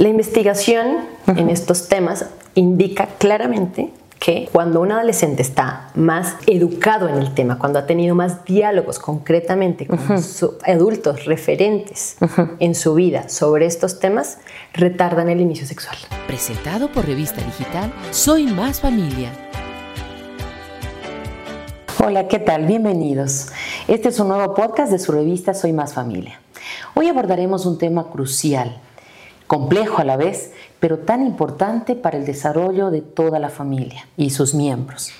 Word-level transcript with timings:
La 0.00 0.06
investigación 0.06 0.98
en 1.26 1.50
estos 1.50 1.88
temas 1.88 2.26
indica 2.54 3.08
claramente 3.18 3.92
que 4.20 4.48
cuando 4.52 4.80
un 4.80 4.92
adolescente 4.92 5.42
está 5.42 5.90
más 5.96 6.36
educado 6.46 7.08
en 7.08 7.16
el 7.16 7.34
tema, 7.34 7.58
cuando 7.58 7.80
ha 7.80 7.86
tenido 7.86 8.14
más 8.14 8.44
diálogos 8.44 9.00
concretamente 9.00 9.88
con 9.88 9.98
adultos 10.64 11.24
referentes 11.24 12.16
en 12.60 12.76
su 12.76 12.94
vida 12.94 13.28
sobre 13.28 13.66
estos 13.66 13.98
temas, 13.98 14.38
retardan 14.72 15.30
el 15.30 15.40
inicio 15.40 15.66
sexual. 15.66 15.96
Presentado 16.28 16.92
por 16.92 17.04
Revista 17.04 17.42
Digital 17.44 17.92
Soy 18.12 18.44
Más 18.46 18.80
Familia. 18.80 19.32
Hola, 22.06 22.28
¿qué 22.28 22.38
tal? 22.38 22.66
Bienvenidos. 22.66 23.48
Este 23.88 24.10
es 24.10 24.20
un 24.20 24.28
nuevo 24.28 24.54
podcast 24.54 24.92
de 24.92 25.00
su 25.00 25.10
revista 25.10 25.54
Soy 25.54 25.72
Más 25.72 25.92
Familia. 25.92 26.40
Hoy 26.94 27.08
abordaremos 27.08 27.66
un 27.66 27.78
tema 27.78 28.10
crucial, 28.12 28.80
complejo 29.48 29.98
a 29.98 30.04
la 30.04 30.16
vez, 30.16 30.52
pero 30.78 30.98
tan 30.98 31.26
importante 31.26 31.96
para 31.96 32.18
el 32.18 32.24
desarrollo 32.24 32.90
de 32.90 33.00
toda 33.00 33.40
la 33.40 33.48
familia 33.48 34.06
y 34.16 34.30
sus 34.30 34.54
miembros. 34.54 35.10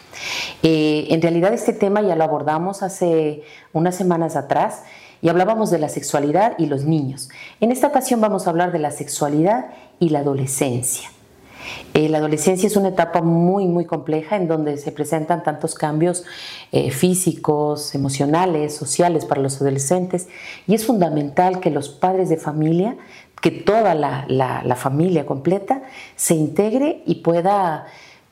Eh, 0.62 1.06
en 1.10 1.20
realidad 1.22 1.52
este 1.52 1.72
tema 1.72 2.02
ya 2.02 2.14
lo 2.14 2.24
abordamos 2.24 2.82
hace 2.82 3.42
unas 3.72 3.96
semanas 3.96 4.36
atrás 4.36 4.82
y 5.22 5.30
hablábamos 5.30 5.70
de 5.70 5.78
la 5.78 5.88
sexualidad 5.88 6.52
y 6.58 6.66
los 6.66 6.84
niños. 6.84 7.30
En 7.60 7.72
esta 7.72 7.88
ocasión 7.88 8.20
vamos 8.20 8.46
a 8.46 8.50
hablar 8.50 8.70
de 8.70 8.78
la 8.78 8.90
sexualidad 8.90 9.70
y 9.98 10.10
la 10.10 10.20
adolescencia. 10.20 11.10
Eh, 11.94 12.08
la 12.08 12.18
adolescencia 12.18 12.66
es 12.66 12.76
una 12.76 12.88
etapa 12.88 13.22
muy, 13.22 13.66
muy 13.66 13.84
compleja 13.84 14.36
en 14.36 14.48
donde 14.48 14.76
se 14.78 14.92
presentan 14.92 15.42
tantos 15.42 15.74
cambios 15.74 16.24
eh, 16.72 16.90
físicos, 16.90 17.94
emocionales, 17.94 18.74
sociales 18.74 19.24
para 19.24 19.40
los 19.40 19.60
adolescentes 19.60 20.28
y 20.66 20.74
es 20.74 20.86
fundamental 20.86 21.60
que 21.60 21.70
los 21.70 21.88
padres 21.88 22.28
de 22.28 22.36
familia 22.36 22.96
que 23.40 23.50
toda 23.50 23.94
la, 23.94 24.76
familia 24.76 25.26
completa 25.26 25.82
se 26.16 26.34
integre 26.34 27.02
y 27.06 27.16
pueda, 27.16 27.86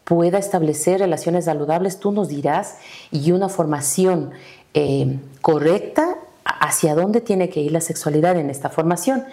pueda 0.04 0.38
establecer 0.38 1.00
relaciones 1.00 1.44
saludables, 1.44 2.00
tú 2.00 2.12
nos 2.12 2.28
dirás, 2.28 2.78
y 3.10 3.32
una 3.32 3.48
formación 3.48 4.32
eh, 4.74 5.18
correcta 5.42 6.16
hacia 6.44 6.94
dónde 6.94 7.20
tiene 7.20 7.48
que 7.48 7.60
ir 7.60 7.72
la 7.72 7.80
sexualidad 7.80 8.36
en 8.36 8.50
esta 8.50 8.70
formación. 8.70 9.24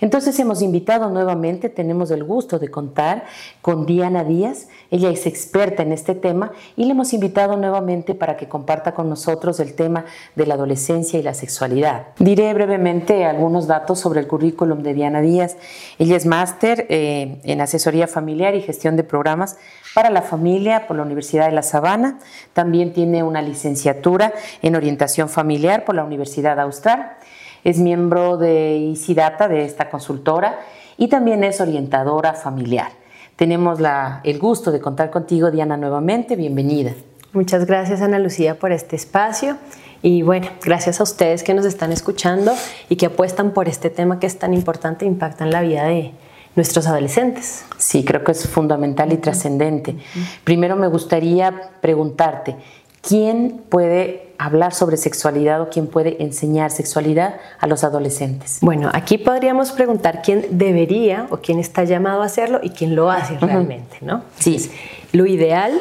Entonces 0.00 0.38
hemos 0.38 0.62
invitado 0.62 1.10
nuevamente, 1.10 1.68
tenemos 1.68 2.10
el 2.10 2.24
gusto 2.24 2.58
de 2.58 2.70
contar 2.70 3.24
con 3.60 3.86
Diana 3.86 4.24
Díaz, 4.24 4.68
ella 4.90 5.10
es 5.10 5.26
experta 5.26 5.82
en 5.82 5.92
este 5.92 6.14
tema 6.14 6.52
y 6.76 6.84
le 6.84 6.92
hemos 6.92 7.12
invitado 7.12 7.56
nuevamente 7.56 8.14
para 8.14 8.36
que 8.36 8.48
comparta 8.48 8.92
con 8.92 9.08
nosotros 9.08 9.60
el 9.60 9.74
tema 9.74 10.04
de 10.34 10.46
la 10.46 10.54
adolescencia 10.54 11.18
y 11.18 11.22
la 11.22 11.34
sexualidad. 11.34 12.08
Diré 12.18 12.52
brevemente 12.54 13.24
algunos 13.24 13.66
datos 13.66 13.98
sobre 13.98 14.20
el 14.20 14.26
currículum 14.26 14.82
de 14.82 14.94
Diana 14.94 15.20
Díaz. 15.20 15.56
Ella 15.98 16.16
es 16.16 16.26
máster 16.26 16.86
eh, 16.88 17.40
en 17.44 17.60
asesoría 17.60 18.06
familiar 18.06 18.54
y 18.54 18.62
gestión 18.62 18.96
de 18.96 19.04
programas 19.04 19.56
para 19.94 20.10
la 20.10 20.22
familia 20.22 20.86
por 20.86 20.96
la 20.96 21.02
Universidad 21.02 21.46
de 21.46 21.52
La 21.52 21.62
Sabana. 21.62 22.18
También 22.52 22.92
tiene 22.92 23.22
una 23.22 23.42
licenciatura 23.42 24.32
en 24.62 24.76
orientación 24.76 25.28
familiar 25.28 25.84
por 25.84 25.94
la 25.94 26.04
Universidad 26.04 26.58
Austral. 26.60 27.16
Es 27.64 27.78
miembro 27.78 28.36
de 28.36 28.76
ICIDATA, 28.76 29.48
de 29.48 29.64
esta 29.64 29.90
consultora, 29.90 30.60
y 30.96 31.08
también 31.08 31.44
es 31.44 31.60
orientadora 31.60 32.34
familiar. 32.34 32.90
Tenemos 33.36 33.78
el 34.24 34.38
gusto 34.38 34.70
de 34.70 34.80
contar 34.80 35.10
contigo, 35.10 35.50
Diana, 35.50 35.76
nuevamente. 35.76 36.36
Bienvenida. 36.36 36.92
Muchas 37.32 37.66
gracias, 37.66 38.00
Ana 38.02 38.18
Lucía, 38.18 38.58
por 38.58 38.72
este 38.72 38.96
espacio. 38.96 39.56
Y 40.02 40.22
bueno, 40.22 40.48
gracias 40.62 41.00
a 41.00 41.02
ustedes 41.02 41.42
que 41.42 41.54
nos 41.54 41.64
están 41.64 41.92
escuchando 41.92 42.52
y 42.88 42.96
que 42.96 43.06
apuestan 43.06 43.52
por 43.52 43.68
este 43.68 43.90
tema 43.90 44.18
que 44.18 44.26
es 44.26 44.38
tan 44.38 44.52
importante 44.54 45.04
e 45.04 45.08
impacta 45.08 45.44
en 45.44 45.50
la 45.50 45.60
vida 45.62 45.84
de, 45.84 46.12
nuestros 46.56 46.86
adolescentes. 46.86 47.64
Sí, 47.78 48.04
creo 48.04 48.24
que 48.24 48.32
es 48.32 48.48
fundamental 48.48 49.12
y 49.12 49.16
trascendente. 49.16 49.96
Primero 50.44 50.76
me 50.76 50.88
gustaría 50.88 51.72
preguntarte, 51.80 52.56
¿quién 53.00 53.62
puede 53.68 54.29
hablar 54.40 54.72
sobre 54.72 54.96
sexualidad 54.96 55.60
o 55.60 55.68
quién 55.68 55.86
puede 55.86 56.22
enseñar 56.22 56.70
sexualidad 56.70 57.34
a 57.58 57.66
los 57.66 57.84
adolescentes? 57.84 58.58
Bueno, 58.62 58.90
aquí 58.94 59.18
podríamos 59.18 59.70
preguntar 59.72 60.22
quién 60.22 60.46
debería 60.50 61.26
o 61.30 61.36
quién 61.38 61.58
está 61.58 61.84
llamado 61.84 62.22
a 62.22 62.24
hacerlo 62.24 62.60
y 62.62 62.70
quién 62.70 62.96
lo 62.96 63.10
hace 63.10 63.38
realmente, 63.38 63.98
¿no? 64.00 64.22
Sí. 64.38 64.70
lo 65.12 65.26
ideal, 65.26 65.78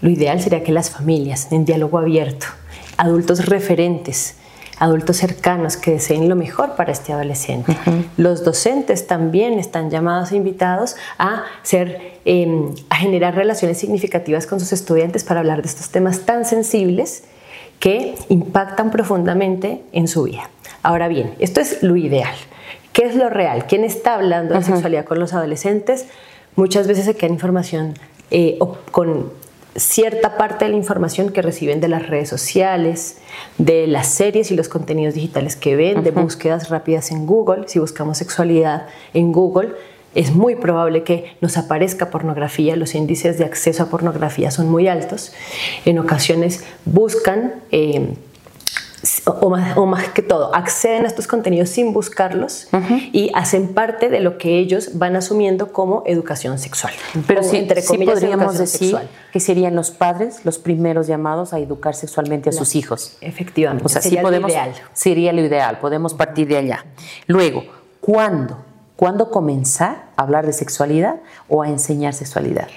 lo 0.00 0.08
ideal 0.08 0.40
sería 0.40 0.64
que 0.64 0.72
las 0.72 0.90
familias 0.90 1.52
en 1.52 1.66
diálogo 1.66 1.98
abierto, 1.98 2.46
adultos 2.96 3.44
referentes, 3.44 4.36
adultos 4.78 5.18
cercanos 5.18 5.76
que 5.76 5.90
deseen 5.90 6.30
lo 6.30 6.36
mejor 6.36 6.76
para 6.76 6.92
este 6.92 7.12
adolescente. 7.12 7.76
Los 8.16 8.42
docentes 8.42 9.06
también 9.06 9.58
están 9.58 9.90
llamados 9.90 10.32
e 10.32 10.36
invitados 10.36 10.96
a, 11.18 11.44
ser, 11.62 12.20
em, 12.24 12.74
a 12.88 12.96
generar 12.96 13.34
relaciones 13.34 13.76
significativas 13.76 14.46
con 14.46 14.60
sus 14.60 14.72
estudiantes 14.72 15.24
para 15.24 15.40
hablar 15.40 15.60
de 15.60 15.68
estos 15.68 15.90
temas 15.90 16.20
tan 16.20 16.46
sensibles 16.46 17.24
que 17.78 18.14
impactan 18.28 18.90
profundamente 18.90 19.82
en 19.92 20.08
su 20.08 20.24
vida. 20.24 20.50
Ahora 20.82 21.08
bien, 21.08 21.34
esto 21.38 21.60
es 21.60 21.82
lo 21.82 21.96
ideal. 21.96 22.34
¿Qué 22.92 23.04
es 23.04 23.14
lo 23.14 23.28
real? 23.28 23.66
¿Quién 23.66 23.84
está 23.84 24.14
hablando 24.14 24.54
de 24.54 24.62
sexualidad 24.62 25.04
con 25.04 25.18
los 25.18 25.34
adolescentes? 25.34 26.06
Muchas 26.54 26.86
veces 26.86 27.04
se 27.04 27.14
queda 27.14 27.30
información 27.30 27.94
eh, 28.30 28.58
con 28.90 29.30
cierta 29.76 30.38
parte 30.38 30.64
de 30.64 30.70
la 30.70 30.76
información 30.76 31.30
que 31.30 31.42
reciben 31.42 31.80
de 31.80 31.88
las 31.88 32.08
redes 32.08 32.28
sociales, 32.28 33.18
de 33.58 33.86
las 33.86 34.08
series 34.08 34.50
y 34.50 34.56
los 34.56 34.68
contenidos 34.68 35.14
digitales 35.14 35.56
que 35.56 35.76
ven, 35.76 36.02
de 36.02 36.10
búsquedas 36.10 36.70
rápidas 36.70 37.10
en 37.10 37.26
Google. 37.26 37.68
Si 37.68 37.78
buscamos 37.78 38.18
sexualidad 38.18 38.86
en 39.12 39.32
Google, 39.32 39.74
es 40.16 40.34
muy 40.34 40.56
probable 40.56 41.02
que 41.02 41.36
nos 41.40 41.56
aparezca 41.56 42.10
pornografía, 42.10 42.74
los 42.74 42.94
índices 42.94 43.38
de 43.38 43.44
acceso 43.44 43.82
a 43.82 43.86
pornografía 43.86 44.50
son 44.50 44.68
muy 44.68 44.88
altos. 44.88 45.32
En 45.84 45.98
ocasiones 45.98 46.64
buscan 46.84 47.54
eh, 47.70 48.14
o 49.26 49.86
más, 49.86 50.08
que 50.08 50.22
todo, 50.22 50.54
acceden 50.54 51.04
a 51.04 51.06
estos 51.06 51.26
contenidos 51.26 51.68
sin 51.68 51.92
buscarlos 51.92 52.68
y 53.12 53.30
hacen 53.34 53.74
parte 53.74 54.08
de 54.08 54.20
lo 54.20 54.38
que 54.38 54.58
ellos 54.58 54.90
van 54.94 55.16
asumiendo 55.16 55.72
como 55.72 56.02
educación 56.06 56.58
sexual. 56.58 56.94
Pero 57.26 57.42
sí, 57.42 57.58
entre 57.58 57.82
podríamos 57.82 58.58
decir 58.58 58.96
que 59.32 59.40
serían 59.40 59.76
los 59.76 59.90
padres 59.90 60.44
los 60.44 60.58
primeros 60.58 61.06
llamados 61.06 61.52
a 61.52 61.58
educar 61.58 61.94
sexualmente 61.94 62.50
a 62.50 62.52
sus 62.52 62.74
hijos. 62.74 63.16
Efectivamente, 63.20 63.84
o 63.84 63.88
sea, 63.88 64.02
sería 64.02 64.22
podemos, 64.22 64.50
lo 64.50 64.56
ideal. 64.56 64.72
Sería 64.92 65.32
lo 65.32 65.42
ideal, 65.42 65.78
podemos 65.78 66.14
partir 66.14 66.48
de 66.48 66.56
allá. 66.56 66.84
Luego, 67.26 67.64
¿cuándo? 68.00 68.65
¿Cuándo 68.96 69.30
comenzar 69.30 70.04
a 70.16 70.22
hablar 70.22 70.46
de 70.46 70.54
sexualidad 70.54 71.16
o 71.48 71.62
a 71.62 71.68
enseñar 71.68 72.14
sexualidad? 72.14 72.68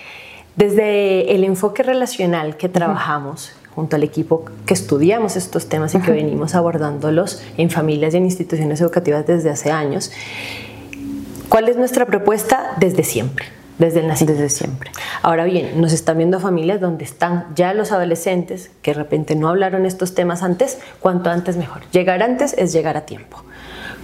Desde 0.58 1.34
el 1.34 1.46
enfoque 1.46 1.82
relacional 1.82 2.58
que 2.58 2.68
trabajamos, 2.68 3.54
junto 3.74 3.96
al 3.96 4.04
equipo 4.04 4.44
que 4.66 4.74
estudiamos 4.74 5.38
estos 5.38 5.70
temas 5.70 5.96
y 5.96 6.02
que 6.02 6.12
venimos 6.12 6.56
abordándolos 6.56 7.42
en 7.56 7.70
familias 7.70 8.14
y 8.14 8.18
en 8.18 8.26
instituciones 8.26 8.82
educativas 8.82 9.26
desde 9.26 9.50
hace 9.50 9.72
años. 9.72 10.12
¿Cuál 11.48 11.70
es 11.70 11.78
nuestra 11.78 12.06
propuesta? 12.06 12.74
Desde 12.78 13.06
siempre. 13.06 13.46
Desde 13.78 14.02
el 14.02 14.08
nacimiento. 14.10 14.42
Desde 14.42 14.54
siempre. 14.54 14.92
Ahora 15.22 15.46
bien, 15.46 15.80
nos 15.80 15.94
están 15.94 16.18
viendo 16.18 16.42
familias 16.42 16.82
donde 16.82 17.06
están 17.06 17.48
ya 17.56 17.74
los 17.74 17.94
adolescentes 17.94 18.72
que 18.82 18.92
de 18.92 18.96
repente 18.96 19.38
no 19.38 19.48
hablaron 19.48 19.86
estos 19.86 20.14
temas 20.16 20.44
antes, 20.44 20.80
cuanto 21.00 21.30
antes 21.30 21.56
mejor. 21.56 21.84
Llegar 21.94 22.22
antes 22.22 22.54
es 22.58 22.74
llegar 22.74 22.98
a 22.98 23.06
tiempo 23.06 23.46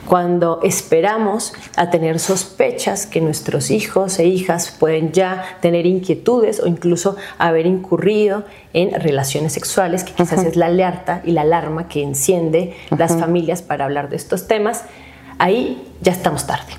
cuando 0.07 0.59
esperamos 0.63 1.53
a 1.75 1.89
tener 1.89 2.19
sospechas 2.19 3.05
que 3.05 3.21
nuestros 3.21 3.71
hijos 3.71 4.19
e 4.19 4.25
hijas 4.25 4.75
pueden 4.79 5.11
ya 5.11 5.57
tener 5.61 5.85
inquietudes 5.85 6.59
o 6.59 6.67
incluso 6.67 7.15
haber 7.37 7.65
incurrido 7.65 8.43
en 8.73 8.99
relaciones 8.99 9.53
sexuales, 9.53 10.03
que 10.03 10.13
quizás 10.13 10.43
es 10.43 10.55
la 10.55 10.67
alerta 10.67 11.21
y 11.25 11.31
la 11.31 11.41
alarma 11.41 11.87
que 11.87 12.03
enciende 12.03 12.75
las 12.97 13.17
familias 13.17 13.61
para 13.61 13.85
hablar 13.85 14.09
de 14.09 14.15
estos 14.15 14.47
temas, 14.47 14.83
ahí 15.39 15.83
ya 16.01 16.11
estamos 16.11 16.47
tarde. 16.47 16.73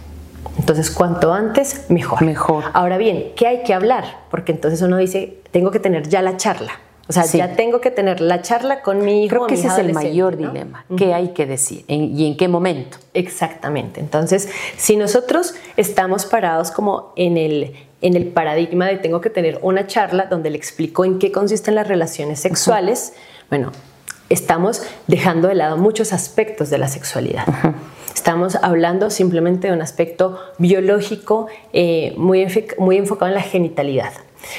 Entonces, 0.59 0.91
cuanto 0.91 1.33
antes, 1.33 1.87
mejor. 1.91 2.23
Mejor. 2.23 2.65
Ahora 2.73 2.97
bien, 2.97 3.33
¿qué 3.37 3.47
hay 3.47 3.63
que 3.63 3.75
hablar? 3.75 4.05
Porque 4.31 4.53
entonces 4.53 4.81
uno 4.83 4.97
dice, 4.97 5.39
tengo 5.51 5.71
que 5.71 5.81
tener 5.81 6.09
ya 6.09 6.23
la 6.23 6.37
charla. 6.37 6.73
O 7.09 7.13
sea, 7.13 7.25
ya 7.25 7.55
tengo 7.55 7.81
que 7.81 7.91
tener 7.91 8.21
la 8.21 8.43
charla 8.43 8.83
con 8.83 9.05
mi 9.05 9.25
hijo. 9.25 9.37
Creo 9.37 9.47
que 9.47 9.55
ese 9.55 9.69
es 9.69 9.79
el 9.79 9.93
mayor 9.93 10.37
dilema. 10.37 10.85
¿Qué 10.97 11.15
hay 11.15 11.29
que 11.29 11.47
decir 11.47 11.85
y 11.89 12.27
en 12.27 12.37
qué 12.37 12.49
momento? 12.49 12.99
Exactamente. 13.15 14.01
Entonces, 14.01 14.49
si 14.77 14.97
nosotros 14.97 15.55
estamos 15.77 16.27
parados 16.27 16.73
como 16.73 17.13
en 17.15 17.37
el, 17.37 17.75
en 18.03 18.17
el 18.17 18.27
paradigma 18.27 18.87
de 18.87 18.97
tengo 18.97 19.21
que 19.21 19.31
tener 19.31 19.61
una 19.63 19.87
charla 19.87 20.27
donde 20.27 20.51
le 20.51 20.57
explico 20.57 21.05
en 21.05 21.19
qué 21.21 21.31
consisten 21.31 21.77
las 21.77 21.87
relaciones 21.87 22.41
sexuales, 22.41 23.13
bueno, 23.51 23.71
estamos 24.29 24.83
dejando 25.07 25.47
de 25.47 25.55
lado 25.55 25.77
muchos 25.77 26.13
aspectos 26.13 26.71
de 26.71 26.79
la 26.79 26.89
sexualidad. 26.89 27.47
Estamos 28.13 28.57
hablando 28.57 29.11
simplemente 29.11 29.69
de 29.69 29.75
un 29.75 29.83
aspecto 29.83 30.41
biológico 30.59 31.47
eh, 31.73 32.15
muy, 32.17 32.47
muy 32.79 32.97
enfocado 32.97 33.29
en 33.29 33.35
la 33.35 33.43
genitalidad. 33.43 34.13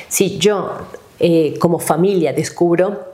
Si 0.08 0.38
yo 0.38 0.78
eh, 1.20 1.56
como 1.60 1.80
familia 1.80 2.34
descubro 2.34 3.08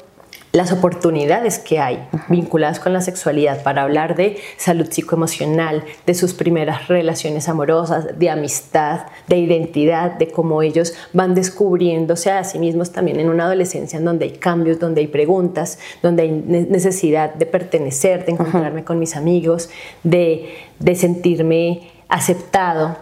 las 0.54 0.72
oportunidades 0.72 1.58
que 1.58 1.80
hay 1.80 2.08
vinculadas 2.30 2.80
con 2.80 2.94
la 2.94 3.02
sexualidad 3.02 3.64
para 3.64 3.82
hablar 3.82 4.16
de 4.16 4.38
salud 4.58 4.88
psicoemocional, 4.88 5.84
de 6.06 6.14
sus 6.14 6.36
primeras 6.36 6.88
relaciones 6.88 7.50
amorosas, 7.50 8.20
de 8.20 8.30
amistad, 8.30 9.08
de 9.28 9.38
identidad, 9.38 10.12
de 10.12 10.28
cómo 10.28 10.62
ellos 10.62 10.94
van 11.12 11.34
descubriéndose 11.34 12.30
a 12.30 12.44
sí 12.44 12.60
mismos 12.60 12.92
también 12.92 13.20
en 13.20 13.30
una 13.30 13.46
adolescencia 13.46 13.98
en 13.98 14.06
donde 14.06 14.26
hay 14.26 14.32
cambios, 14.34 14.80
donde 14.80 15.02
hay 15.02 15.08
preguntas, 15.08 15.80
donde 16.04 16.22
hay 16.22 16.32
necesidad 16.32 17.34
de 17.34 17.48
pertenecer, 17.48 18.24
de 18.24 18.34
encontrarme 18.34 18.84
con 18.84 19.00
mis 19.00 19.16
amigos, 19.16 19.72
de, 20.04 20.54
de 20.78 20.96
sentirme 20.96 21.90
aceptado 22.10 22.96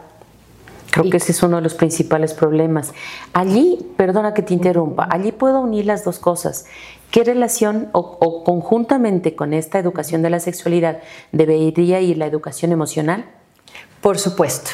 Creo 0.91 1.09
que 1.09 1.17
ese 1.17 1.31
es 1.31 1.41
uno 1.41 1.55
de 1.55 1.61
los 1.61 1.73
principales 1.73 2.33
problemas. 2.33 2.93
Allí, 3.33 3.79
perdona 3.95 4.33
que 4.33 4.41
te 4.41 4.53
interrumpa, 4.53 5.07
allí 5.09 5.31
puedo 5.31 5.61
unir 5.61 5.85
las 5.85 6.03
dos 6.03 6.19
cosas. 6.19 6.65
¿Qué 7.11 7.23
relación 7.23 7.89
o, 7.93 8.43
conjuntamente 8.43 9.35
con 9.35 9.53
esta 9.53 9.79
educación 9.79 10.21
de 10.21 10.29
la 10.29 10.39
sexualidad 10.39 10.99
debería 11.31 12.01
ir 12.01 12.17
la 12.17 12.25
educación 12.25 12.71
emocional? 12.71 13.25
Por 14.01 14.19
supuesto. 14.19 14.71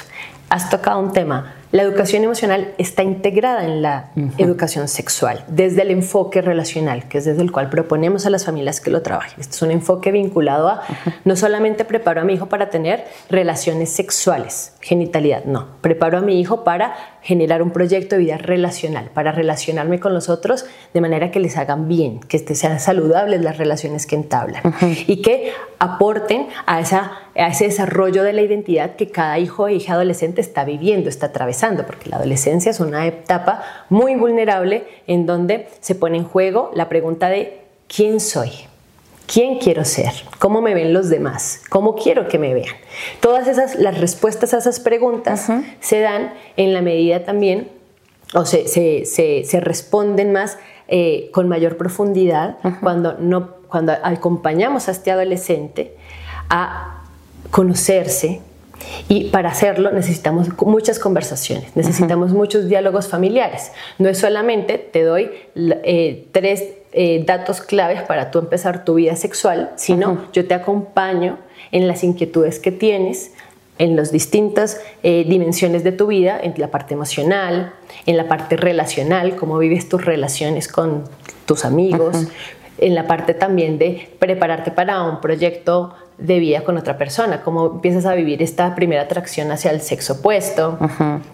Has 0.50 0.70
tocado 0.70 1.00
un 1.00 1.12
tema 1.12 1.56
la 1.72 1.84
educación 1.84 2.24
emocional 2.24 2.74
está 2.78 3.04
integrada 3.04 3.66
en 3.66 3.82
la 3.82 4.12
educación 4.38 4.88
sexual, 4.88 5.44
desde 5.50 5.82
el 5.82 5.92
enfoque 5.92 6.42
relacional, 6.42 7.10
que 7.10 7.18
es 7.18 7.26
desde 7.26 7.42
el 7.42 7.52
cual 7.52 7.70
proponemos 7.70 8.26
a 8.26 8.30
las 8.30 8.46
familias 8.46 8.80
que 8.80 8.90
lo 8.90 9.02
trabajen. 9.02 9.34
Este 9.38 9.56
es 9.56 9.62
un 9.62 9.72
enfoque 9.72 10.14
vinculado 10.14 10.70
a 10.70 10.82
no 11.26 11.36
solamente 11.36 11.84
preparo 11.84 12.22
a 12.22 12.24
mi 12.24 12.34
hijo 12.34 12.48
para 12.48 12.70
tener 12.70 13.04
relaciones 13.30 13.90
sexuales, 13.90 14.76
genitalidad, 14.80 15.44
no, 15.44 15.68
preparo 15.82 16.20
a 16.20 16.22
mi 16.22 16.40
hijo 16.40 16.64
para 16.64 16.96
generar 17.22 17.62
un 17.62 17.72
proyecto 17.72 18.16
de 18.16 18.22
vida 18.22 18.38
relacional, 18.38 19.10
para 19.14 19.34
relacionarme 19.34 20.00
con 20.00 20.14
los 20.14 20.30
otros 20.30 20.66
de 20.94 21.02
manera 21.02 21.32
que 21.32 21.42
les 21.42 21.58
hagan 21.58 21.90
bien, 21.90 22.22
que 22.22 22.40
sean 22.40 22.80
saludables 22.80 23.42
las 23.42 23.58
relaciones 23.58 24.06
que 24.06 24.16
entablan 24.16 24.64
y 25.06 25.22
que 25.22 25.52
aporten 25.80 26.48
a, 26.66 26.80
esa, 26.80 27.12
a 27.36 27.48
ese 27.50 27.66
desarrollo 27.66 28.24
de 28.24 28.32
la 28.32 28.42
identidad 28.42 28.96
que 28.96 29.10
cada 29.10 29.38
hijo 29.38 29.68
e 29.68 29.74
hija 29.74 29.94
adolescente 29.94 30.40
está 30.40 30.64
viviendo, 30.64 31.10
está 31.10 31.28
atravesando 31.28 31.57
porque 31.86 32.10
la 32.10 32.18
adolescencia 32.18 32.72
es 32.72 32.80
una 32.80 33.06
etapa 33.06 33.64
muy 33.90 34.16
vulnerable 34.16 34.86
en 35.08 35.26
donde 35.26 35.68
se 35.80 35.96
pone 35.96 36.18
en 36.18 36.24
juego 36.24 36.72
la 36.74 36.90
pregunta 36.90 37.30
de 37.30 37.62
¿quién 37.88 38.20
soy? 38.20 38.52
¿Quién 39.26 39.60
quiero 39.60 39.84
ser? 39.84 40.14
¿Cómo 40.40 40.62
me 40.62 40.74
ven 40.74 40.94
los 40.94 41.10
demás? 41.10 41.62
¿Cómo 41.70 41.96
quiero 41.96 42.30
que 42.30 42.40
me 42.40 42.54
vean? 42.54 42.76
Todas 43.20 43.48
esas, 43.48 43.76
las 43.76 44.00
respuestas 44.00 44.54
a 44.54 44.60
esas 44.60 44.80
preguntas 44.80 45.48
se 45.82 46.00
dan 46.00 46.34
en 46.56 46.74
la 46.74 46.82
medida 46.82 47.26
también, 47.26 47.70
o 48.34 48.46
se, 48.46 48.68
se, 49.06 49.60
responden 49.60 50.32
más 50.32 50.58
eh, 50.88 51.30
con 51.34 51.48
mayor 51.50 51.78
profundidad 51.78 52.58
cuando, 52.82 53.18
no, 53.20 53.56
cuando 53.68 53.94
acompañamos 54.02 54.88
a 54.88 54.92
este 54.92 55.12
adolescente 55.12 55.96
a 56.50 57.04
conocerse, 57.52 58.42
y 59.10 59.26
para 59.26 59.50
hacerlo 59.50 59.92
necesitamos 59.92 60.50
muchas 60.62 61.00
conversaciones, 61.00 61.76
necesitamos 61.76 62.32
muchos 62.32 62.68
diálogos 62.68 63.08
familiares. 63.08 63.72
No 64.00 64.10
es 64.10 64.18
solamente 64.18 64.78
te 64.78 65.04
doy 65.04 65.30
eh, 65.56 66.28
tres 66.32 66.64
eh, 66.94 67.24
datos 67.26 67.62
claves 67.62 68.02
para 68.02 68.32
tú 68.32 68.40
empezar 68.40 68.84
tu 68.84 68.96
vida 68.96 69.16
sexual, 69.16 69.72
sino 69.76 70.26
yo 70.34 70.48
te 70.48 70.54
acompaño 70.54 71.38
en 71.72 71.88
las 71.88 72.04
inquietudes 72.04 72.60
que 72.60 72.72
tienes, 72.72 73.32
en 73.78 73.96
las 73.96 74.12
distintas 74.12 74.82
eh, 75.04 75.26
dimensiones 75.28 75.84
de 75.84 75.92
tu 75.92 76.08
vida, 76.08 76.40
en 76.42 76.54
la 76.58 76.70
parte 76.70 76.94
emocional, 76.94 77.74
en 78.06 78.18
la 78.18 78.28
parte 78.28 78.58
relacional, 78.58 79.36
cómo 79.36 79.58
vives 79.60 79.88
tus 79.88 80.04
relaciones 80.04 80.68
con 80.68 81.04
tus 81.46 81.66
amigos, 81.66 82.28
en 82.80 82.96
la 82.96 83.08
parte 83.08 83.34
también 83.34 83.78
de 83.78 84.10
prepararte 84.20 84.72
para 84.72 85.04
un 85.04 85.22
proyecto 85.22 85.94
de 86.18 86.40
vida 86.40 86.62
con 86.64 86.78
otra 86.78 86.98
persona, 86.98 87.42
cómo 87.44 87.74
empiezas 87.74 88.06
a 88.06 88.16
vivir 88.16 88.42
esta 88.42 88.74
primera 88.74 89.04
atracción 89.04 89.52
hacia 89.52 89.70
el 89.72 89.82
sexo 89.82 90.14
opuesto, 90.14 90.80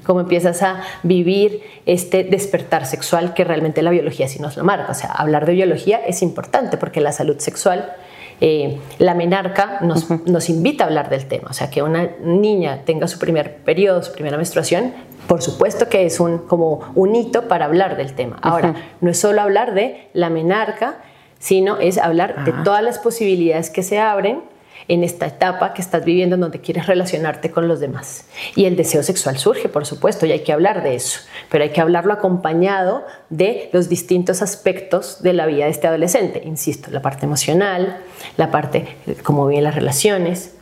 cómo 0.06 0.20
empiezas 0.20 0.62
a 0.62 0.82
vivir 1.04 1.62
este 1.86 2.24
despertar 2.26 2.86
sexual 2.86 3.34
que 3.34 3.46
realmente 3.46 3.82
la 3.82 3.92
biología 3.92 4.28
sí 4.28 4.40
nos 4.40 4.58
lo 4.58 4.64
marca. 4.64 4.92
O 4.92 4.96
sea, 4.96 5.12
hablar 5.12 5.46
de 5.46 5.54
biología 5.54 6.02
es 6.06 6.22
importante 6.22 6.78
porque 6.78 7.00
la 7.00 7.14
salud 7.14 7.40
sexual, 7.40 7.94
eh, 8.42 8.78
la 8.98 9.14
menarca 9.14 9.80
nos, 9.82 10.10
nos, 10.28 10.50
invita 10.50 10.84
a 10.84 10.88
hablar 10.88 11.10
del 11.10 11.28
tema. 11.28 11.48
O 11.50 11.54
sea, 11.54 11.70
que 11.70 11.82
una 11.82 12.10
niña 12.22 12.82
tenga 12.84 13.08
su 13.08 13.20
primer 13.20 13.58
periodo, 13.58 14.04
su 14.04 14.12
primera 14.12 14.36
menstruación, 14.36 14.94
por 15.28 15.42
supuesto 15.42 15.88
que 15.88 16.06
es 16.06 16.20
un, 16.20 16.40
como 16.40 16.82
un 16.96 17.16
hito 17.16 17.48
para 17.48 17.66
hablar 17.66 17.96
del 17.96 18.14
tema. 18.14 18.38
Ahora, 18.42 18.76
no 19.00 19.12
es 19.12 19.18
solo 19.18 19.42
hablar 19.42 19.74
de 19.74 20.10
la 20.12 20.30
menarca, 20.30 20.98
sino 21.40 21.78
es 21.78 21.98
hablar 21.98 22.44
de 22.44 22.52
todas 22.64 22.84
las 22.84 23.00
posibilidades 23.00 23.70
que 23.70 23.84
se 23.84 24.00
abren 24.00 24.42
en 24.88 25.04
esta 25.04 25.28
etapa 25.28 25.74
que 25.74 25.82
estás 25.82 26.04
viviendo 26.06 26.36
en 26.36 26.42
donde 26.42 26.60
quieres 26.60 26.88
relacionarte 26.88 27.52
con 27.52 27.68
los 27.68 27.80
demás. 27.80 28.26
Y 28.56 28.66
el 28.66 28.76
deseo 28.76 29.04
sexual 29.04 29.38
surge, 29.38 29.70
por 29.70 29.86
supuesto, 29.86 30.26
y 30.26 30.32
hay 30.32 30.42
que 30.42 30.54
hablar 30.54 30.84
de 30.84 30.96
eso, 30.96 31.20
pero 31.50 31.64
hay 31.64 31.72
que 31.72 31.82
hablarlo 31.82 32.14
acompañado 32.14 33.04
de 33.30 33.70
los 33.74 33.90
distintos 33.90 34.42
aspectos 34.42 35.22
de 35.22 35.34
la 35.34 35.46
vida 35.46 35.66
de 35.66 35.72
este 35.72 35.88
adolescente. 35.88 36.42
Insisto, 36.46 36.92
la 36.92 37.02
parte 37.02 37.26
emocional, 37.26 37.98
la 38.38 38.52
parte 38.52 38.98
cómo 39.24 39.48
viven 39.48 39.64
las 39.64 39.76
relaciones, 39.76 40.56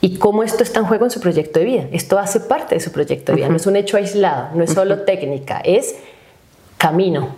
y 0.00 0.18
cómo 0.18 0.42
esto 0.42 0.62
está 0.62 0.80
en 0.80 0.86
juego 0.86 1.04
en 1.04 1.10
su 1.10 1.20
proyecto 1.20 1.58
de 1.58 1.64
vida. 1.64 1.84
Esto 1.92 2.18
hace 2.18 2.40
parte 2.40 2.74
de 2.74 2.80
su 2.80 2.90
proyecto 2.90 3.32
de 3.32 3.36
vida, 3.36 3.48
no 3.48 3.56
es 3.56 3.66
un 3.66 3.76
hecho 3.76 3.96
aislado, 3.96 4.48
no 4.54 4.64
es 4.64 4.72
solo 4.72 5.00
técnica, 5.00 5.60
es 5.64 5.96
camino, 6.78 7.34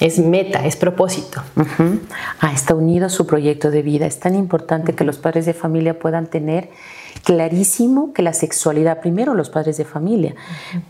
es 0.00 0.18
meta, 0.18 0.64
es 0.66 0.76
propósito. 0.76 1.42
Ah, 2.40 2.52
está 2.54 2.74
unido 2.74 3.06
a 3.06 3.10
su 3.10 3.26
proyecto 3.26 3.70
de 3.70 3.82
vida. 3.82 4.06
Es 4.06 4.18
tan 4.18 4.34
importante 4.34 4.94
que 4.94 5.04
los 5.04 5.18
padres 5.18 5.44
de 5.44 5.52
familia 5.52 5.98
puedan 5.98 6.26
tener 6.26 6.70
clarísimo 7.22 8.14
que 8.14 8.22
la 8.22 8.32
sexualidad, 8.32 9.00
primero 9.00 9.34
los 9.34 9.50
padres 9.50 9.76
de 9.76 9.84
familia, 9.84 10.34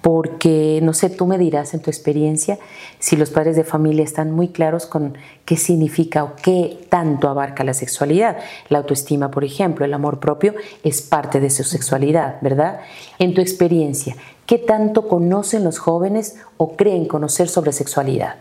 porque 0.01 0.79
no 0.81 0.93
sé, 0.93 1.11
tú 1.11 1.27
me 1.27 1.39
dirás 1.39 1.75
en 1.75 1.81
tu 1.81 1.91
experiencia 1.91 2.59
si 3.01 3.17
los 3.17 3.31
padres 3.31 3.57
de 3.57 3.65
familia 3.65 4.05
están 4.05 4.31
muy 4.31 4.49
claros 4.49 4.87
con 4.87 5.19
qué 5.45 5.57
significa 5.57 6.23
o 6.23 6.37
qué 6.37 6.87
tanto 6.89 7.29
abarca 7.29 7.65
la 7.65 7.75
sexualidad. 7.75 8.39
La 8.69 8.79
autoestima, 8.79 9.33
por 9.33 9.43
ejemplo, 9.43 9.85
el 9.85 9.93
amor 9.93 10.21
propio 10.21 10.55
es 10.85 11.03
parte 11.03 11.41
de 11.41 11.51
su 11.51 11.65
sexualidad, 11.65 12.37
¿verdad? 12.43 12.81
En 13.19 13.35
tu 13.35 13.41
experiencia, 13.41 14.15
¿qué 14.47 14.59
tanto 14.59 15.09
conocen 15.09 15.65
los 15.65 15.79
jóvenes 15.79 16.37
o 16.59 16.77
creen 16.77 17.07
conocer 17.07 17.49
sobre 17.49 17.73
sexualidad? 17.73 18.37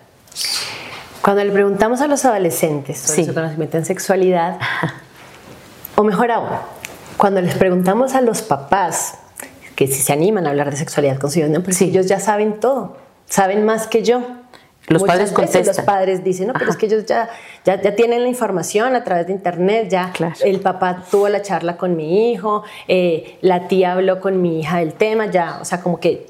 Cuando 1.21 1.43
le 1.43 1.51
preguntamos 1.51 2.01
a 2.01 2.07
los 2.07 2.23
adolescentes 2.25 2.99
sobre 2.99 3.25
su 3.25 3.33
conocimiento 3.33 3.77
en 3.77 3.85
sexualidad, 3.85 4.57
o 5.95 6.03
mejor 6.03 6.31
aún, 6.31 6.49
cuando 7.17 7.41
les 7.41 7.55
preguntamos 7.55 8.15
a 8.15 8.21
los 8.21 8.41
papás 8.41 9.15
que 9.75 9.87
si 9.87 10.01
se 10.01 10.13
animan 10.13 10.47
a 10.47 10.49
hablar 10.49 10.71
de 10.71 10.77
sexualidad 10.77 11.17
con 11.19 11.29
su 11.29 11.39
hijo, 11.39 11.47
pues 11.63 11.81
ellos 11.81 12.07
ya 12.07 12.19
saben 12.19 12.59
todo, 12.59 12.97
saben 13.27 13.65
más 13.65 13.87
que 13.87 14.03
yo. 14.03 14.21
Los 14.87 15.03
padres 15.03 15.31
contestan. 15.31 15.75
Los 15.75 15.85
padres 15.85 16.23
dicen, 16.23 16.47
no, 16.47 16.53
pero 16.53 16.71
es 16.71 16.77
que 16.77 16.87
ellos 16.87 17.05
ya, 17.05 17.29
ya, 17.63 17.79
ya, 17.79 17.95
tienen 17.95 18.23
la 18.23 18.27
información 18.27 18.95
a 18.95 19.03
través 19.03 19.27
de 19.27 19.33
internet, 19.33 19.87
ya 19.89 20.11
el 20.43 20.61
papá 20.61 21.03
tuvo 21.11 21.29
la 21.29 21.41
charla 21.43 21.77
con 21.77 21.95
mi 21.95 22.31
hijo, 22.31 22.63
eh, 22.87 23.37
la 23.41 23.67
tía 23.67 23.93
habló 23.93 24.19
con 24.19 24.41
mi 24.41 24.61
hija 24.61 24.79
del 24.79 24.93
tema, 24.93 25.27
ya, 25.27 25.59
o 25.61 25.65
sea, 25.65 25.81
como 25.81 25.99
que 25.99 26.25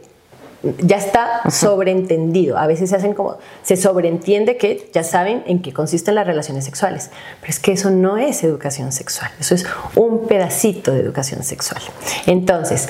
ya 0.79 0.97
está 0.97 1.49
sobreentendido. 1.49 2.57
A 2.57 2.67
veces 2.67 2.89
se 2.89 2.95
hacen 2.95 3.13
como, 3.13 3.37
se 3.63 3.77
sobreentiende 3.77 4.57
que 4.57 4.89
ya 4.93 5.03
saben 5.03 5.43
en 5.45 5.61
qué 5.61 5.73
consisten 5.73 6.15
las 6.15 6.27
relaciones 6.27 6.65
sexuales. 6.65 7.11
Pero 7.39 7.51
es 7.51 7.59
que 7.59 7.71
eso 7.71 7.89
no 7.89 8.17
es 8.17 8.43
educación 8.43 8.91
sexual, 8.91 9.31
eso 9.39 9.55
es 9.55 9.65
un 9.95 10.27
pedacito 10.27 10.91
de 10.91 10.99
educación 10.99 11.43
sexual. 11.43 11.81
Entonces, 12.25 12.89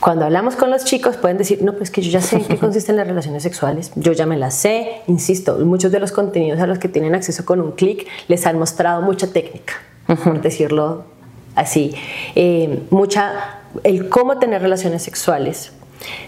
cuando 0.00 0.24
hablamos 0.24 0.56
con 0.56 0.70
los 0.70 0.84
chicos 0.84 1.16
pueden 1.16 1.38
decir, 1.38 1.62
no, 1.62 1.74
pues 1.74 1.90
que 1.90 2.02
yo 2.02 2.10
ya 2.10 2.20
sé 2.20 2.36
en 2.36 2.44
qué 2.44 2.58
consisten 2.60 2.96
las 2.96 3.06
relaciones 3.06 3.42
sexuales, 3.42 3.92
yo 3.94 4.12
ya 4.12 4.26
me 4.26 4.36
las 4.36 4.54
sé, 4.54 5.02
insisto, 5.06 5.58
muchos 5.58 5.92
de 5.92 6.00
los 6.00 6.12
contenidos 6.12 6.60
a 6.60 6.66
los 6.66 6.78
que 6.78 6.88
tienen 6.88 7.14
acceso 7.14 7.44
con 7.44 7.60
un 7.60 7.72
clic 7.72 8.08
les 8.28 8.46
han 8.46 8.58
mostrado 8.58 9.02
mucha 9.02 9.28
técnica, 9.28 9.74
por 10.06 10.40
decirlo 10.40 11.04
así, 11.54 11.94
eh, 12.34 12.82
mucha, 12.90 13.60
el 13.84 14.08
cómo 14.08 14.38
tener 14.38 14.62
relaciones 14.62 15.02
sexuales, 15.02 15.72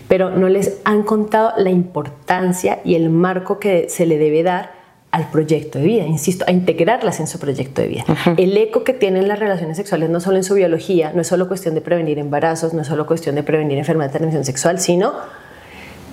pero 0.09 0.31
no 0.31 0.49
les 0.49 0.81
han 0.85 1.03
contado 1.03 1.53
la 1.57 1.71
importancia 1.71 2.81
y 2.85 2.95
el 2.95 3.11
marco 3.11 3.59
que 3.59 3.89
se 3.89 4.07
le 4.07 4.19
debe 4.19 4.43
dar 4.43 4.85
al 5.15 5.31
proyecto 5.31 5.79
de 5.79 5.85
vida, 5.85 6.07
insisto, 6.07 6.45
a 6.49 6.51
integrarlas 6.51 7.21
en 7.21 7.29
su 7.29 7.39
proyecto 7.39 7.83
de 7.83 7.87
vida. 7.87 8.05
El 8.37 8.57
eco 8.57 8.83
que 8.83 8.93
tienen 8.93 9.29
las 9.29 9.39
relaciones 9.39 9.77
sexuales 9.77 10.11
no 10.11 10.19
solo 10.19 10.39
en 10.39 10.43
su 10.43 10.55
biología, 10.55 11.13
no 11.15 11.21
es 11.21 11.29
solo 11.29 11.47
cuestión 11.47 11.77
de 11.77 11.81
prevenir 11.81 12.19
embarazos, 12.19 12.75
no 12.75 12.83
es 12.83 12.89
solo 12.89 13.07
cuestión 13.07 13.37
de 13.37 13.45
prevenir 13.45 13.79
enfermedad 13.79 14.11
de 14.11 14.19
transmisión 14.19 14.45
sexual, 14.45 14.81
sino 14.81 15.13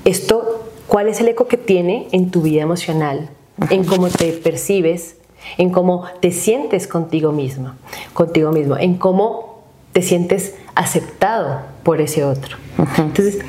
esto, 0.06 0.70
cuál 0.86 1.08
es 1.08 1.20
el 1.20 1.30
eco 1.30 1.48
que 1.48 1.58
tiene 1.58 2.10
en 2.12 2.30
tu 2.30 2.44
vida 2.44 2.62
emocional, 2.62 3.30
en 3.72 3.86
cómo 3.86 4.08
te 4.08 4.34
percibes, 4.34 5.16
en 5.58 5.72
cómo 5.72 6.06
te 6.20 6.30
sientes 6.32 6.86
contigo 6.86 7.32
misma, 7.32 7.78
contigo 8.14 8.52
mismo, 8.52 8.78
en 8.78 9.00
cómo 9.00 9.64
te 9.94 10.04
sientes 10.04 10.54
aceptado 10.76 11.62
por 11.84 12.02
ese 12.02 12.24
otro. 12.24 12.58
Entonces, 12.98 13.40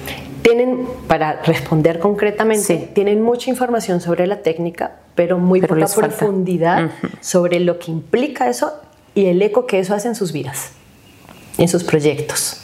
tienen, 0.42 0.86
para 1.06 1.42
responder 1.42 1.98
concretamente, 1.98 2.90
tienen 2.94 3.22
mucha 3.22 3.48
información 3.50 4.00
sobre 4.00 4.26
la 4.26 4.42
técnica, 4.42 4.92
pero 5.14 5.38
muy 5.38 5.60
poca 5.60 5.86
profundidad 5.86 6.90
sobre 7.20 7.60
lo 7.60 7.78
que 7.78 7.90
implica 7.90 8.48
eso 8.48 8.72
y 9.14 9.26
el 9.26 9.40
eco 9.40 9.66
que 9.66 9.78
eso 9.78 9.94
hace 9.94 10.08
en 10.08 10.14
sus 10.14 10.32
vidas, 10.32 10.70
en 11.58 11.68
sus 11.68 11.84
proyectos, 11.84 12.60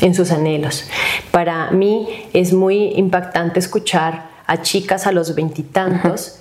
en 0.00 0.14
sus 0.14 0.30
anhelos. 0.30 0.84
Para 1.30 1.70
mí 1.70 2.28
es 2.32 2.52
muy 2.52 2.92
impactante 2.94 3.58
escuchar 3.58 4.30
a 4.46 4.62
chicas 4.62 5.06
a 5.06 5.12
los 5.12 5.34
veintitantos 5.34 6.38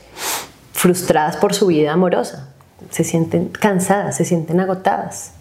frustradas 0.74 1.38
por 1.38 1.54
su 1.54 1.68
vida 1.68 1.94
amorosa. 1.94 2.50
Se 2.90 3.04
sienten 3.04 3.50
cansadas, 3.50 4.18
se 4.18 4.26
sienten 4.26 4.60
agotadas. 4.60 5.34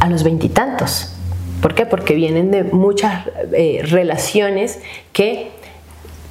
A 0.00 0.08
los 0.08 0.22
veintitantos. 0.22 1.12
¿Por 1.60 1.74
qué? 1.74 1.86
Porque 1.86 2.14
vienen 2.14 2.50
de 2.50 2.64
muchas 2.64 3.26
eh, 3.52 3.80
relaciones 3.82 4.78
que 5.12 5.50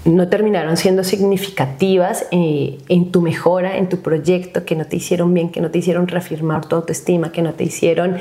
no 0.06 0.28
terminaron 0.28 0.78
siendo 0.78 1.04
significativas 1.04 2.28
eh, 2.32 2.78
en 2.90 3.12
tu 3.12 3.22
mejora, 3.22 3.78
en 3.78 3.90
tu 3.90 4.02
proyecto, 4.02 4.64
que 4.64 4.76
no 4.76 4.86
te 4.86 4.98
hicieron 4.98 5.34
bien, 5.34 5.50
que 5.50 5.62
no 5.62 5.72
te 5.72 5.80
hicieron 5.80 6.08
reafirmar 6.08 6.68
tu 6.68 6.76
autoestima, 6.76 7.32
que 7.32 7.42
no 7.42 7.54
te 7.54 7.64
hicieron 7.64 8.18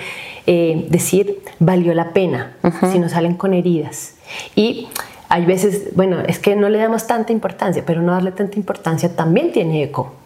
eh, 0.47 0.87
decir 0.89 1.41
valió 1.59 1.93
la 1.93 2.15
pena, 2.15 2.57
si 2.91 2.99
no 2.99 3.11
salen 3.11 3.35
con 3.35 3.53
heridas. 3.53 4.15
Y 4.57 4.89
hay 5.29 5.45
veces, 5.45 5.95
bueno, 5.95 6.21
es 6.27 6.39
que 6.39 6.57
no 6.57 6.71
le 6.71 6.79
damos 6.79 7.07
tanta 7.07 7.33
importancia, 7.33 7.85
pero 7.87 8.01
no 8.01 8.13
darle 8.13 8.33
tanta 8.33 8.57
importancia 8.57 9.15
también 9.15 9.53
tiene 9.53 9.83
eco 9.83 10.24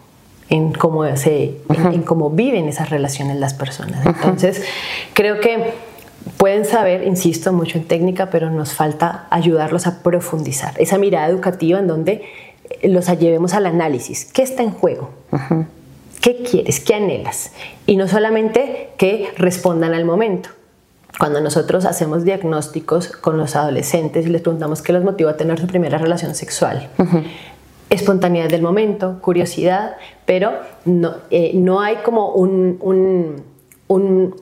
en 0.49 0.73
cómo, 0.73 1.05
se, 1.15 1.57
en 1.69 2.01
cómo 2.01 2.29
viven 2.29 2.67
esas 2.67 2.89
relaciones 2.89 3.37
las 3.37 3.53
personas. 3.53 4.05
Entonces, 4.05 4.63
creo 5.13 5.39
que 5.39 5.73
pueden 6.37 6.65
saber, 6.65 7.03
insisto 7.03 7.53
mucho 7.53 7.77
en 7.77 7.85
técnica, 7.85 8.29
pero 8.29 8.49
nos 8.49 8.73
falta 8.73 9.27
ayudarlos 9.29 9.87
a 9.87 10.01
profundizar. 10.01 10.73
Esa 10.77 10.97
mirada 10.97 11.27
educativa 11.27 11.79
en 11.79 11.87
donde 11.87 12.23
los 12.83 13.07
llevemos 13.19 13.53
al 13.53 13.65
análisis. 13.65 14.25
¿Qué 14.25 14.41
está 14.41 14.63
en 14.63 14.71
juego? 14.71 15.11
¿Qué 16.21 16.43
quieres? 16.43 16.79
¿Qué 16.79 16.95
anhelas? 16.95 17.51
Y 17.85 17.95
no 17.95 18.07
solamente 18.07 18.89
que 18.97 19.29
respondan 19.37 19.93
al 19.93 20.05
momento. 20.05 20.49
Cuando 21.17 21.41
nosotros 21.41 21.85
hacemos 21.85 22.23
diagnósticos 22.23 23.09
con 23.09 23.37
los 23.37 23.55
adolescentes 23.55 24.25
y 24.25 24.29
les 24.29 24.41
preguntamos 24.41 24.81
qué 24.81 24.93
los 24.93 25.03
motiva 25.03 25.31
a 25.31 25.37
tener 25.37 25.59
su 25.59 25.67
primera 25.67 25.97
relación 25.97 26.33
sexual, 26.35 26.89
espontaneidad 27.89 28.49
del 28.49 28.61
momento, 28.61 29.19
curiosidad, 29.21 29.97
pero 30.25 30.53
no, 30.85 31.15
eh, 31.31 31.51
no 31.55 31.81
hay 31.81 31.97
como 31.97 32.33
un, 32.33 32.77
un, 32.81 33.43
un 33.87 34.35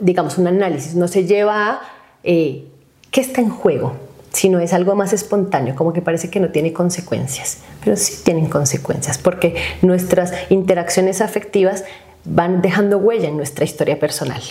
digamos, 0.00 0.38
un 0.38 0.46
análisis, 0.46 0.94
no 0.94 1.08
se 1.08 1.24
lleva 1.24 1.70
a 1.70 1.80
eh, 2.22 2.66
qué 3.10 3.20
está 3.20 3.40
en 3.40 3.50
juego, 3.50 3.94
sino 4.30 4.60
es 4.60 4.74
algo 4.74 4.94
más 4.94 5.12
espontáneo, 5.14 5.74
como 5.74 5.92
que 5.92 6.02
parece 6.02 6.28
que 6.28 6.40
no 6.40 6.50
tiene 6.50 6.72
consecuencias, 6.72 7.58
pero 7.82 7.96
sí 7.96 8.22
tienen 8.22 8.46
consecuencias, 8.46 9.16
porque 9.16 9.56
nuestras 9.80 10.32
interacciones 10.50 11.22
afectivas 11.22 11.84
van 12.26 12.60
dejando 12.60 12.98
huella 12.98 13.28
en 13.28 13.36
nuestra 13.36 13.64
historia 13.64 13.98
personal. 13.98 14.42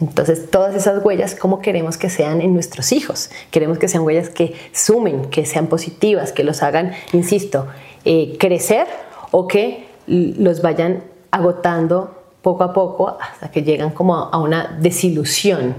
Entonces, 0.00 0.50
todas 0.50 0.74
esas 0.74 1.04
huellas, 1.04 1.34
¿cómo 1.34 1.60
queremos 1.60 1.98
que 1.98 2.08
sean 2.08 2.40
en 2.40 2.54
nuestros 2.54 2.92
hijos? 2.92 3.30
Queremos 3.50 3.78
que 3.78 3.88
sean 3.88 4.04
huellas 4.04 4.28
que 4.28 4.54
sumen, 4.72 5.26
que 5.26 5.44
sean 5.44 5.66
positivas, 5.66 6.32
que 6.32 6.44
los 6.44 6.62
hagan, 6.62 6.92
insisto, 7.12 7.66
eh, 8.04 8.36
crecer 8.38 8.86
o 9.30 9.48
que 9.48 9.86
los 10.06 10.62
vayan 10.62 11.02
agotando 11.30 12.22
poco 12.42 12.64
a 12.64 12.72
poco 12.72 13.16
hasta 13.20 13.50
que 13.50 13.62
llegan 13.62 13.90
como 13.90 14.16
a 14.16 14.38
una 14.38 14.78
desilusión. 14.80 15.74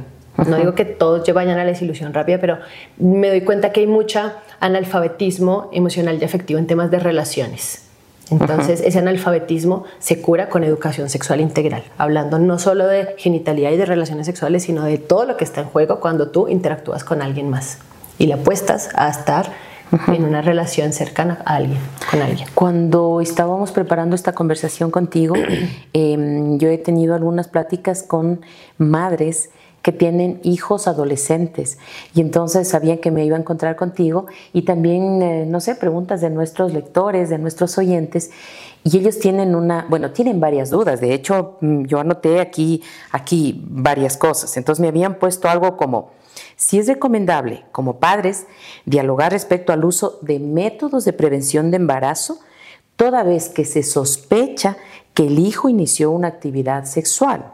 No 0.48 0.58
digo 0.58 0.74
que 0.74 0.86
todos 0.86 1.32
vayan 1.34 1.60
a 1.60 1.64
la 1.64 1.70
desilusión 1.70 2.14
rápida, 2.14 2.40
pero 2.40 2.58
me 2.98 3.30
doy 3.30 3.42
cuenta 3.42 3.72
que 3.72 3.82
hay 3.82 3.88
mucha 3.88 4.38
analfabetismo 4.60 5.70
emocional 5.72 6.18
y 6.20 6.26
afectivo 6.26 6.60
en 6.60 6.68
temas 6.68 6.90
de 6.90 7.00
relaciones. 7.00 7.93
Entonces, 8.32 8.82
ese 8.82 9.00
analfabetismo 9.00 9.84
se 10.00 10.22
cura 10.22 10.50
con 10.50 10.64
educación 10.64 11.10
sexual 11.10 11.42
integral, 11.42 11.84
hablando 11.98 12.40
no 12.40 12.58
solo 12.58 12.88
de 12.88 13.16
genitalidad 13.18 13.72
y 13.72 13.78
de 13.78 13.86
relaciones 13.86 14.26
sexuales, 14.26 14.64
sino 14.64 14.84
de 14.84 14.98
todo 14.98 15.26
lo 15.26 15.38
que 15.38 15.44
está 15.44 15.62
en 15.62 15.68
juego 15.68 16.00
cuando 16.00 16.30
tú 16.30 16.48
interactúas 16.48 17.04
con 17.04 17.22
alguien 17.22 17.50
más 17.50 17.80
y 18.18 18.28
le 18.28 18.34
apuestas 18.34 18.90
a 18.96 19.10
estar 19.10 19.52
en 20.08 20.26
una 20.26 20.42
relación 20.42 20.94
cercana 20.94 21.40
a 21.46 21.56
alguien, 21.56 21.80
con 22.10 22.22
alguien. 22.22 22.48
Cuando 22.56 23.22
estábamos 23.22 23.72
preparando 23.72 24.16
esta 24.16 24.34
conversación 24.34 24.92
contigo, 24.92 25.36
em, 25.94 26.58
yo 26.58 26.70
he 26.70 26.78
tenido 26.78 27.14
algunas 27.16 27.48
pláticas 27.48 28.04
con 28.04 28.42
madres 28.78 29.50
que 29.84 29.92
tienen 29.92 30.40
hijos 30.44 30.88
adolescentes 30.88 31.78
y 32.16 32.22
entonces 32.22 32.70
sabían 32.70 33.00
que 33.00 33.12
me 33.12 33.26
iba 33.26 33.36
a 33.36 33.40
encontrar 33.40 33.76
contigo 33.76 34.28
y 34.54 34.64
también, 34.64 35.22
eh, 35.22 35.46
no 35.46 35.60
sé, 35.60 35.76
preguntas 35.76 36.22
de 36.22 36.30
nuestros 36.30 36.74
lectores, 36.74 37.30
de 37.30 37.38
nuestros 37.38 37.78
oyentes 37.78 38.32
y 38.86 38.98
ellos 38.98 39.20
tienen 39.20 39.56
una, 39.56 39.86
bueno, 39.90 40.12
tienen 40.12 40.40
varias 40.40 40.70
dudas. 40.70 41.02
De 41.02 41.14
hecho, 41.14 41.58
mm, 41.60 41.84
yo 41.84 42.00
anoté 42.00 42.40
aquí, 42.40 42.82
aquí 43.12 43.62
varias 43.68 44.16
cosas. 44.16 44.56
Entonces 44.56 44.82
me 44.82 44.88
habían 44.88 45.20
puesto 45.20 45.50
algo 45.50 45.76
como, 45.76 46.12
si 46.56 46.80
es 46.80 46.88
recomendable, 46.88 47.66
como 47.74 48.00
padres, 48.00 48.48
dialogar 48.86 49.34
respecto 49.34 49.74
al 49.74 49.84
uso 49.84 50.18
de 50.22 50.40
métodos 50.40 51.04
de 51.04 51.12
prevención 51.12 51.72
de 51.72 51.78
embarazo, 51.78 52.40
toda 52.96 53.24
vez 53.24 53.50
que 53.50 53.66
se 53.66 53.84
sospecha 53.84 54.78
que 55.14 55.28
el 55.28 55.40
hijo 55.40 55.68
inició 55.68 56.12
una 56.12 56.30
actividad 56.30 56.86
sexual. 56.86 57.52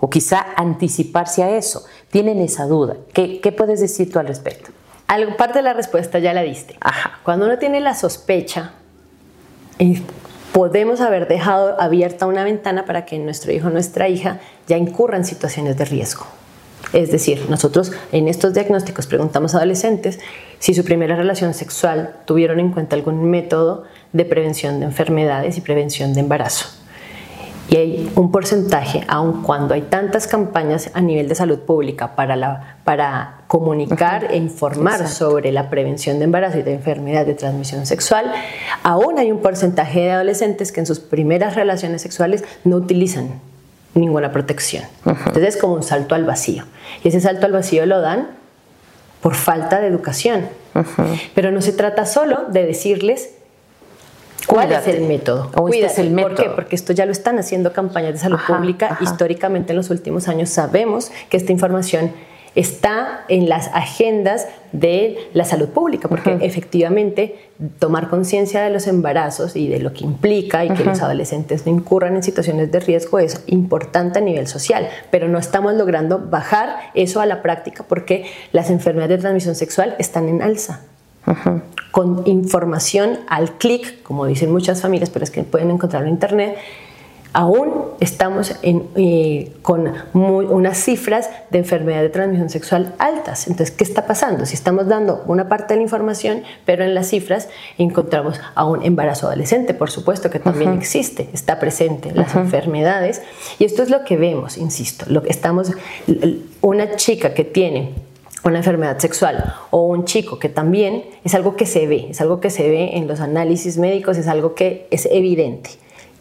O 0.00 0.08
quizá 0.10 0.46
anticiparse 0.56 1.42
a 1.42 1.56
eso. 1.56 1.84
Tienen 2.10 2.40
esa 2.40 2.66
duda. 2.66 2.96
¿Qué, 3.12 3.54
puedes 3.56 3.80
decir 3.80 4.10
tú 4.10 4.18
al 4.18 4.26
respecto? 4.26 4.70
Algo, 5.06 5.36
parte 5.36 5.58
de 5.58 5.62
la 5.62 5.72
respuesta 5.72 6.18
ya 6.18 6.32
la 6.32 6.42
diste. 6.42 6.76
Cuando 7.22 7.46
uno 7.46 7.58
tiene 7.58 7.80
la 7.80 7.94
sospecha, 7.94 8.72
eh, 9.78 10.02
podemos 10.52 11.00
haber 11.00 11.28
dejado 11.28 11.80
abierta 11.80 12.26
una 12.26 12.44
ventana 12.44 12.84
para 12.84 13.04
que 13.04 13.18
nuestro 13.18 13.52
hijo 13.52 13.68
o 13.68 13.70
nuestra 13.70 14.08
hija 14.08 14.40
ya 14.66 14.76
incurra 14.76 15.16
en 15.16 15.24
situaciones 15.24 15.76
de 15.76 15.84
riesgo. 15.84 16.26
Es 16.92 17.12
decir, 17.12 17.46
nosotros 17.48 17.92
en 18.10 18.26
estos 18.26 18.52
diagnósticos 18.52 19.06
preguntamos 19.06 19.54
a 19.54 19.58
adolescentes 19.58 20.18
si 20.58 20.74
su 20.74 20.84
primera 20.84 21.14
relación 21.14 21.54
sexual 21.54 22.16
tuvieron 22.24 22.58
en 22.58 22.72
cuenta 22.72 22.96
algún 22.96 23.30
método 23.30 23.84
de 24.12 24.24
prevención 24.24 24.80
de 24.80 24.86
enfermedades 24.86 25.56
y 25.56 25.60
prevención 25.60 26.14
de 26.14 26.20
embarazo. 26.20 26.79
Y 27.70 27.76
hay 27.76 28.12
un 28.16 28.32
porcentaje, 28.32 29.04
aun 29.06 29.42
cuando 29.42 29.74
hay 29.74 29.82
tantas 29.82 30.26
campañas 30.26 30.90
a 30.92 31.00
nivel 31.00 31.28
de 31.28 31.36
salud 31.36 31.60
pública 31.60 32.16
para, 32.16 32.34
la, 32.34 32.78
para 32.82 33.42
comunicar 33.46 34.26
e 34.30 34.36
informar 34.36 35.06
sobre 35.06 35.52
la 35.52 35.70
prevención 35.70 36.18
de 36.18 36.24
embarazo 36.24 36.58
y 36.58 36.62
de 36.62 36.74
enfermedad 36.74 37.24
de 37.24 37.34
transmisión 37.34 37.86
sexual, 37.86 38.32
aún 38.82 39.20
hay 39.20 39.30
un 39.30 39.38
porcentaje 39.38 40.00
de 40.00 40.10
adolescentes 40.10 40.72
que 40.72 40.80
en 40.80 40.86
sus 40.86 40.98
primeras 40.98 41.54
relaciones 41.54 42.02
sexuales 42.02 42.42
no 42.64 42.74
utilizan 42.74 43.40
ninguna 43.94 44.32
protección. 44.32 44.84
Entonces 45.04 45.54
es 45.54 45.56
como 45.56 45.74
un 45.74 45.84
salto 45.84 46.16
al 46.16 46.24
vacío. 46.24 46.64
Y 47.04 47.08
ese 47.08 47.20
salto 47.20 47.46
al 47.46 47.52
vacío 47.52 47.86
lo 47.86 48.00
dan 48.00 48.30
por 49.20 49.36
falta 49.36 49.80
de 49.80 49.86
educación. 49.86 50.48
Pero 51.36 51.52
no 51.52 51.62
se 51.62 51.72
trata 51.72 52.04
solo 52.04 52.46
de 52.48 52.66
decirles 52.66 53.30
cuál 54.50 54.72
es 54.72 54.86
el 54.88 55.02
método. 55.02 55.50
O 55.56 55.68
este 55.68 55.86
es 55.86 55.98
el 55.98 56.10
método. 56.10 56.34
¿Por 56.34 56.44
qué? 56.44 56.50
Porque 56.50 56.76
esto 56.76 56.92
ya 56.92 57.06
lo 57.06 57.12
están 57.12 57.38
haciendo 57.38 57.72
campañas 57.72 58.12
de 58.12 58.18
salud 58.18 58.38
pública. 58.46 58.98
Históricamente 59.00 59.72
en 59.72 59.76
los 59.76 59.90
últimos 59.90 60.28
años 60.28 60.50
sabemos 60.50 61.10
que 61.28 61.36
esta 61.36 61.52
información 61.52 62.12
está 62.54 63.24
en 63.28 63.48
las 63.48 63.68
agendas 63.68 64.48
de 64.72 65.18
la 65.34 65.44
salud 65.44 65.68
pública, 65.68 66.08
porque 66.08 66.38
efectivamente 66.40 67.36
tomar 67.78 68.08
conciencia 68.08 68.62
de 68.62 68.70
los 68.70 68.86
embarazos 68.86 69.54
y 69.56 69.68
de 69.68 69.78
lo 69.78 69.92
que 69.92 70.04
implica 70.04 70.64
y 70.64 70.70
que 70.70 70.84
los 70.84 71.00
adolescentes 71.00 71.66
no 71.66 71.72
incurran 71.72 72.16
en 72.16 72.22
situaciones 72.22 72.72
de 72.72 72.80
riesgo 72.80 73.18
es 73.18 73.42
importante 73.46 74.18
a 74.18 74.22
nivel 74.22 74.46
social, 74.46 74.88
pero 75.10 75.28
no 75.28 75.38
estamos 75.38 75.74
logrando 75.74 76.18
bajar 76.18 76.76
eso 76.94 77.20
a 77.20 77.26
la 77.26 77.42
práctica 77.42 77.84
porque 77.86 78.26
las 78.52 78.70
enfermedades 78.70 79.18
de 79.18 79.22
transmisión 79.22 79.54
sexual 79.54 79.94
están 79.98 80.28
en 80.28 80.42
alza. 80.42 80.80
Con 81.90 82.22
información 82.26 83.18
al 83.28 83.52
clic, 83.58 84.02
como 84.02 84.26
dicen 84.26 84.50
muchas 84.52 84.80
familias, 84.80 85.10
pero 85.10 85.24
es 85.24 85.30
que 85.30 85.42
pueden 85.42 85.70
encontrarlo 85.70 86.08
en 86.08 86.14
internet, 86.14 86.56
aún 87.32 87.84
estamos 88.00 88.56
eh, 88.62 89.52
con 89.62 89.92
unas 90.14 90.78
cifras 90.78 91.30
de 91.50 91.58
enfermedad 91.58 92.00
de 92.00 92.08
transmisión 92.08 92.50
sexual 92.50 92.94
altas. 92.98 93.46
Entonces, 93.46 93.74
¿qué 93.74 93.84
está 93.84 94.06
pasando? 94.06 94.46
Si 94.46 94.54
estamos 94.54 94.88
dando 94.88 95.22
una 95.26 95.48
parte 95.48 95.74
de 95.74 95.78
la 95.78 95.82
información, 95.82 96.42
pero 96.64 96.84
en 96.84 96.94
las 96.94 97.08
cifras 97.08 97.48
encontramos 97.78 98.40
a 98.54 98.64
un 98.64 98.84
embarazo 98.84 99.26
adolescente, 99.28 99.74
por 99.74 99.90
supuesto 99.90 100.30
que 100.30 100.40
también 100.40 100.72
existe, 100.72 101.28
está 101.32 101.60
presente 101.60 102.12
las 102.12 102.34
enfermedades. 102.34 103.22
Y 103.58 103.64
esto 103.64 103.82
es 103.82 103.90
lo 103.90 104.04
que 104.04 104.16
vemos, 104.16 104.58
insisto, 104.58 105.06
lo 105.08 105.22
que 105.22 105.30
estamos, 105.30 105.72
una 106.60 106.96
chica 106.96 107.32
que 107.34 107.44
tiene 107.44 108.09
una 108.44 108.58
enfermedad 108.58 108.98
sexual 108.98 109.54
o 109.70 109.82
un 109.82 110.04
chico 110.04 110.38
que 110.38 110.48
también 110.48 111.04
es 111.24 111.34
algo 111.34 111.56
que 111.56 111.66
se 111.66 111.86
ve, 111.86 112.08
es 112.10 112.20
algo 112.20 112.40
que 112.40 112.50
se 112.50 112.68
ve 112.68 112.96
en 112.96 113.06
los 113.06 113.20
análisis 113.20 113.76
médicos, 113.78 114.16
es 114.16 114.28
algo 114.28 114.54
que 114.54 114.86
es 114.90 115.06
evidente. 115.06 115.70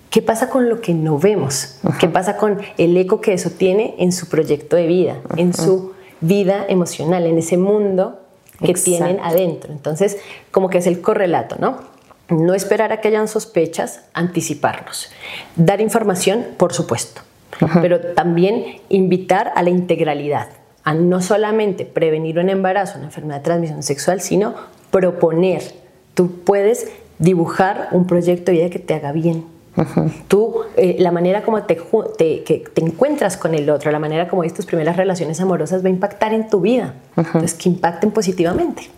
¿Qué 0.09 0.21
pasa 0.21 0.49
con 0.49 0.69
lo 0.69 0.81
que 0.81 0.93
no 0.93 1.19
vemos? 1.19 1.79
¿Qué 1.99 2.07
pasa 2.07 2.35
con 2.35 2.59
el 2.77 2.97
eco 2.97 3.21
que 3.21 3.33
eso 3.33 3.51
tiene 3.51 3.95
en 3.99 4.11
su 4.11 4.27
proyecto 4.27 4.75
de 4.75 4.87
vida, 4.87 5.17
en 5.37 5.53
su 5.53 5.93
vida 6.19 6.65
emocional, 6.67 7.25
en 7.27 7.37
ese 7.37 7.57
mundo 7.57 8.19
que 8.59 8.73
tienen 8.73 9.19
adentro? 9.19 9.71
Entonces, 9.71 10.17
como 10.51 10.69
que 10.69 10.79
es 10.79 10.87
el 10.87 11.01
correlato, 11.01 11.57
¿no? 11.59 11.99
no 12.29 12.53
esperar 12.53 12.91
a 12.91 13.01
que 13.01 13.07
hayan 13.07 13.27
sospechas, 13.27 14.01
anticiparnos. 14.13 15.09
Dar 15.55 15.81
información, 15.81 16.45
por 16.57 16.73
supuesto, 16.73 17.21
pero 17.81 17.99
también 18.13 18.81
invitar 18.89 19.51
a 19.55 19.63
la 19.63 19.69
integralidad, 19.69 20.49
a 20.89 20.95
no 20.95 21.21
solamente 21.21 21.85
prevenir 21.85 22.39
un 22.39 22.49
embarazo, 22.49 22.97
una 22.97 23.05
enfermedad 23.05 23.37
de 23.37 23.43
transmisión 23.43 23.83
sexual, 23.83 24.21
sino 24.21 24.55
proponer. 24.89 25.61
Tú 26.15 26.31
puedes 26.43 26.87
dibujar 27.19 27.89
un 27.91 28.07
proyecto 28.07 28.51
de 28.51 28.57
vida 28.57 28.69
que 28.71 28.79
te 28.79 28.95
haga 28.95 29.11
bien. 29.11 29.45
Tú, 30.27 30.61
eh, 30.77 30.95
la 30.97 31.11
manera 31.11 31.43
como 31.43 31.61
te, 31.61 31.77
que 31.77 32.63
te 32.73 32.81
encuentras 32.81 33.37
con 33.37 33.53
el 33.53 33.69
otro, 33.69 33.91
la 33.91 33.99
manera 33.99 34.27
como 34.27 34.41
tus 34.51 34.65
primeras 34.65 34.97
relaciones 34.97 35.39
amorosas 35.39 35.83
va 35.83 35.89
a 35.89 35.91
impactar 35.91 36.33
en 36.33 36.49
tu 36.49 36.59
vida. 36.61 36.95
Entonces, 37.15 37.53
que 37.53 37.69
impacten 37.69 38.09
positivamente. 38.09 38.89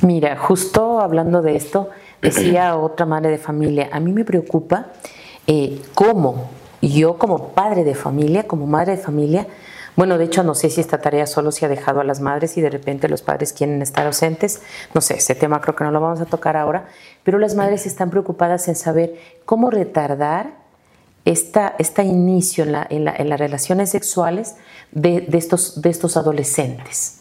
Mira, 0.00 0.38
justo 0.38 0.98
hablando 0.98 1.42
de 1.42 1.56
esto, 1.56 1.90
decía 2.22 2.74
otra 2.78 3.04
madre 3.04 3.32
de 3.32 3.38
familia, 3.38 3.90
a 3.92 4.00
mí 4.00 4.14
me 4.14 4.24
preocupa 4.24 4.86
eh, 5.46 5.78
cómo 5.94 6.48
yo 6.80 7.18
como 7.18 7.48
padre 7.48 7.84
de 7.84 7.94
familia, 7.94 8.44
como 8.44 8.66
madre 8.66 8.96
de 8.96 9.02
familia, 9.02 9.46
bueno, 9.94 10.16
de 10.16 10.24
hecho 10.24 10.42
no 10.42 10.54
sé 10.54 10.70
si 10.70 10.80
esta 10.80 10.98
tarea 10.98 11.26
solo 11.26 11.52
se 11.52 11.66
ha 11.66 11.68
dejado 11.68 12.00
a 12.00 12.04
las 12.04 12.20
madres 12.20 12.56
y 12.56 12.60
de 12.60 12.70
repente 12.70 13.08
los 13.08 13.22
padres 13.22 13.52
quieren 13.52 13.82
estar 13.82 14.06
ausentes. 14.06 14.62
No 14.94 15.00
sé, 15.00 15.14
ese 15.14 15.34
tema 15.34 15.60
creo 15.60 15.76
que 15.76 15.84
no 15.84 15.90
lo 15.90 16.00
vamos 16.00 16.20
a 16.20 16.24
tocar 16.24 16.56
ahora, 16.56 16.86
pero 17.24 17.38
las 17.38 17.54
madres 17.54 17.86
están 17.86 18.10
preocupadas 18.10 18.68
en 18.68 18.76
saber 18.76 19.14
cómo 19.44 19.70
retardar 19.70 20.62
esta, 21.24 21.74
este 21.78 22.02
inicio 22.04 22.64
en, 22.64 23.04
las 23.04 23.40
relaciones 23.40 23.90
sexuales 23.90 24.56
de, 24.92 25.26
estos, 25.32 25.80
de 25.80 25.90
estos 25.90 26.16
adolescentes. 26.16 27.20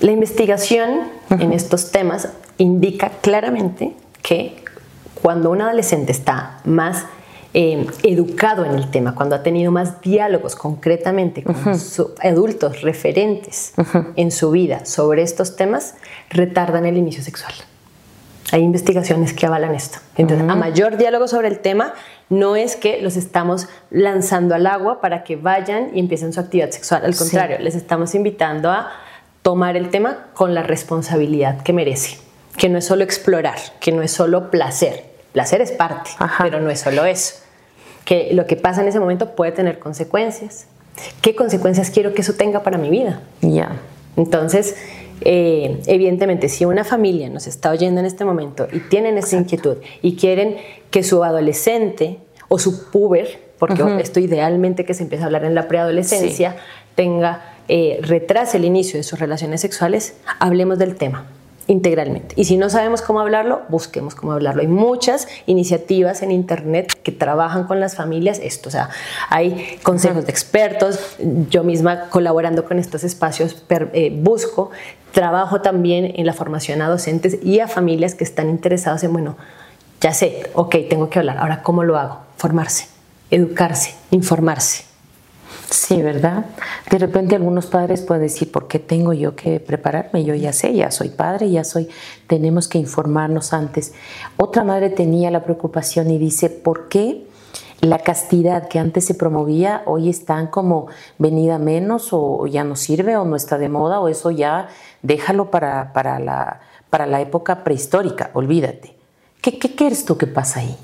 La 0.00 0.12
investigación 0.12 1.10
en 1.30 1.52
estos 1.52 1.90
temas 1.90 2.28
indica 2.56 3.10
claramente 3.20 3.94
que 4.22 4.64
cuando 5.20 5.50
un 5.50 5.60
adolescente 5.60 6.12
está 6.12 6.60
más 6.64 7.04
eh, 7.52 7.84
educado 8.04 8.64
en 8.64 8.76
el 8.76 8.90
tema, 8.90 9.14
cuando 9.16 9.34
ha 9.34 9.42
tenido 9.42 9.72
más 9.72 10.00
diálogos 10.00 10.54
concretamente 10.54 11.42
con 11.42 11.56
adultos 12.22 12.82
referentes 12.82 13.74
en 14.14 14.30
su 14.30 14.52
vida 14.52 14.86
sobre 14.86 15.22
estos 15.22 15.56
temas, 15.56 15.96
retardan 16.30 16.86
el 16.86 16.96
inicio 16.96 17.24
sexual. 17.24 17.52
Hay 18.52 18.62
investigaciones 18.62 19.32
que 19.32 19.46
avalan 19.46 19.74
esto. 19.74 19.98
Entonces, 20.16 20.48
a 20.48 20.54
mayor 20.54 20.96
diálogo 20.96 21.28
sobre 21.28 21.48
el 21.48 21.58
tema, 21.58 21.94
no 22.28 22.56
es 22.56 22.76
que 22.76 23.00
los 23.02 23.16
estamos 23.16 23.68
lanzando 23.90 24.54
al 24.54 24.66
agua 24.66 25.00
para 25.00 25.24
que 25.24 25.36
vayan 25.36 25.90
y 25.92 26.00
empiecen 26.00 26.32
su 26.32 26.40
actividad 26.40 26.70
sexual. 26.70 27.04
Al 27.04 27.16
contrario, 27.16 27.58
les 27.58 27.74
estamos 27.74 28.14
invitando 28.14 28.70
a 28.70 28.92
tomar 29.42 29.76
el 29.76 29.90
tema 29.90 30.26
con 30.34 30.54
la 30.54 30.62
responsabilidad 30.62 31.62
que 31.62 31.72
merece, 31.72 32.18
que 32.56 32.68
no 32.68 32.78
es 32.78 32.84
solo 32.84 33.02
explorar, 33.02 33.58
que 33.80 33.90
no 33.92 34.02
es 34.02 34.12
solo 34.12 34.50
placer, 34.50 35.09
placer 35.32 35.60
es 35.60 35.72
parte, 35.72 36.10
pero 36.38 36.60
no 36.60 36.70
es 36.70 36.80
solo 36.80 37.04
eso. 37.04 37.36
Que 38.04 38.30
lo 38.32 38.46
que 38.46 38.56
pasa 38.56 38.82
en 38.82 38.88
ese 38.88 39.00
momento 39.00 39.34
puede 39.34 39.52
tener 39.52 39.78
consecuencias. 39.78 40.66
¿Qué 41.20 41.34
consecuencias 41.34 41.90
quiero 41.90 42.14
que 42.14 42.22
eso 42.22 42.34
tenga 42.34 42.62
para 42.62 42.78
mi 42.78 42.90
vida? 42.90 43.20
Ya. 43.40 43.76
Entonces, 44.16 44.76
eh, 45.22 45.80
evidentemente, 45.86 46.48
si 46.48 46.64
una 46.64 46.84
familia 46.84 47.28
nos 47.28 47.46
está 47.46 47.70
oyendo 47.70 48.00
en 48.00 48.06
este 48.06 48.24
momento 48.24 48.66
y 48.72 48.80
tienen 48.80 49.18
esa 49.18 49.36
inquietud 49.36 49.76
y 50.02 50.16
quieren 50.16 50.56
que 50.90 51.02
su 51.02 51.22
adolescente 51.22 52.18
o 52.48 52.58
su 52.58 52.90
puber, 52.90 53.50
porque 53.58 53.82
esto 54.00 54.20
idealmente 54.20 54.84
que 54.84 54.94
se 54.94 55.02
empieza 55.02 55.24
a 55.24 55.26
hablar 55.26 55.44
en 55.44 55.54
la 55.54 55.68
preadolescencia, 55.68 56.56
tenga, 56.94 57.54
eh, 57.68 57.98
retrase 58.02 58.56
el 58.56 58.64
inicio 58.64 58.98
de 58.98 59.04
sus 59.04 59.18
relaciones 59.18 59.60
sexuales, 59.60 60.14
hablemos 60.38 60.78
del 60.78 60.96
tema 60.96 61.26
integralmente. 61.70 62.34
Y 62.36 62.46
si 62.46 62.56
no 62.56 62.68
sabemos 62.68 63.00
cómo 63.00 63.20
hablarlo, 63.20 63.62
busquemos 63.68 64.16
cómo 64.16 64.32
hablarlo. 64.32 64.60
Hay 64.60 64.66
muchas 64.66 65.28
iniciativas 65.46 66.20
en 66.22 66.32
Internet 66.32 66.98
que 67.04 67.12
trabajan 67.12 67.64
con 67.68 67.78
las 67.78 67.94
familias 67.94 68.40
esto. 68.42 68.68
O 68.68 68.72
sea, 68.72 68.90
hay 69.28 69.78
consejos 69.84 70.26
de 70.26 70.32
expertos. 70.32 70.98
Yo 71.48 71.62
misma 71.62 72.08
colaborando 72.10 72.64
con 72.64 72.80
estos 72.80 73.04
espacios 73.04 73.64
eh, 73.70 74.12
busco. 74.12 74.70
Trabajo 75.12 75.60
también 75.60 76.12
en 76.16 76.26
la 76.26 76.32
formación 76.32 76.82
a 76.82 76.88
docentes 76.88 77.38
y 77.40 77.60
a 77.60 77.68
familias 77.68 78.16
que 78.16 78.24
están 78.24 78.50
interesados 78.50 79.04
en, 79.04 79.12
bueno, 79.12 79.36
ya 80.00 80.12
sé, 80.12 80.50
ok, 80.54 80.74
tengo 80.88 81.08
que 81.08 81.20
hablar. 81.20 81.38
Ahora, 81.38 81.62
¿cómo 81.62 81.84
lo 81.84 81.96
hago? 81.96 82.18
Formarse, 82.36 82.88
educarse, 83.30 83.94
informarse. 84.10 84.89
Sí, 85.70 86.02
¿verdad? 86.02 86.46
De 86.90 86.98
repente 86.98 87.36
algunos 87.36 87.66
padres 87.66 88.02
pueden 88.02 88.24
decir, 88.24 88.50
¿por 88.50 88.66
qué 88.66 88.80
tengo 88.80 89.12
yo 89.12 89.36
que 89.36 89.60
prepararme? 89.60 90.24
Yo 90.24 90.34
ya 90.34 90.52
sé, 90.52 90.74
ya 90.74 90.90
soy 90.90 91.10
padre, 91.10 91.48
ya 91.48 91.62
soy, 91.62 91.88
tenemos 92.26 92.66
que 92.66 92.78
informarnos 92.78 93.52
antes. 93.52 93.94
Otra 94.36 94.64
madre 94.64 94.90
tenía 94.90 95.30
la 95.30 95.44
preocupación 95.44 96.10
y 96.10 96.18
dice, 96.18 96.50
¿por 96.50 96.88
qué 96.88 97.24
la 97.80 98.00
castidad 98.00 98.66
que 98.66 98.80
antes 98.80 99.06
se 99.06 99.14
promovía 99.14 99.82
hoy 99.86 100.08
están 100.08 100.48
como 100.48 100.88
venida 101.18 101.58
menos 101.58 102.08
o 102.10 102.48
ya 102.48 102.64
no 102.64 102.74
sirve 102.74 103.16
o 103.16 103.24
no 103.24 103.36
está 103.36 103.56
de 103.56 103.68
moda 103.68 104.00
o 104.00 104.08
eso 104.08 104.32
ya 104.32 104.68
déjalo 105.02 105.52
para, 105.52 105.92
para, 105.92 106.18
la, 106.18 106.60
para 106.90 107.06
la 107.06 107.20
época 107.20 107.62
prehistórica, 107.62 108.30
olvídate. 108.34 108.96
¿Qué, 109.40 109.58
qué 109.58 109.74
crees 109.76 110.04
tú 110.04 110.18
que 110.18 110.26
pasa 110.26 110.60
ahí? 110.60 110.76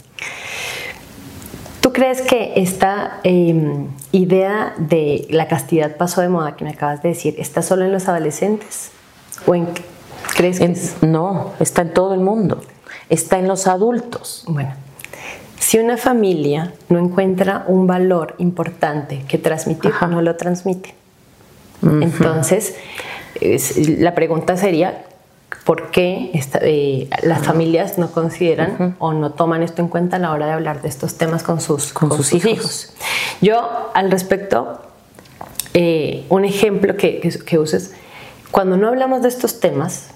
¿Tú 1.86 1.92
crees 1.92 2.20
que 2.20 2.54
esta 2.56 3.20
em, 3.22 3.86
idea 4.10 4.74
de 4.76 5.24
la 5.30 5.46
castidad 5.46 5.96
pasó 5.96 6.20
de 6.20 6.28
moda 6.28 6.56
que 6.56 6.64
me 6.64 6.70
acabas 6.70 7.00
de 7.00 7.10
decir 7.10 7.36
está 7.38 7.62
solo 7.62 7.84
en 7.84 7.92
los 7.92 8.08
adolescentes? 8.08 8.90
¿O 9.46 9.54
en, 9.54 9.68
crees 10.34 10.58
que 10.58 10.74
No, 11.06 11.52
está 11.60 11.82
en 11.82 11.94
todo 11.94 12.14
el 12.14 12.18
mundo. 12.18 12.60
Está 13.08 13.38
en 13.38 13.46
los 13.46 13.68
adultos. 13.68 14.42
Bueno, 14.48 14.72
si 15.60 15.78
una 15.78 15.96
familia 15.96 16.72
no 16.88 16.98
encuentra 16.98 17.64
un 17.68 17.86
valor 17.86 18.34
importante 18.38 19.22
que 19.28 19.38
transmitir, 19.38 19.92
no 20.10 20.22
lo 20.22 20.34
transmite. 20.34 20.92
Entonces, 21.82 22.74
la 24.00 24.12
pregunta 24.16 24.56
sería, 24.56 25.05
por 25.64 25.90
qué 25.90 26.30
eh, 26.62 27.08
las 27.22 27.44
familias 27.44 27.98
no 27.98 28.10
consideran 28.12 28.96
o 28.98 29.12
no 29.12 29.32
toman 29.32 29.62
esto 29.62 29.82
en 29.82 29.88
cuenta 29.88 30.16
a 30.16 30.18
la 30.18 30.32
hora 30.32 30.46
de 30.46 30.52
hablar 30.52 30.82
de 30.82 30.88
estos 30.88 31.16
temas 31.16 31.42
con 31.42 31.60
sus, 31.60 31.92
con, 31.92 32.12
sus, 32.12 32.32
hijos. 32.32 32.92
Yo, 33.40 33.90
al 33.94 34.10
respecto, 34.10 34.80
eh, 35.74 36.24
un 36.28 36.44
ejemplo 36.44 36.96
que, 36.96 37.20
que, 37.20 37.58
uses, 37.58 37.94
cuando 38.50 38.76
no 38.76 38.88
hablamos 38.88 39.22
de 39.22 39.28
estos 39.28 39.58
temas, 39.58 40.08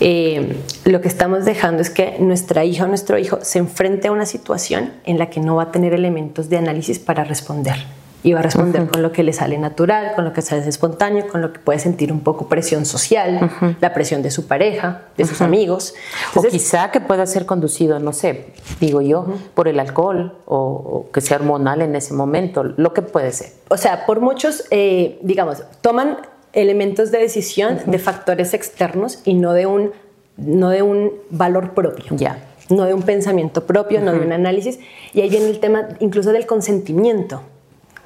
eh, 0.00 0.56
lo 0.84 1.00
que 1.00 1.08
estamos 1.08 1.44
dejando 1.44 1.82
es 1.82 1.90
que 1.90 2.16
nuestra 2.18 2.64
hija 2.64 2.84
o 2.84 2.88
nuestro 2.88 3.18
hijo 3.18 3.38
se 3.42 3.60
enfrente 3.60 4.08
a 4.08 4.12
una 4.12 4.26
situación 4.26 4.92
en 5.04 5.18
la 5.18 5.30
que 5.30 5.40
no 5.40 5.56
va 5.56 5.64
a 5.64 5.72
tener 5.72 5.94
elementos 5.94 6.48
de 6.48 6.56
análisis 6.56 6.98
para 6.98 7.22
responder 7.22 7.76
y 8.24 8.32
va 8.32 8.40
a 8.40 8.42
responder 8.42 8.88
con 8.88 9.02
lo 9.02 9.12
que 9.12 9.22
le 9.22 9.34
sale 9.34 9.58
natural, 9.58 10.14
con 10.16 10.24
lo 10.24 10.32
que 10.32 10.40
sale 10.40 10.66
espontáneo, 10.66 11.28
con 11.28 11.42
lo 11.42 11.52
que 11.52 11.60
puede 11.60 11.78
sentir 11.78 12.10
un 12.10 12.20
poco 12.20 12.48
presión 12.48 12.86
social, 12.86 13.50
la 13.80 13.92
presión 13.92 14.22
de 14.22 14.30
su 14.30 14.46
pareja, 14.46 15.02
de 15.18 15.26
sus 15.26 15.42
amigos. 15.42 15.94
o 16.34 16.42
quizá 16.42 16.90
que 16.90 17.00
pueda 17.02 17.26
ser 17.26 17.44
conducido, 17.44 17.98
no 17.98 18.14
sé, 18.14 18.46
digo 18.80 19.02
yo, 19.02 19.26
por 19.52 19.68
el 19.68 19.78
alcohol 19.78 20.38
o, 20.46 21.06
que 21.12 21.20
sea 21.20 21.36
hormonal 21.36 21.82
en 21.82 21.94
ese 21.96 22.14
momento, 22.14 22.64
lo 22.64 22.94
que 22.94 23.02
puede 23.02 23.30
ser. 23.30 23.52
O 23.68 23.76
sea, 23.76 24.06
por 24.06 24.20
muchos, 24.20 24.64
eh, 24.70 25.18
digamos, 25.20 25.62
toman 25.82 26.16
elementos 26.54 27.10
de 27.10 27.18
decisión 27.18 27.78
de 27.84 27.98
factores 27.98 28.54
externos 28.54 29.20
y 29.26 29.34
no 29.34 29.52
de 29.52 29.66
un, 29.66 29.92
no 30.38 30.70
de 30.70 30.80
un 30.80 31.12
valor 31.28 31.74
propio. 31.74 32.16
Ya. 32.16 32.42
No 32.70 32.86
de 32.86 32.94
un 32.94 33.02
pensamiento 33.02 33.66
propio, 33.66 34.00
no 34.00 34.12
de 34.12 34.20
un 34.20 34.32
análisis. 34.32 34.78
Y 35.12 35.20
ahí 35.20 35.28
viene 35.28 35.50
el 35.50 35.60
tema 35.60 35.88
incluso 36.00 36.32
del 36.32 36.46
consentimiento 36.46 37.42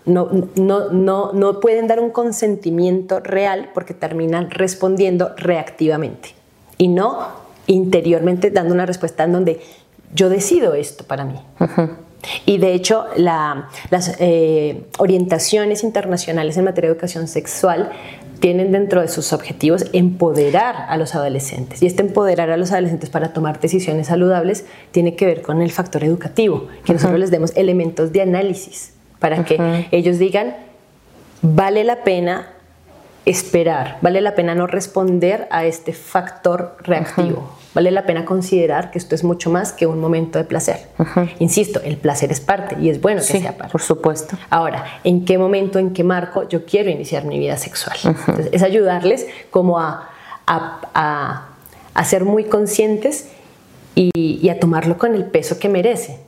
no, 0.09 0.29
no, 0.57 0.91
no, 0.91 1.33
no 1.33 1.61
pueden 1.61 1.87
dar 1.87 2.01
un 2.01 2.11
consentimiento 2.11 3.21
real 3.21 3.71
porque 3.75 3.95
terminan 3.95 4.51
respondiendo 4.51 5.33
reactivamente 5.37 6.31
y 6.79 6.89
no 6.89 7.29
interiormente 7.67 8.51
dando 8.51 8.75
una 8.75 8.87
respuesta 8.87 9.25
en 9.25 9.33
donde 9.33 9.61
yo 10.15 10.29
decido 10.29 10.75
esto 10.75 11.05
para 11.05 11.25
mí. 11.25 11.39
Y 12.47 12.59
de 12.59 12.75
hecho, 12.75 13.05
las 13.17 14.17
eh, 14.19 14.87
orientaciones 14.99 15.85
internacionales 15.85 16.57
en 16.57 16.65
materia 16.65 16.89
de 16.89 16.95
educación 16.95 17.29
sexual 17.29 17.93
tienen 18.41 18.73
dentro 18.73 19.01
de 19.01 19.09
sus 19.09 19.33
objetivos 19.33 19.87
empoderar 19.93 20.87
a 20.89 20.97
los 20.97 21.15
adolescentes. 21.15 21.83
Y 21.83 21.87
este 21.87 22.03
empoderar 22.03 22.51
a 22.51 22.57
los 22.57 22.73
adolescentes 22.73 23.11
para 23.11 23.33
tomar 23.33 23.61
decisiones 23.61 24.09
saludables 24.09 24.65
tiene 24.91 25.15
que 25.15 25.27
ver 25.27 25.43
con 25.43 25.63
el 25.63 25.71
factor 25.71 26.05
educativo, 26.05 26.69
que 26.85 26.93
nosotros 26.93 27.21
les 27.21 27.31
demos 27.31 27.53
elementos 27.57 28.13
de 28.13 28.23
análisis 28.23 28.95
para 29.19 29.45
que 29.45 29.89
ellos 29.91 30.19
digan, 30.19 30.57
vale 31.43 31.85
la 31.85 32.05
pena 32.05 32.49
esperar, 33.25 33.99
vale 34.01 34.21
la 34.21 34.35
pena 34.35 34.55
no 34.55 34.67
responder 34.67 35.49
a 35.51 35.67
este 35.67 35.93
factor 35.93 36.77
reactivo, 36.81 37.51
vale 37.75 37.91
la 37.91 38.07
pena 38.07 38.25
considerar 38.25 38.91
que 38.91 38.99
esto 38.99 39.15
es 39.15 39.23
mucho 39.23 39.51
más 39.51 39.73
que 39.73 39.87
un 39.87 40.01
momento 40.01 40.39
de 40.39 40.45
placer. 40.45 40.89
Insisto, 41.39 41.81
el 41.83 41.97
placer 41.97 42.33
es 42.33 42.41
parte 42.41 42.77
y 42.81 42.89
es 42.89 43.01
bueno 43.01 43.21
que 43.21 43.41
sea 43.41 43.57
parte. 43.57 43.73
Por 43.73 43.83
supuesto. 43.83 44.39
Ahora, 44.49 44.85
¿en 45.05 45.25
qué 45.25 45.37
momento, 45.37 45.79
en 45.79 45.93
qué 45.93 46.05
marco 46.05 46.49
yo 46.49 46.65
quiero 46.65 46.91
iniciar 46.91 47.25
mi 47.25 47.39
vida 47.39 47.57
sexual? 47.57 47.99
es 48.53 48.63
ayudarles 48.63 49.27
como 49.51 49.79
a, 49.79 50.09
a, 50.47 51.49
a 51.95 52.05
ser 52.05 52.25
muy 52.25 52.45
conscientes 52.45 53.29
y, 53.99 54.49
a 54.49 54.61
tomarlo 54.61 54.99
con 54.99 55.15
el 55.15 55.25
peso 55.25 55.59
que 55.59 55.69
merece 55.69 56.21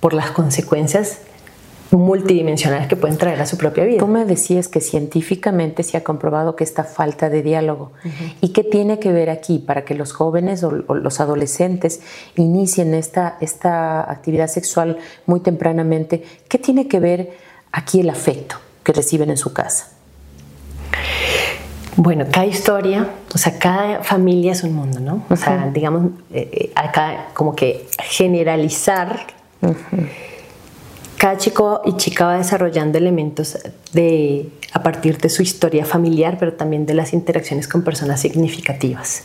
por 0.00 0.14
las 0.14 0.30
consecuencias 0.32 1.20
multidimensionales 1.90 2.86
que 2.86 2.96
pueden 2.96 3.16
traer 3.16 3.40
a 3.40 3.46
su 3.46 3.56
propia 3.56 3.84
vida. 3.84 3.98
Tú 3.98 4.06
me 4.06 4.24
decías 4.24 4.68
que 4.68 4.80
científicamente 4.80 5.82
se 5.82 5.96
ha 5.96 6.04
comprobado 6.04 6.54
que 6.54 6.64
esta 6.64 6.84
falta 6.84 7.30
de 7.30 7.42
diálogo. 7.42 7.92
¿Y 8.40 8.50
qué 8.50 8.62
tiene 8.62 8.98
que 8.98 9.12
ver 9.12 9.30
aquí 9.30 9.58
para 9.58 9.84
que 9.84 9.94
los 9.94 10.12
jóvenes 10.12 10.62
o, 10.64 10.70
los 10.70 11.20
adolescentes 11.20 12.00
inicien 12.36 12.94
esta, 12.94 13.38
esta 13.40 14.10
actividad 14.10 14.48
sexual 14.48 14.98
muy 15.26 15.40
tempranamente? 15.40 16.22
¿Qué 16.48 16.58
tiene 16.58 16.88
que 16.88 17.00
ver 17.00 17.32
aquí 17.72 18.00
el 18.00 18.10
afecto 18.10 18.56
que 18.82 18.92
reciben 18.92 19.30
en 19.30 19.36
su 19.36 19.52
casa? 19.52 19.88
Bueno, 21.96 22.26
cada 22.30 22.46
historia, 22.46 23.08
o 23.34 23.38
sea, 23.38 23.58
cada 23.58 24.04
familia 24.04 24.52
es 24.52 24.62
un 24.62 24.72
mundo, 24.72 25.00
¿no? 25.00 25.24
O 25.28 25.36
sea, 25.36 25.68
digamos, 25.74 26.12
eh, 26.32 26.48
eh, 26.52 26.72
acá 26.76 27.26
como 27.34 27.56
que 27.56 27.88
generalizar. 28.04 29.26
Cada 31.18 31.36
chico 31.36 31.82
y 31.84 31.96
chica 31.96 32.26
va 32.26 32.38
desarrollando 32.38 32.96
elementos 32.96 33.58
de, 33.92 34.48
a 34.72 34.84
partir 34.84 35.18
de 35.18 35.28
su 35.28 35.42
historia 35.42 35.84
familiar, 35.84 36.36
pero 36.38 36.52
también 36.52 36.86
de 36.86 36.94
las 36.94 37.12
interacciones 37.12 37.66
con 37.66 37.82
personas 37.82 38.20
significativas. 38.20 39.24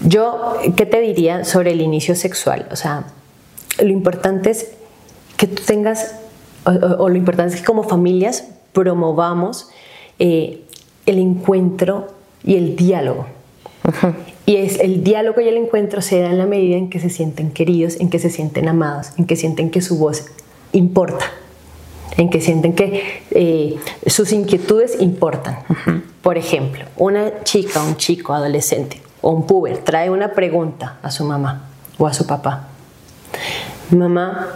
Yo, 0.00 0.54
¿qué 0.76 0.86
te 0.86 1.00
diría 1.00 1.44
sobre 1.44 1.72
el 1.72 1.82
inicio 1.82 2.14
sexual? 2.14 2.66
O 2.72 2.76
sea, 2.76 3.04
lo 3.78 3.90
importante 3.90 4.48
es 4.48 4.68
que 5.36 5.46
tú 5.46 5.62
tengas, 5.62 6.14
o, 6.64 7.08
lo 7.10 7.16
importante 7.16 7.56
es 7.56 7.60
que 7.60 7.66
como 7.66 7.82
familias 7.82 8.44
promovamos 8.72 9.68
eh, 10.18 10.62
el 11.04 11.18
encuentro 11.18 12.08
y 12.42 12.56
el 12.56 12.76
diálogo. 12.76 13.26
Y 14.46 14.56
es 14.56 14.80
el 14.80 15.04
diálogo 15.04 15.42
y 15.42 15.48
el 15.48 15.58
encuentro 15.58 16.00
se 16.00 16.20
da 16.20 16.30
en 16.30 16.38
la 16.38 16.46
medida 16.46 16.78
en 16.78 16.88
que 16.88 17.00
se 17.00 17.10
sienten 17.10 17.50
queridos, 17.50 18.00
en 18.00 18.08
que 18.08 18.18
se 18.18 18.30
sienten 18.30 18.68
amados, 18.68 19.08
en 19.18 19.26
que 19.26 19.36
sienten 19.36 19.70
que 19.70 19.82
su 19.82 19.98
voz 19.98 20.24
importa, 20.72 21.24
en 22.16 22.30
que 22.30 22.40
sienten 22.40 22.74
que 22.74 23.22
eh, 23.30 23.78
sus 24.06 24.32
inquietudes 24.32 25.00
importan. 25.00 25.58
Por 26.22 26.36
ejemplo, 26.36 26.84
una 26.96 27.44
chica, 27.44 27.82
un 27.82 27.96
chico, 27.96 28.34
adolescente 28.34 29.00
o 29.20 29.30
un 29.30 29.46
puber 29.46 29.78
trae 29.78 30.10
una 30.10 30.32
pregunta 30.32 30.98
a 31.02 31.10
su 31.10 31.24
mamá 31.24 31.68
o 31.98 32.06
a 32.06 32.12
su 32.12 32.26
papá. 32.26 32.68
Mamá, 33.90 34.48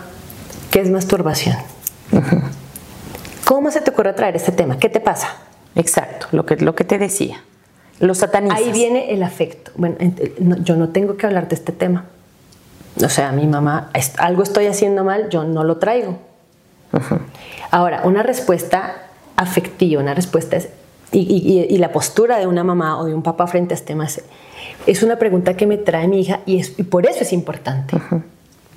¿qué 0.71 0.81
es 0.81 0.91
masturbación? 0.91 1.57
¿Cómo 3.45 3.71
se 3.71 3.81
te 3.81 3.91
ocurre 3.91 4.13
traer 4.13 4.37
este 4.37 4.53
tema? 4.53 4.79
¿Qué 4.79 4.89
te 4.89 5.01
pasa? 5.01 5.37
Exacto, 5.75 6.27
lo 6.33 6.47
que, 6.47 6.57
lo 6.57 6.75
que 6.75 6.85
te 6.85 6.99
decía. 6.99 7.43
Los 8.01 8.19
satanizas. 8.19 8.59
Ahí 8.59 8.73
viene 8.73 9.13
el 9.13 9.23
afecto. 9.23 9.71
Bueno, 9.77 9.97
yo 10.65 10.77
no 10.77 10.89
tengo 10.89 11.17
que 11.17 11.27
hablar 11.27 11.49
de 11.49 11.55
este 11.55 11.73
tema. 11.73 12.07
O 13.03 13.09
sea, 13.09 13.33
mi 13.33 13.47
mamá, 13.47 13.91
algo 14.19 14.43
estoy 14.43 14.67
haciendo 14.67 15.05
mal, 15.05 15.29
yo 15.31 15.45
no 15.45 15.65
lo 15.65 15.79
traigo. 15.79 16.19
Ahora, 17.71 18.03
una 18.05 18.23
respuesta 18.23 18.97
afectiva, 19.37 20.01
una 20.01 20.15
respuesta 20.15 20.57
es, 20.57 20.69
y, 21.11 21.77
la 21.79 21.93
postura 21.93 22.39
de 22.39 22.47
una 22.47 22.65
mamá 22.65 22.99
o 22.99 23.05
de 23.05 23.15
un 23.15 23.23
papá 23.23 23.47
frente 23.47 23.75
a 23.75 23.77
este 23.77 23.89
tema 23.89 24.07
es, 24.87 25.03
una 25.03 25.17
pregunta 25.17 25.57
que 25.57 25.67
me 25.67 25.77
trae 25.77 26.09
mi 26.09 26.21
hija 26.21 26.41
y, 26.47 26.59
es, 26.59 26.71
por 26.71 27.07
eso 27.07 27.21
es 27.21 27.33
importante. 27.33 27.97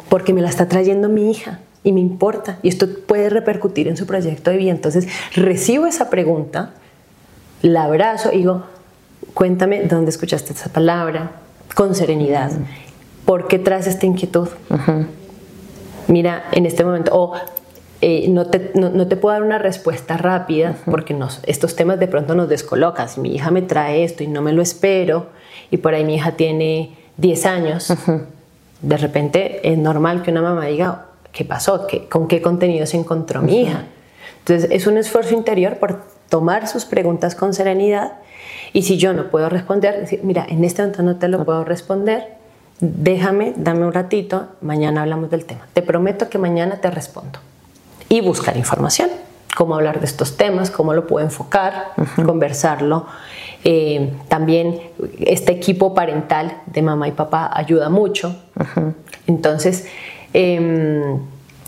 Porque 0.10 0.34
me 0.34 0.42
la 0.42 0.50
está 0.50 0.68
trayendo 0.68 1.10
mi 1.10 1.32
hija 1.32 1.60
y 1.84 1.92
me 1.92 2.00
importa 2.00 2.58
y 2.62 2.70
esto 2.70 2.88
puede 3.06 3.30
repercutir 3.30 3.88
en 3.88 3.98
su 3.98 4.06
proyecto 4.06 4.52
de 4.52 4.58
vida. 4.58 4.72
Entonces, 4.72 5.08
recibo 5.34 5.86
esa 5.86 6.10
pregunta 6.10 6.74
la 7.62 7.86
abrazo 7.86 8.32
y 8.32 8.38
digo, 8.38 8.64
cuéntame 9.34 9.84
dónde 9.84 10.10
escuchaste 10.10 10.54
esa 10.54 10.70
palabra, 10.70 11.32
con 11.74 11.96
serenidad. 11.96 12.52
¿Por 13.26 13.48
qué 13.48 13.60
traes 13.60 13.88
esta 13.88 14.06
inquietud? 14.06 14.48
Mira, 16.08 16.46
en 16.52 16.66
este 16.66 16.86
momento, 16.86 17.12
o 17.14 17.34
eh, 18.02 18.28
no, 18.30 18.46
te, 18.46 18.72
no, 18.76 19.08
te, 19.08 19.16
puedo 19.16 19.34
dar 19.34 19.42
una 19.42 19.58
respuesta 19.58 20.18
rápida 20.18 20.76
porque 20.86 21.14
nos, 21.14 21.42
estos 21.48 21.76
temas 21.76 22.00
de 22.00 22.08
pronto 22.08 22.36
nos 22.36 22.50
descolocan. 22.50 23.10
Si 23.10 23.20
mi 23.20 23.34
hija 23.34 23.50
me 23.50 23.62
trae 23.62 24.04
esto 24.04 24.24
y 24.24 24.28
no 24.28 24.42
me 24.42 24.54
lo 24.54 24.62
espero, 24.62 25.28
y 25.72 25.78
por 25.78 25.96
ahí 25.96 26.04
mi 26.04 26.16
hija 26.16 26.34
tiene 26.34 26.96
10 27.18 27.46
años, 27.46 27.94
de 28.82 28.98
repente 28.98 29.68
es 29.72 29.78
normal 29.78 30.22
que 30.22 30.32
una 30.32 30.44
mamá 30.44 30.68
diga, 30.68 31.08
¿qué 31.32 31.46
pasó? 31.46 31.88
¿Qué, 31.88 32.08
¿Con 32.08 32.28
qué 32.28 32.42
contenido 32.42 32.86
se 32.86 32.98
encontró 32.98 33.42
mi 33.42 33.62
hija? 33.62 33.86
Entonces 34.40 34.70
es 34.70 34.86
un 34.86 34.98
esfuerzo 34.98 35.34
interior 35.34 35.78
por 35.78 36.04
tomar 36.30 36.68
sus 36.68 36.86
preguntas 36.86 37.34
con 37.34 37.54
serenidad 37.54 38.14
y 38.74 38.84
si 38.84 38.98
yo 38.98 39.14
no 39.14 39.32
puedo 39.32 39.50
responder, 39.50 40.00
decir, 40.02 40.20
mira, 40.24 40.46
en 40.48 40.64
este 40.64 40.82
momento 40.82 41.02
no 41.02 41.16
te 41.16 41.28
lo 41.28 41.44
puedo 41.46 41.64
responder, 41.64 42.36
déjame, 42.80 43.54
dame 43.58 43.86
un 43.86 43.94
ratito, 43.94 44.48
mañana 44.62 45.02
hablamos 45.02 45.30
del 45.30 45.46
tema. 45.46 45.68
Te 45.74 45.82
prometo 45.82 46.30
que 46.30 46.38
mañana 46.38 46.82
te 46.82 46.92
respondo. 46.92 47.40
Y 48.10 48.22
buscar 48.22 48.58
información, 48.58 49.10
cómo 49.56 49.76
hablar 49.76 50.00
de 50.00 50.06
estos 50.06 50.38
temas, 50.38 50.70
cómo 50.70 50.94
lo 50.94 51.08
puedo 51.08 51.26
enfocar, 51.26 51.94
conversarlo. 52.26 53.08
Eh, 53.64 54.14
también 54.28 54.80
este 55.20 55.52
equipo 55.52 55.96
parental 55.96 56.62
de 56.68 56.82
mamá 56.82 57.08
y 57.08 57.12
papá 57.14 57.50
ayuda 57.52 57.90
mucho. 57.90 58.36
Entonces, 59.28 59.88
em, 60.34 61.20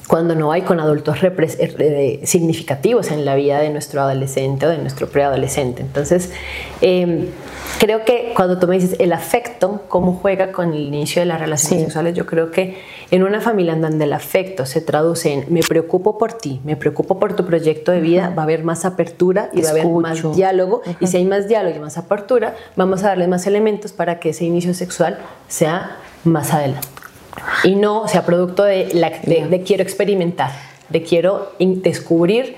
cuando 0.08 0.36
no 0.36 0.52
hay 0.54 0.62
con 0.62 0.80
adultos 0.80 1.18
eh, 1.22 2.22
significativos 2.24 3.12
en 3.12 3.26
la 3.26 3.36
vida 3.36 3.60
de 3.60 3.70
nuestro 3.70 4.02
adolescente 4.02 4.66
o 4.66 4.70
de 4.70 4.78
nuestro 4.78 5.08
preadolescente. 5.10 5.82
Entonces, 5.82 6.32
em, 6.80 7.26
creo 7.80 8.06
que 8.06 8.32
cuando 8.36 8.58
tú 8.58 8.68
me 8.68 8.76
dices 8.76 8.96
el 9.00 9.12
afecto, 9.12 9.84
cómo 9.90 10.14
juega 10.14 10.54
con 10.54 10.74
el 10.74 10.82
inicio 10.82 11.22
de 11.22 11.26
las 11.26 11.42
relaciones 11.42 11.84
sexuales, 11.84 12.16
yo 12.16 12.26
creo 12.26 12.52
que 12.52 12.78
en 13.12 13.24
una 13.24 13.42
familia 13.42 13.74
en 13.74 13.82
donde 13.82 14.06
el 14.06 14.14
afecto 14.14 14.66
se 14.66 14.80
traduce 14.80 15.34
en 15.34 15.46
me 15.50 15.62
preocupo 15.62 16.18
por 16.18 16.34
ti, 16.34 16.62
me 16.64 16.78
preocupo 16.78 17.20
por 17.20 17.36
tu 17.36 17.46
proyecto 17.46 17.92
de 17.92 18.00
vida, 18.00 18.34
va 18.36 18.44
a 18.44 18.46
haber 18.46 18.64
más 18.64 18.86
apertura 18.86 19.50
y 19.52 19.62
va 19.62 19.70
a 19.70 19.72
haber 19.72 19.88
más 19.88 20.36
diálogo. 20.36 20.82
Y 21.02 21.08
si 21.08 21.18
hay 21.18 21.26
más 21.26 21.50
diálogo 21.50 21.76
y 21.76 21.80
más 21.80 21.98
apertura, 21.98 22.56
vamos 22.78 23.04
a 23.04 23.10
darle 23.10 23.28
más 23.28 23.46
elementos 23.46 23.92
para 23.92 24.20
que 24.20 24.30
ese 24.30 24.46
inicio 24.46 24.74
sexual 24.74 25.18
sea 25.50 25.98
más 26.24 26.54
adelante 26.54 26.97
y 27.64 27.76
no 27.76 28.08
sea 28.08 28.26
producto 28.26 28.64
de, 28.64 28.90
la, 28.94 29.10
de, 29.10 29.64
quiero 29.66 29.84
experimentar, 29.84 30.52
de 30.90 31.04
quiero 31.04 31.52
descubrir 31.60 32.56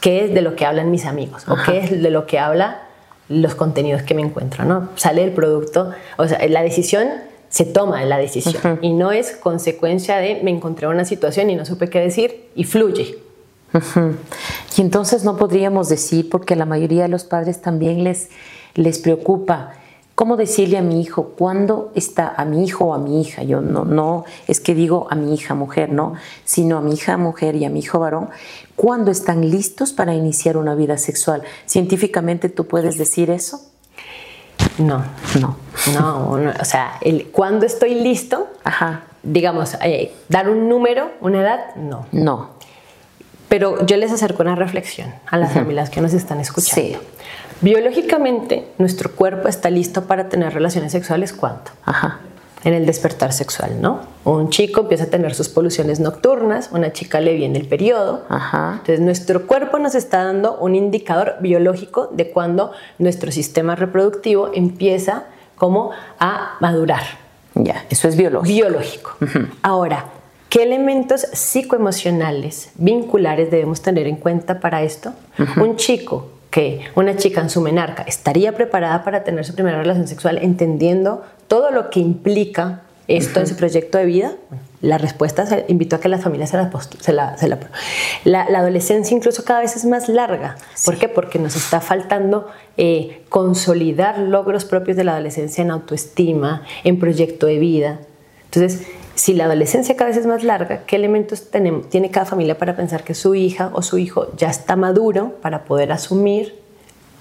qué 0.00 0.24
es 0.24 0.34
de 0.34 0.42
lo 0.42 0.56
que 0.56 0.66
hablan 0.66 0.90
mis 0.90 1.04
amigos 1.04 1.44
o 1.48 1.56
qué 1.64 1.78
es 1.78 2.02
de 2.02 2.10
lo 2.10 2.26
que 2.26 2.38
habla 2.38 2.82
los 3.28 3.54
contenidos 3.54 4.02
que 4.02 4.14
me 4.14 4.22
encuentro, 4.22 4.64
¿no? 4.64 4.90
Sale 4.96 5.22
el 5.24 5.30
producto, 5.32 5.92
o 6.18 6.26
sea, 6.26 6.46
la 6.48 6.62
decisión 6.62 7.08
se 7.48 7.66
toma 7.66 8.02
la 8.04 8.16
decisión 8.16 8.78
y 8.80 8.94
no 8.94 9.12
es 9.12 9.32
consecuencia 9.32 10.16
de 10.16 10.40
me 10.42 10.50
encontré 10.50 10.86
en 10.86 10.94
una 10.94 11.04
situación 11.04 11.50
y 11.50 11.54
no 11.54 11.66
supe 11.66 11.90
qué 11.90 12.00
decir 12.00 12.48
y 12.54 12.64
fluye. 12.64 13.18
Y 14.76 14.80
entonces 14.80 15.24
no 15.24 15.36
podríamos 15.36 15.88
decir, 15.88 16.30
porque 16.30 16.54
a 16.54 16.56
la 16.56 16.64
mayoría 16.64 17.02
de 17.02 17.08
los 17.08 17.24
padres 17.24 17.60
también 17.60 18.04
les, 18.04 18.30
les 18.74 18.98
preocupa 18.98 19.74
¿Cómo 20.14 20.36
decirle 20.36 20.76
a 20.76 20.82
mi 20.82 21.00
hijo 21.00 21.32
cuándo 21.38 21.90
está 21.94 22.34
a 22.36 22.44
mi 22.44 22.64
hijo 22.64 22.86
o 22.86 22.94
a 22.94 22.98
mi 22.98 23.22
hija? 23.22 23.42
Yo 23.42 23.60
no, 23.62 23.84
no 23.84 24.24
es 24.46 24.60
que 24.60 24.74
digo 24.74 25.06
a 25.10 25.14
mi 25.14 25.34
hija 25.34 25.54
mujer, 25.54 25.90
no, 25.90 26.14
sino 26.44 26.76
a 26.76 26.80
mi 26.82 26.94
hija 26.94 27.16
mujer 27.16 27.56
y 27.56 27.64
a 27.64 27.70
mi 27.70 27.80
hijo 27.80 27.98
varón, 27.98 28.28
¿cuándo 28.76 29.10
están 29.10 29.50
listos 29.50 29.92
para 29.92 30.14
iniciar 30.14 30.58
una 30.58 30.74
vida 30.74 30.98
sexual? 30.98 31.42
¿Científicamente 31.64 32.50
tú 32.50 32.66
puedes 32.66 32.98
decir 32.98 33.30
eso? 33.30 33.60
No, 34.78 35.04
no, 35.40 35.56
no, 35.94 36.30
o 36.60 36.64
sea, 36.64 36.98
el, 37.00 37.28
¿cuándo 37.28 37.66
estoy 37.66 37.94
listo? 37.94 38.48
Ajá. 38.64 39.04
Digamos, 39.22 39.76
eh, 39.82 40.12
dar 40.28 40.48
un 40.50 40.68
número, 40.68 41.10
una 41.20 41.40
edad, 41.40 41.74
no. 41.76 42.06
No. 42.12 42.50
Pero 43.48 43.84
yo 43.84 43.98
les 43.98 44.10
acerco 44.10 44.42
una 44.42 44.56
reflexión 44.56 45.12
a 45.26 45.36
las 45.36 45.52
familias 45.52 45.90
que 45.90 46.00
nos 46.00 46.14
están 46.14 46.40
escuchando. 46.40 46.98
Sí. 46.98 47.06
Biológicamente, 47.62 48.66
nuestro 48.78 49.12
cuerpo 49.12 49.46
está 49.46 49.70
listo 49.70 50.02
para 50.02 50.28
tener 50.28 50.52
relaciones 50.52 50.90
sexuales 50.90 51.32
¿cuánto? 51.32 51.70
Ajá. 51.84 52.18
En 52.64 52.74
el 52.74 52.86
despertar 52.86 53.32
sexual, 53.32 53.80
¿no? 53.80 54.00
Un 54.24 54.50
chico 54.50 54.82
empieza 54.82 55.04
a 55.04 55.06
tener 55.06 55.34
sus 55.34 55.48
poluciones 55.48 56.00
nocturnas, 56.00 56.70
una 56.72 56.92
chica 56.92 57.20
le 57.20 57.34
viene 57.34 57.58
el 57.58 57.66
periodo. 57.66 58.24
Ajá. 58.28 58.74
Entonces, 58.74 59.00
nuestro 59.00 59.46
cuerpo 59.46 59.78
nos 59.78 59.94
está 59.94 60.24
dando 60.24 60.56
un 60.58 60.74
indicador 60.74 61.36
biológico 61.40 62.08
de 62.12 62.30
cuando 62.30 62.72
nuestro 62.98 63.32
sistema 63.32 63.76
reproductivo 63.76 64.50
empieza 64.54 65.24
como 65.56 65.90
a 66.18 66.56
madurar. 66.60 67.02
Ya, 67.54 67.84
eso 67.90 68.08
es 68.08 68.16
biológico. 68.16 68.54
Biológico. 68.54 69.16
Ahora, 69.62 70.06
¿Qué 70.48 70.64
elementos 70.64 71.22
psicoemocionales, 71.32 72.72
vinculares 72.74 73.50
debemos 73.50 73.80
tener 73.80 74.06
en 74.06 74.16
cuenta 74.16 74.60
para 74.60 74.82
esto? 74.82 75.14
Un 75.56 75.76
chico 75.76 76.28
que 76.52 76.82
una 76.94 77.16
chica 77.16 77.40
en 77.40 77.48
su 77.48 77.62
menarca 77.62 78.02
estaría 78.02 78.52
preparada 78.52 79.02
para 79.02 79.24
tener 79.24 79.44
su 79.44 79.54
primera 79.54 79.78
relación 79.78 80.06
sexual 80.06 80.38
entendiendo 80.42 81.24
todo 81.48 81.70
lo 81.70 81.88
que 81.88 81.98
implica 81.98 82.82
esto 83.08 83.40
en 83.40 83.46
su 83.46 83.56
proyecto 83.56 83.96
de 83.96 84.04
vida? 84.04 84.32
La 84.82 84.98
respuesta 84.98 85.46
se 85.46 85.64
invitó 85.68 85.96
a 85.96 86.00
que 86.00 86.08
las 86.08 86.22
familias 86.22 86.50
se 86.50 86.58
la, 86.58 86.70
se 87.00 87.12
la, 87.12 87.38
se 87.38 87.48
la, 87.48 87.58
la, 88.24 88.58
adolescencia 88.58 89.16
incluso 89.16 89.44
cada 89.44 89.60
vez 89.60 89.76
es 89.76 89.86
más 89.86 90.10
larga. 90.10 90.56
¿Por 90.84 90.98
qué? 90.98 91.08
Porque 91.08 91.38
nos 91.38 91.56
está 91.56 91.80
faltando 91.80 92.48
eh, 92.76 93.22
consolidar 93.30 94.18
logros 94.18 94.66
propios 94.66 94.96
de 94.98 95.04
la 95.04 95.12
adolescencia 95.12 95.62
en 95.62 95.70
autoestima, 95.70 96.64
en 96.84 96.98
proyecto 96.98 97.46
de 97.46 97.58
vida. 97.58 98.00
Entonces, 98.44 98.86
si 99.14 99.34
la 99.34 99.44
adolescencia 99.44 99.96
cada 99.96 100.08
vez 100.08 100.18
es 100.18 100.26
más 100.26 100.42
larga, 100.42 100.84
¿qué 100.86 100.96
elementos 100.96 101.50
tiene 101.50 102.10
cada 102.10 102.26
familia 102.26 102.58
para 102.58 102.76
pensar 102.76 103.04
que 103.04 103.14
su 103.14 103.34
hija 103.34 103.70
o 103.74 103.82
su 103.82 103.98
hijo 103.98 104.34
ya 104.36 104.48
está 104.48 104.76
maduro 104.76 105.36
para 105.42 105.64
poder 105.64 105.92
asumir 105.92 106.58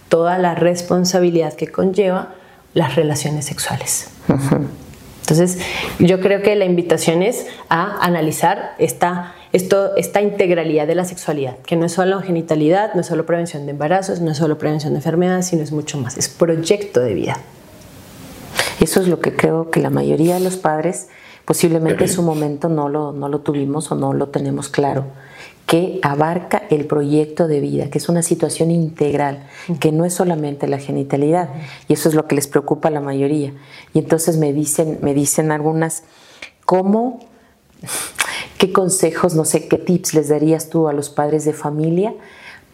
toda 0.09 0.37
la 0.37 0.55
responsabilidad 0.55 1.53
que 1.53 1.67
conlleva 1.67 2.35
las 2.73 2.95
relaciones 2.95 3.45
sexuales? 3.45 4.09
Entonces, 5.21 5.59
yo 5.99 6.19
creo 6.19 6.41
que 6.41 6.55
la 6.55 6.65
invitación 6.65 7.23
es 7.23 7.45
a 7.69 8.03
analizar 8.05 8.75
esta, 8.79 9.33
esto, 9.53 9.95
esta 9.95 10.21
integralidad 10.21 10.87
de 10.87 10.95
la 10.95 11.05
sexualidad, 11.05 11.57
que 11.59 11.75
no 11.75 11.85
es 11.85 11.93
solo 11.93 12.21
genitalidad, 12.21 12.93
no 12.95 13.01
es 13.01 13.07
solo 13.07 13.25
prevención 13.25 13.65
de 13.65 13.71
embarazos, 13.71 14.19
no 14.19 14.31
es 14.31 14.37
solo 14.37 14.57
prevención 14.57 14.93
de 14.93 14.97
enfermedades, 14.97 15.47
sino 15.47 15.63
es 15.63 15.71
mucho 15.71 15.97
más, 15.97 16.17
es 16.17 16.27
proyecto 16.27 16.99
de 16.99 17.13
vida. 17.13 17.37
Eso 18.81 18.99
es 18.99 19.07
lo 19.07 19.19
que 19.19 19.33
creo 19.33 19.69
que 19.69 19.79
la 19.79 19.89
mayoría 19.89 20.33
de 20.33 20.41
los 20.41 20.57
padres 20.57 21.07
posiblemente 21.51 22.05
en 22.05 22.09
su 22.09 22.23
momento 22.23 22.69
no 22.69 22.87
lo, 22.87 23.11
no 23.11 23.27
lo 23.27 23.41
tuvimos 23.41 23.91
o 23.91 23.95
no 23.95 24.13
lo 24.13 24.29
tenemos 24.29 24.69
claro. 24.69 25.07
Que 25.65 25.99
abarca 26.01 26.63
el 26.69 26.85
proyecto 26.85 27.49
de 27.49 27.59
vida, 27.59 27.89
que 27.89 27.97
es 27.97 28.07
una 28.07 28.21
situación 28.21 28.71
integral, 28.71 29.45
que 29.81 29.91
no 29.91 30.05
es 30.05 30.13
solamente 30.13 30.69
la 30.69 30.79
genitalidad, 30.79 31.49
y 31.89 31.93
eso 31.93 32.07
es 32.07 32.15
lo 32.15 32.25
que 32.25 32.35
les 32.35 32.47
preocupa 32.47 32.87
a 32.87 32.91
la 32.91 33.01
mayoría. 33.01 33.51
Y 33.93 33.99
entonces 33.99 34.37
me 34.37 34.53
dicen, 34.53 34.99
me 35.01 35.13
dicen 35.13 35.51
algunas, 35.51 36.03
¿cómo, 36.63 37.19
qué 38.57 38.71
consejos, 38.71 39.35
no 39.35 39.43
sé, 39.43 39.67
qué 39.67 39.77
tips 39.77 40.13
les 40.13 40.29
darías 40.29 40.69
tú 40.69 40.87
a 40.87 40.93
los 40.93 41.09
padres 41.09 41.43
de 41.43 41.51
familia 41.51 42.13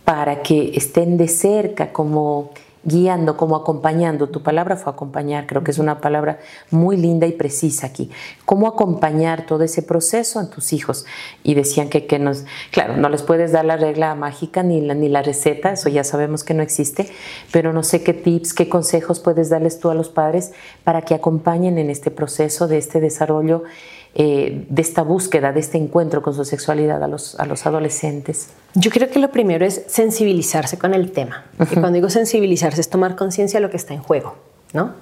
para 0.05 0.43
que 0.43 0.73
estén 0.75 1.17
de 1.17 1.29
cerca, 1.29 1.91
como 1.91 2.51
guiando, 2.83 3.37
como 3.37 3.55
acompañando. 3.55 4.29
Tu 4.29 4.41
palabra 4.41 4.77
fue 4.77 4.91
acompañar, 4.91 5.47
creo 5.47 5.63
que 5.63 5.71
es 5.71 5.79
una 5.79 6.01
palabra 6.01 6.39
muy 6.71 6.97
linda 6.97 7.27
y 7.27 7.33
precisa 7.33 7.87
aquí. 7.87 8.09
¿Cómo 8.45 8.67
acompañar 8.67 9.45
todo 9.45 9.63
ese 9.63 9.81
proceso 9.81 10.39
a 10.39 10.49
tus 10.49 10.73
hijos? 10.73 11.05
Y 11.43 11.53
decían 11.53 11.89
que, 11.89 12.05
que 12.05 12.19
nos, 12.19 12.45
claro, 12.71 12.97
no 12.97 13.09
les 13.09 13.23
puedes 13.23 13.51
dar 13.51 13.65
la 13.65 13.77
regla 13.77 14.15
mágica 14.15 14.63
ni 14.63 14.81
la, 14.81 14.93
ni 14.93 15.09
la 15.09 15.21
receta, 15.21 15.71
eso 15.71 15.89
ya 15.89 16.03
sabemos 16.03 16.43
que 16.43 16.53
no 16.53 16.63
existe, 16.63 17.09
pero 17.51 17.73
no 17.73 17.83
sé 17.83 18.03
qué 18.03 18.13
tips, 18.13 18.53
qué 18.53 18.69
consejos 18.69 19.19
puedes 19.19 19.49
darles 19.49 19.79
tú 19.79 19.89
a 19.89 19.95
los 19.95 20.09
padres 20.09 20.51
para 20.83 21.01
que 21.01 21.15
acompañen 21.15 21.77
en 21.77 21.89
este 21.89 22.11
proceso 22.11 22.67
de 22.67 22.77
este 22.77 22.99
desarrollo 22.99 23.63
eh, 24.19 24.65
de 24.67 24.81
esta 24.81 25.03
búsqueda, 25.03 25.51
de 25.51 25.59
este 25.59 25.77
encuentro 25.77 26.23
con 26.23 26.33
su 26.33 26.43
sexualidad 26.43 27.03
a 27.03 27.07
los, 27.07 27.39
a 27.39 27.45
los 27.45 27.67
adolescentes? 27.67 28.49
Yo 28.73 28.89
creo 28.89 29.11
que 29.11 29.19
lo 29.19 29.29
primero 29.29 29.63
es 29.63 29.83
sensibilizarse 29.85 30.79
con 30.79 30.95
el 30.95 31.11
tema. 31.11 31.45
Y 31.59 31.75
cuando 31.75 31.91
digo 31.91 32.09
sensibilizarse 32.09 32.81
es 32.81 32.89
tomar 32.89 33.15
conciencia 33.15 33.59
de 33.59 33.61
lo 33.67 33.69
que 33.69 33.77
está 33.77 33.93
en 33.93 34.01
juego, 34.01 34.33
¿no? 34.73 34.93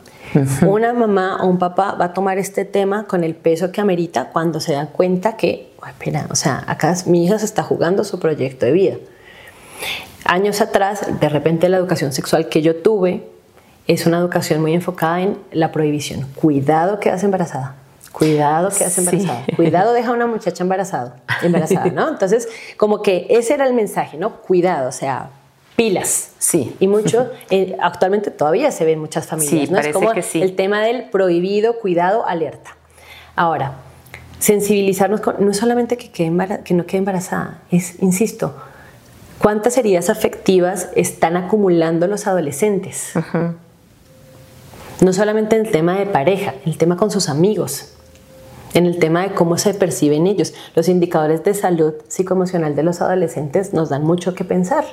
Una 0.67 0.91
mamá 0.91 1.37
o 1.41 1.47
un 1.47 1.57
papá 1.59 1.93
va 1.93 2.05
a 2.05 2.13
tomar 2.13 2.37
este 2.39 2.65
tema 2.65 3.05
con 3.05 3.23
el 3.23 3.35
peso 3.35 3.71
que 3.71 3.79
amerita 3.79 4.31
cuando 4.33 4.59
se 4.59 4.73
da 4.73 4.87
cuenta 4.87 5.37
que, 5.37 5.71
espera, 5.87 6.27
o 6.29 6.35
sea, 6.35 6.65
acá 6.67 6.93
mi 7.05 7.23
hija 7.23 7.39
se 7.39 7.45
está 7.45 7.63
jugando 7.63 8.03
su 8.03 8.19
proyecto 8.19 8.65
de 8.65 8.73
vida. 8.73 8.95
Años 10.25 10.59
atrás, 10.59 11.07
de 11.21 11.29
repente 11.29 11.69
la 11.69 11.77
educación 11.77 12.11
sexual 12.11 12.49
que 12.49 12.61
yo 12.61 12.75
tuve 12.75 13.29
es 13.87 14.05
una 14.07 14.17
educación 14.17 14.59
muy 14.59 14.73
enfocada 14.73 15.21
en 15.21 15.37
la 15.53 15.71
prohibición. 15.71 16.27
Cuidado 16.35 16.99
que 16.99 17.11
hace 17.11 17.27
embarazada. 17.27 17.84
Cuidado 18.17 18.69
que 18.69 18.85
hace 18.85 19.01
embarazada. 19.01 19.45
Cuidado 19.57 19.91
deja 19.91 20.09
a 20.09 20.13
una 20.13 20.25
muchacha 20.25 20.63
embarazada, 20.63 21.17
embarazada, 21.41 21.87
¿no? 21.87 22.07
Entonces, 22.07 22.47
como 22.77 23.01
que 23.01 23.27
ese 23.29 23.55
era 23.55 23.67
el 23.67 23.73
mensaje, 23.73 24.17
¿no? 24.17 24.37
Cuidado, 24.41 24.87
o 24.87 24.91
sea, 24.93 25.31
pilas. 25.75 26.31
Sí. 26.39 26.77
Y 26.79 26.87
mucho, 26.87 27.29
eh, 27.49 27.75
actualmente 27.81 28.31
todavía 28.31 28.71
se 28.71 28.85
ven 28.85 28.99
muchas 28.99 29.27
familias, 29.27 29.69
¿no? 29.69 29.79
es 29.79 29.89
como 29.89 30.13
que 30.13 30.21
sí. 30.21 30.41
el 30.41 30.55
tema 30.55 30.81
del 30.81 31.09
prohibido, 31.09 31.77
cuidado, 31.79 32.25
alerta. 32.25 32.77
Ahora, 33.35 33.73
sensibilizarnos 34.39 35.19
con, 35.19 35.45
no 35.45 35.53
solamente 35.53 35.97
que, 35.97 36.09
quede 36.09 36.61
que 36.63 36.73
no 36.73 36.85
quede 36.85 36.99
embarazada, 36.99 37.63
es, 37.69 38.01
insisto, 38.01 38.55
¿cuántas 39.39 39.77
heridas 39.77 40.09
afectivas 40.09 40.87
están 40.95 41.35
acumulando 41.35 42.07
los 42.07 42.27
adolescentes? 42.27 43.11
No 45.01 45.11
solamente 45.11 45.57
en 45.57 45.65
el 45.65 45.71
tema 45.73 45.99
de 45.99 46.05
pareja, 46.05 46.53
el 46.65 46.77
tema 46.77 46.95
con 46.95 47.11
sus 47.11 47.27
amigos, 47.27 47.94
en 48.75 48.85
el 48.85 48.99
tema 48.99 49.23
de 49.23 49.33
cómo 49.33 49.57
se 49.57 49.73
perciben 49.73 50.27
ellos. 50.27 50.53
Los 50.75 50.87
indicadores 50.87 51.43
de 51.43 51.55
salud 51.55 51.93
psicoemocional 52.07 52.75
de 52.75 52.83
los 52.83 53.01
adolescentes 53.01 53.73
nos 53.73 53.89
dan 53.89 54.03
mucho 54.03 54.35
que 54.35 54.43
pensar. 54.43 54.85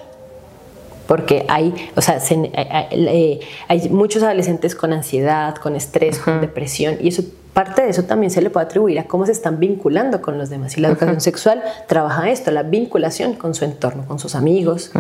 Porque 1.06 1.44
hay, 1.48 1.74
o 1.96 2.00
sea, 2.00 2.18
hay, 2.30 3.40
hay 3.68 3.88
muchos 3.90 4.22
adolescentes 4.22 4.74
con 4.74 4.92
ansiedad, 4.92 5.56
con 5.56 5.76
estrés, 5.76 6.18
con 6.20 6.40
depresión, 6.40 6.96
y 7.00 7.08
eso 7.08 7.24
parte 7.52 7.82
de 7.82 7.90
eso 7.90 8.04
también 8.04 8.30
se 8.30 8.40
le 8.40 8.50
puede 8.50 8.66
atribuir 8.66 8.98
a 8.98 9.04
cómo 9.04 9.26
se 9.26 9.32
están 9.32 9.58
vinculando 9.58 10.22
con 10.22 10.38
los 10.38 10.48
demás. 10.48 10.76
Y 10.78 10.80
la 10.80 10.88
educación 10.88 11.20
sexual 11.20 11.62
trabaja 11.86 12.30
esto, 12.30 12.50
la 12.50 12.62
vinculación 12.62 13.34
con 13.34 13.54
su 13.54 13.64
entorno, 13.64 14.06
con 14.06 14.18
sus 14.18 14.34
amigos, 14.34 14.90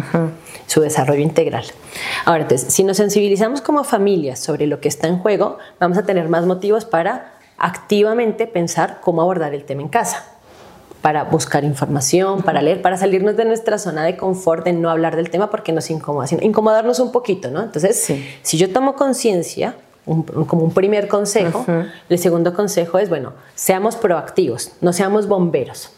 su 0.66 0.80
desarrollo 0.80 1.22
integral. 1.22 1.64
Ahora, 2.24 2.42
entonces, 2.42 2.72
si 2.72 2.84
nos 2.84 2.98
sensibilizamos 2.98 3.62
como 3.62 3.84
familias 3.84 4.38
sobre 4.38 4.66
lo 4.66 4.80
que 4.80 4.88
está 4.88 5.08
en 5.08 5.18
juego, 5.18 5.58
vamos 5.80 5.96
a 5.96 6.02
tener 6.02 6.28
más 6.28 6.44
motivos 6.44 6.84
para 6.84 7.31
activamente 7.58 8.46
pensar 8.46 9.00
cómo 9.00 9.22
abordar 9.22 9.54
el 9.54 9.64
tema 9.64 9.82
en 9.82 9.88
casa, 9.88 10.24
para 11.00 11.24
buscar 11.24 11.64
información, 11.64 12.42
para 12.42 12.62
leer, 12.62 12.80
para 12.80 12.96
salirnos 12.96 13.36
de 13.36 13.44
nuestra 13.44 13.78
zona 13.78 14.04
de 14.04 14.16
confort, 14.16 14.64
de 14.64 14.72
no 14.72 14.88
hablar 14.88 15.16
del 15.16 15.30
tema 15.30 15.50
porque 15.50 15.72
nos 15.72 15.90
incomoda, 15.90 16.28
sino 16.28 16.42
incomodarnos 16.42 17.00
un 17.00 17.10
poquito, 17.10 17.50
¿no? 17.50 17.62
Entonces, 17.62 18.12
si 18.42 18.56
yo 18.56 18.72
tomo 18.72 18.94
conciencia, 18.94 19.74
como 20.04 20.62
un 20.64 20.72
primer 20.72 21.08
consejo, 21.08 21.64
el 22.08 22.18
segundo 22.18 22.54
consejo 22.54 22.98
es, 22.98 23.08
bueno, 23.08 23.32
seamos 23.54 23.96
proactivos, 23.96 24.72
no 24.80 24.92
seamos 24.92 25.26
bomberos. 25.26 25.90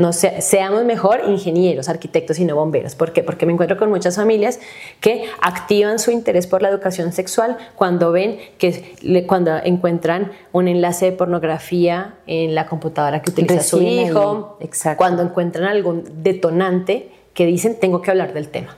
No 0.00 0.12
seamos 0.14 0.84
mejor 0.84 1.20
ingenieros, 1.26 1.90
arquitectos 1.90 2.38
y 2.38 2.46
no 2.46 2.56
bomberos. 2.56 2.94
¿Por 2.94 3.12
qué? 3.12 3.22
Porque 3.22 3.44
me 3.44 3.52
encuentro 3.52 3.76
con 3.76 3.90
muchas 3.90 4.16
familias 4.16 4.58
que 5.00 5.26
activan 5.42 5.98
su 5.98 6.10
interés 6.10 6.46
por 6.46 6.62
la 6.62 6.70
educación 6.70 7.12
sexual 7.12 7.58
cuando 7.76 8.10
ven 8.10 8.38
que 8.56 8.96
cuando 9.26 9.56
encuentran 9.58 10.32
un 10.52 10.68
enlace 10.68 11.06
de 11.06 11.12
pornografía 11.12 12.14
en 12.26 12.54
la 12.54 12.66
computadora 12.66 13.20
que 13.20 13.30
utiliza 13.30 13.62
su 13.62 13.82
hijo, 13.82 14.58
cuando 14.96 15.22
encuentran 15.22 15.66
algún 15.66 16.22
detonante 16.22 17.10
que 17.34 17.44
dicen 17.44 17.78
tengo 17.78 18.00
que 18.00 18.10
hablar 18.10 18.32
del 18.32 18.48
tema. 18.48 18.76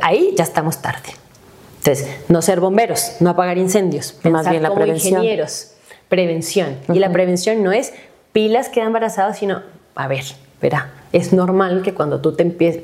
ahí 0.00 0.32
ya 0.34 0.44
estamos 0.44 0.78
tarde. 0.78 1.10
Entonces, 1.78 2.08
no 2.28 2.40
ser 2.40 2.60
bomberos, 2.60 3.16
no 3.20 3.28
apagar 3.28 3.58
incendios, 3.58 4.12
pensar 4.12 4.32
Más 4.32 4.48
bien 4.48 4.62
la 4.62 4.70
como 4.70 4.80
prevención. 4.80 5.22
ingenieros, 5.22 5.72
prevención. 6.08 6.76
Y 6.90 6.98
la 6.98 7.12
prevención 7.12 7.62
no 7.62 7.72
es 7.72 7.92
pilas 8.32 8.70
quedan 8.70 8.86
embarazadas, 8.86 9.36
sino, 9.36 9.62
a 9.94 10.08
ver, 10.08 10.24
Verá, 10.60 10.92
es 11.12 11.32
normal 11.32 11.82
que 11.82 11.94
cuando 11.94 12.20
tú 12.20 12.32
te 12.32 12.42
empieces, 12.42 12.82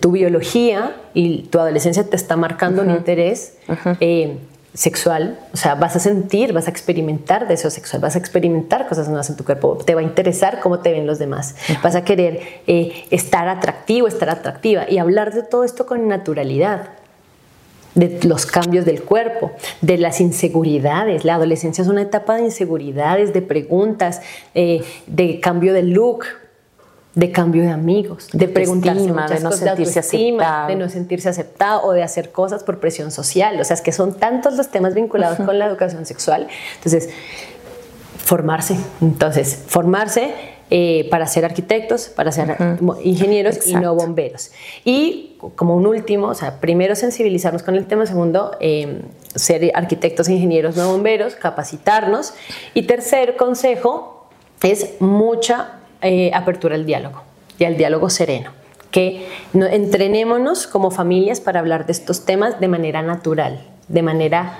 tu 0.00 0.12
biología 0.12 0.94
y 1.14 1.42
tu 1.44 1.58
adolescencia 1.58 2.04
te 2.04 2.16
está 2.16 2.36
marcando 2.36 2.82
un 2.82 2.90
interés 2.90 3.56
eh, 4.00 4.36
sexual, 4.74 5.38
o 5.52 5.56
sea, 5.56 5.74
vas 5.74 5.96
a 5.96 5.98
sentir, 5.98 6.52
vas 6.52 6.66
a 6.66 6.70
experimentar 6.70 7.48
deseo 7.48 7.70
sexual, 7.70 8.00
vas 8.00 8.14
a 8.16 8.18
experimentar 8.18 8.88
cosas 8.88 9.08
nuevas 9.08 9.28
en 9.28 9.36
tu 9.36 9.44
cuerpo, 9.44 9.76
te 9.84 9.94
va 9.94 10.00
a 10.00 10.04
interesar 10.04 10.60
cómo 10.60 10.78
te 10.80 10.92
ven 10.92 11.06
los 11.06 11.18
demás, 11.18 11.56
vas 11.82 11.94
a 11.94 12.04
querer 12.04 12.40
eh, 12.66 13.04
estar 13.10 13.48
atractivo, 13.48 14.06
estar 14.06 14.30
atractiva 14.30 14.88
y 14.88 14.98
hablar 14.98 15.34
de 15.34 15.42
todo 15.42 15.64
esto 15.64 15.86
con 15.86 16.08
naturalidad 16.08 16.90
de 17.94 18.20
los 18.24 18.46
cambios 18.46 18.84
del 18.84 19.02
cuerpo, 19.02 19.52
de 19.80 19.98
las 19.98 20.20
inseguridades. 20.20 21.24
La 21.24 21.34
adolescencia 21.34 21.82
es 21.82 21.88
una 21.88 22.02
etapa 22.02 22.36
de 22.36 22.44
inseguridades, 22.44 23.32
de 23.32 23.42
preguntas, 23.42 24.20
eh, 24.54 24.82
de 25.06 25.40
cambio 25.40 25.74
de 25.74 25.82
look, 25.82 26.24
de 27.14 27.30
cambio 27.30 27.62
de 27.62 27.70
amigos, 27.70 28.28
de, 28.32 28.48
preguntarse 28.48 29.02
de 29.02 29.40
no 29.40 29.52
sentirse 29.52 29.98
aceptado. 29.98 30.68
de 30.68 30.76
no 30.76 30.88
sentirse 30.88 31.28
aceptado 31.28 31.82
o 31.82 31.92
de 31.92 32.02
hacer 32.02 32.32
cosas 32.32 32.64
por 32.64 32.80
presión 32.80 33.10
social. 33.10 33.60
O 33.60 33.64
sea, 33.64 33.74
es 33.74 33.82
que 33.82 33.92
son 33.92 34.14
tantos 34.14 34.54
los 34.54 34.70
temas 34.70 34.94
vinculados 34.94 35.38
con 35.44 35.58
la 35.58 35.66
educación 35.66 36.06
sexual. 36.06 36.48
Entonces, 36.76 37.10
formarse. 38.16 38.76
Entonces, 39.02 39.58
formarse 39.66 40.32
eh, 40.70 41.06
para 41.10 41.26
ser 41.26 41.44
arquitectos, 41.44 42.08
para 42.08 42.32
ser 42.32 42.56
ingenieros 43.04 43.66
y 43.66 43.74
no 43.74 43.94
bomberos. 43.94 44.52
Y 44.86 45.31
como 45.54 45.76
un 45.76 45.86
último, 45.86 46.28
o 46.28 46.34
sea, 46.34 46.60
primero 46.60 46.94
sensibilizarnos 46.94 47.62
con 47.62 47.76
el 47.76 47.86
tema, 47.86 48.06
segundo, 48.06 48.52
eh, 48.60 49.02
ser 49.34 49.70
arquitectos, 49.74 50.28
ingenieros, 50.28 50.76
no 50.76 50.90
bomberos, 50.90 51.34
capacitarnos. 51.34 52.34
Y 52.74 52.82
tercer 52.82 53.36
consejo 53.36 54.28
es 54.62 55.00
mucha 55.00 55.80
eh, 56.00 56.30
apertura 56.34 56.74
al 56.74 56.86
diálogo 56.86 57.22
y 57.58 57.64
al 57.64 57.76
diálogo 57.76 58.10
sereno 58.10 58.50
que 58.90 59.26
entrenémonos 59.54 60.66
como 60.66 60.90
familias 60.90 61.40
para 61.40 61.60
hablar 61.60 61.86
de 61.86 61.92
estos 61.92 62.26
temas 62.26 62.60
de 62.60 62.68
manera 62.68 63.00
natural, 63.00 63.66
de 63.88 64.02
manera 64.02 64.58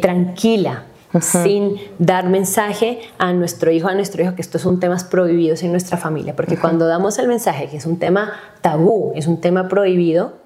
tranquila, 0.00 0.84
sin 1.20 1.76
dar 1.98 2.28
mensaje 2.28 3.00
a 3.18 3.32
nuestro 3.32 3.70
hijo, 3.70 3.88
a 3.88 3.94
nuestro 3.94 4.22
hijo 4.22 4.34
que 4.34 4.42
estos 4.42 4.62
son 4.62 4.80
temas 4.80 5.04
prohibidos 5.04 5.62
en 5.62 5.70
nuestra 5.70 5.96
familia, 5.96 6.34
porque 6.36 6.56
cuando 6.56 6.86
damos 6.86 7.18
el 7.18 7.28
mensaje 7.28 7.68
que 7.68 7.76
es 7.76 7.86
un 7.86 7.98
tema 7.98 8.32
tabú, 8.60 9.12
es 9.14 9.26
un 9.26 9.40
tema 9.40 9.68
prohibido, 9.68 10.45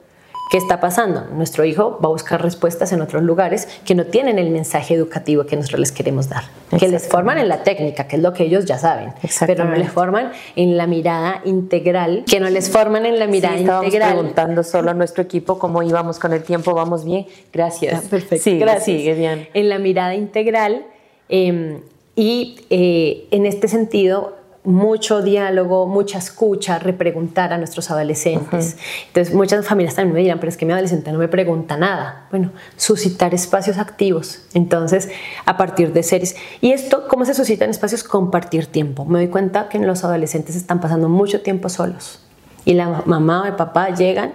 ¿Qué 0.51 0.57
está 0.57 0.81
pasando? 0.81 1.27
Nuestro 1.33 1.65
hijo 1.65 2.01
va 2.03 2.09
a 2.09 2.13
buscar 2.13 2.43
respuestas 2.43 2.91
en 2.91 3.01
otros 3.01 3.23
lugares 3.23 3.69
que 3.85 3.95
no 3.95 4.07
tienen 4.07 4.37
el 4.37 4.51
mensaje 4.51 4.95
educativo 4.95 5.45
que 5.45 5.55
nosotros 5.55 5.79
les 5.79 5.93
queremos 5.93 6.29
dar. 6.29 6.43
Que 6.77 6.89
les 6.89 7.07
forman 7.07 7.39
en 7.39 7.49
la 7.49 7.63
técnica, 7.63 8.09
que 8.09 8.17
es 8.17 8.23
lo 8.23 8.33
que 8.33 8.43
ellos 8.43 8.65
ya 8.65 8.77
saben, 8.77 9.13
pero 9.47 9.65
no 9.65 9.77
les 9.77 9.93
forman 9.93 10.33
en 10.57 10.77
la 10.77 10.89
mirada 10.89 11.41
integral, 11.45 12.25
que 12.29 12.41
no 12.41 12.51
les 12.51 12.69
forman 12.69 13.07
en 13.07 13.21
la 13.21 13.29
mirada 13.29 13.59
sí, 13.59 13.63
integral. 13.63 14.15
preguntando 14.15 14.65
solo 14.65 14.91
a 14.91 14.95
nuestro 14.95 15.23
equipo 15.23 15.57
cómo 15.57 15.85
íbamos 15.85 16.19
con 16.19 16.33
el 16.33 16.43
tiempo, 16.43 16.75
vamos 16.75 17.05
bien, 17.05 17.27
gracias. 17.53 18.03
Ah, 18.05 18.09
perfecto, 18.11 18.43
sí, 18.43 18.59
gracias. 18.59 18.85
Sigue 18.85 19.15
bien. 19.15 19.49
En 19.55 19.69
la 19.69 19.79
mirada 19.79 20.17
integral 20.17 20.85
eh, 21.29 21.81
y 22.17 22.57
eh, 22.71 23.29
en 23.31 23.47
este 23.47 23.69
sentido 23.69 24.40
mucho 24.63 25.23
diálogo, 25.23 25.87
mucha 25.87 26.19
escucha, 26.19 26.79
repreguntar 26.79 27.53
a 27.53 27.59
nuestros 27.59 27.91
adolescentes. 27.91 28.77
Entonces, 29.07 29.35
muchas 29.35 29.67
familias 29.67 29.95
también 29.95 30.15
me 30.15 30.21
dirán, 30.21 30.39
pero 30.39 30.51
es 30.51 30.57
que 30.57 30.67
mi 30.67 30.73
adolescente 30.73 31.11
no 31.13 31.19
me 31.19 31.29
pregunta 31.29 31.77
nada. 31.77 32.27
Bueno, 32.31 32.53
suscitar 32.77 33.35
espacios 33.35 33.79
activos. 33.79 34.43
Entonces, 34.53 35.09
a 35.47 35.57
partir 35.57 35.93
de 35.93 36.03
series. 36.03 36.37
¿Y 36.61 36.73
esto 36.73 37.09
cómo 37.09 37.25
se 37.25 37.35
suscita 37.35 37.65
en 37.65 37.71
espacios? 37.71 38.05
Compartir 38.05 38.67
tiempo. 38.67 39.05
Me 39.07 39.21
doy 39.21 39.29
cuenta 39.29 39.69
que 39.69 39.79
los 39.79 40.05
adolescentes 40.05 40.57
están 40.57 40.81
pasando 40.81 41.09
mucho 41.09 41.41
tiempo 41.41 41.69
solos. 41.69 42.21
Y 42.67 42.75
la 42.75 43.03
mamá 43.07 43.43
o 43.43 43.47
el 43.47 43.57
papá 43.57 43.91
llegan 43.91 44.35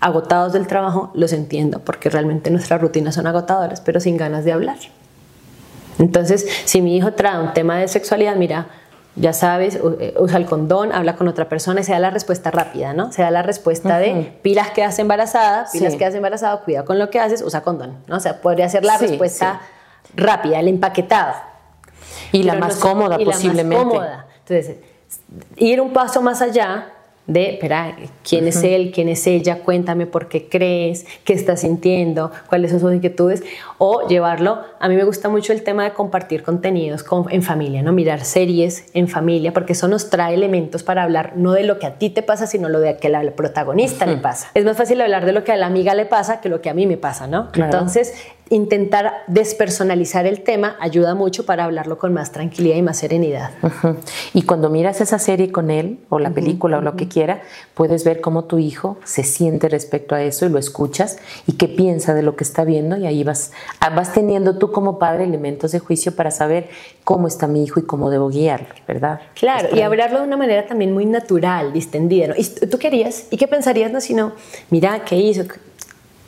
agotados 0.00 0.52
del 0.52 0.66
trabajo, 0.66 1.10
los 1.14 1.32
entiendo, 1.32 1.78
porque 1.78 2.10
realmente 2.10 2.50
nuestras 2.50 2.78
rutinas 2.82 3.14
son 3.14 3.26
agotadoras, 3.26 3.80
pero 3.80 4.00
sin 4.00 4.18
ganas 4.18 4.44
de 4.44 4.52
hablar. 4.52 4.76
Entonces, 5.98 6.46
si 6.66 6.82
mi 6.82 6.96
hijo 6.96 7.12
trae 7.14 7.40
un 7.40 7.54
tema 7.54 7.78
de 7.78 7.88
sexualidad, 7.88 8.36
mira, 8.36 8.66
ya 9.16 9.32
sabes, 9.32 9.78
eh, 10.00 10.14
usa 10.18 10.38
el 10.38 10.46
condón, 10.46 10.92
habla 10.92 11.14
con 11.16 11.28
otra 11.28 11.48
persona 11.48 11.80
y 11.80 11.84
se 11.84 11.92
da 11.92 11.98
la 12.00 12.10
respuesta 12.10 12.50
rápida, 12.50 12.92
¿no? 12.92 13.12
Se 13.12 13.22
da 13.22 13.30
la 13.30 13.42
respuesta 13.42 13.98
de 13.98 14.36
pilas 14.42 14.70
quedas 14.70 14.98
embarazada, 14.98 15.66
pilas 15.72 15.92
Sí. 15.92 15.98
quedas 15.98 16.14
embarazada, 16.14 16.56
cuida 16.64 16.84
con 16.84 16.98
lo 16.98 17.10
que 17.10 17.20
haces, 17.20 17.42
usa 17.42 17.62
condón, 17.62 17.98
¿no? 18.08 18.16
O 18.16 18.20
sea, 18.20 18.40
podría 18.40 18.68
ser 18.68 18.84
la 18.84 18.98
Sí, 18.98 19.06
respuesta 19.06 19.60
rápida, 20.16 20.58
el 20.60 20.68
empaquetado. 20.68 21.34
Y 22.32 22.42
la 22.42 22.54
más 22.56 22.76
no- 22.76 22.80
cómoda 22.80 23.16
y 23.16 23.24
la 23.24 23.26
más 23.26 23.36
posiblemente. 23.36 23.76
cómoda. 23.84 24.26
Entonces, 24.46 24.76
ir 25.56 25.80
un 25.80 25.92
paso 25.92 26.20
más 26.20 26.42
allá 26.42 26.88
de, 27.26 27.52
espera, 27.54 27.96
¿quién 28.28 28.46
es 28.48 28.62
él? 28.62 28.92
¿Quién 28.94 29.08
es 29.08 29.26
ella? 29.26 29.60
Cuéntame 29.60 30.06
por 30.06 30.28
qué 30.28 30.46
crees, 30.48 31.06
qué 31.24 31.32
estás 31.32 31.60
sintiendo, 31.62 32.30
cuáles 32.48 32.70
son 32.70 32.80
sus 32.80 32.92
inquietudes. 32.92 33.42
O 33.78 34.06
llevarlo, 34.08 34.58
a 34.78 34.88
mí 34.88 34.94
me 34.96 35.04
gusta 35.04 35.30
mucho 35.30 35.52
el 35.54 35.62
tema 35.62 35.84
de 35.84 35.92
compartir 35.94 36.42
contenidos 36.42 37.02
con- 37.02 37.32
en 37.32 37.42
familia, 37.42 37.82
¿no? 37.82 37.92
Mirar 37.92 38.24
series 38.24 38.86
en 38.92 39.08
familia, 39.08 39.52
porque 39.54 39.72
eso 39.72 39.88
nos 39.88 40.10
trae 40.10 40.34
elementos 40.34 40.82
para 40.82 41.02
hablar 41.02 41.32
no 41.36 41.52
de 41.52 41.62
lo 41.64 41.78
que 41.78 41.86
a 41.86 41.94
ti 41.94 42.10
te 42.10 42.22
pasa, 42.22 42.46
sino 42.46 42.68
lo 42.68 42.80
de 42.80 42.96
que 42.98 43.06
a 43.06 43.10
la 43.22 43.30
protagonista 43.32 44.04
le 44.04 44.18
pasa. 44.18 44.50
Es 44.54 44.64
más 44.66 44.76
fácil 44.76 45.00
hablar 45.00 45.24
de 45.24 45.32
lo 45.32 45.44
que 45.44 45.52
a 45.52 45.56
la 45.56 45.66
amiga 45.66 45.94
le 45.94 46.04
pasa 46.04 46.40
que 46.42 46.48
lo 46.50 46.60
que 46.60 46.68
a 46.68 46.74
mí 46.74 46.86
me 46.86 46.98
pasa, 46.98 47.26
¿no? 47.26 47.50
Claro. 47.52 47.72
Entonces, 47.72 48.12
intentar 48.50 49.24
despersonalizar 49.26 50.26
el 50.26 50.42
tema 50.42 50.76
ayuda 50.80 51.14
mucho 51.14 51.46
para 51.46 51.64
hablarlo 51.64 51.98
con 51.98 52.12
más 52.12 52.30
tranquilidad 52.30 52.76
y 52.76 52.82
más 52.82 52.98
serenidad. 52.98 53.50
Y 54.34 54.42
cuando 54.42 54.68
miras 54.68 55.00
esa 55.00 55.18
serie 55.18 55.50
con 55.50 55.70
él, 55.70 55.98
o 56.08 56.18
la 56.18 56.30
película, 56.30 56.78
o 56.78 56.80
lo 56.80 56.96
que 56.96 57.08
quiera, 57.08 57.42
puedes 57.74 58.04
ver 58.04 58.20
cómo 58.20 58.44
tu 58.44 58.58
hijo 58.58 58.98
se 59.04 59.22
siente 59.22 59.68
respecto 59.68 60.14
a 60.14 60.22
eso 60.22 60.46
y 60.46 60.48
lo 60.48 60.58
escuchas 60.58 61.18
y 61.46 61.52
qué 61.52 61.68
piensa 61.68 62.14
de 62.14 62.22
lo 62.22 62.36
que 62.36 62.44
está 62.44 62.64
viendo 62.64 62.96
y 62.96 63.06
ahí 63.06 63.24
vas, 63.24 63.52
ah, 63.80 63.90
vas 63.90 64.12
teniendo 64.12 64.58
tú 64.58 64.72
como 64.72 64.98
padre 64.98 65.24
elementos 65.24 65.72
de 65.72 65.78
juicio 65.78 66.14
para 66.14 66.30
saber 66.30 66.68
cómo 67.04 67.28
está 67.28 67.46
mi 67.46 67.62
hijo 67.64 67.80
y 67.80 67.84
cómo 67.84 68.10
debo 68.10 68.28
guiarlo, 68.28 68.68
¿verdad? 68.86 69.20
Claro, 69.34 69.68
y 69.74 69.80
hablarlo 69.80 70.20
de 70.20 70.26
una 70.26 70.36
manera 70.36 70.66
también 70.66 70.92
muy 70.92 71.06
natural, 71.06 71.72
distendida. 71.72 72.28
¿no? 72.28 72.34
¿Y 72.36 72.44
tú 72.44 72.78
querías? 72.78 73.26
¿Y 73.30 73.36
qué 73.36 73.48
pensarías? 73.48 73.92
No, 73.92 74.00
sino, 74.00 74.32
mira, 74.70 75.04
¿qué 75.04 75.16
hizo? 75.16 75.44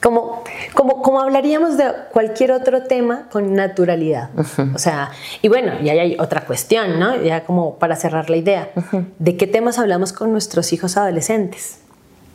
Como, 0.03 0.45
como, 0.75 1.03
como 1.03 1.21
hablaríamos 1.21 1.77
de 1.79 1.91
cualquier 2.13 2.53
otro 2.53 2.83
tema 2.83 3.29
con 3.33 3.55
naturalidad. 3.55 4.31
O 4.75 4.79
sea, 4.79 5.11
y 5.43 5.49
bueno, 5.49 5.73
y 5.83 5.89
ahí 5.89 5.99
hay 5.99 6.17
otra 6.21 6.45
cuestión, 6.45 7.01
¿no? 7.01 7.21
Ya 7.23 7.45
como 7.45 7.77
para 7.79 7.97
cerrar 7.97 8.29
la 8.31 8.37
idea. 8.37 8.71
¿De 9.19 9.37
qué 9.37 9.47
temas 9.47 9.79
hablamos 9.79 10.13
con 10.13 10.33
nuestros 10.33 10.73
hijos 10.73 10.97
adolescentes? 10.97 11.79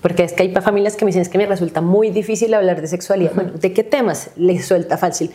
Porque 0.02 0.24
es 0.24 0.34
que 0.34 0.41
hay 0.43 0.54
familias 0.56 0.95
que 0.95 1.06
me 1.06 1.10
dicen, 1.10 1.21
es 1.21 1.30
que 1.30 1.38
me 1.38 1.45
resulta 1.45 1.80
muy 1.82 2.10
difícil 2.10 2.54
hablar 2.56 2.82
de 2.82 2.88
sexualidad. 2.88 3.34
Bueno, 3.36 3.52
¿de 3.54 3.71
qué 3.71 3.84
temas 3.84 4.32
les 4.36 4.65
suelta 4.65 4.97
fácil? 4.97 5.32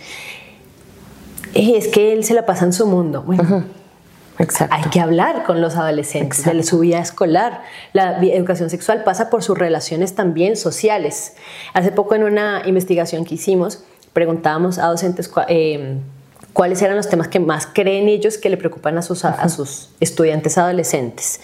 Eh, 1.55 1.75
Es 1.77 1.89
que 1.89 2.13
él 2.13 2.25
se 2.25 2.35
la 2.35 2.45
pasa 2.45 2.65
en 2.65 2.73
su 2.73 2.87
mundo. 2.87 3.23
Bueno, 3.23 3.65
Exacto. 4.39 4.75
hay 4.75 4.91
que 4.91 5.01
hablar 5.01 5.45
con 5.45 5.61
los 5.61 5.77
adolescentes 5.77 6.45
de 6.45 6.63
su 6.63 6.81
vida 6.81 6.99
escolar. 6.99 7.63
La 7.93 8.19
educación 8.23 8.71
sexual 8.71 9.05
pasa 9.05 9.31
por 9.31 9.43
sus 9.43 9.59
relaciones 9.59 10.15
también 10.15 10.57
sociales. 10.57 11.35
Hace 11.73 11.93
poco 11.93 12.15
en 12.15 12.25
una 12.25 12.63
investigación 12.67 13.25
que 13.25 13.37
hicimos, 13.37 13.85
preguntábamos 14.13 14.79
a 14.79 14.87
docentes 14.87 15.31
eh, 15.49 15.99
cuáles 16.53 16.81
eran 16.83 16.97
los 16.97 17.09
temas 17.09 17.29
que 17.29 17.41
más 17.41 17.67
creen 17.67 18.09
ellos 18.09 18.39
que 18.39 18.49
le 18.49 18.57
preocupan 18.57 18.99
a 18.99 19.03
sus, 19.03 19.25
a 19.25 19.49
sus 19.49 19.91
estudiantes 20.01 20.59
adolescentes. 20.59 21.41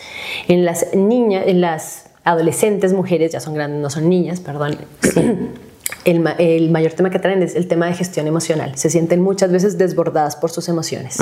En 0.48 0.64
las 0.64 0.94
niñas, 0.94 1.44
en 1.46 1.60
las 1.60 2.06
adolescentes 2.24 2.92
mujeres, 2.92 3.32
ya 3.32 3.40
son 3.40 3.54
grandes, 3.54 3.80
no 3.80 3.90
son 3.90 4.08
niñas, 4.08 4.40
perdón. 4.40 4.78
El, 6.04 6.26
el 6.38 6.70
mayor 6.70 6.92
tema 6.92 7.10
que 7.10 7.18
traen 7.18 7.42
es 7.42 7.54
el 7.54 7.68
tema 7.68 7.86
de 7.86 7.94
gestión 7.94 8.26
emocional. 8.26 8.72
Se 8.76 8.90
sienten 8.90 9.20
muchas 9.20 9.52
veces 9.52 9.78
desbordadas 9.78 10.36
por 10.36 10.50
sus 10.50 10.68
emociones. 10.68 11.18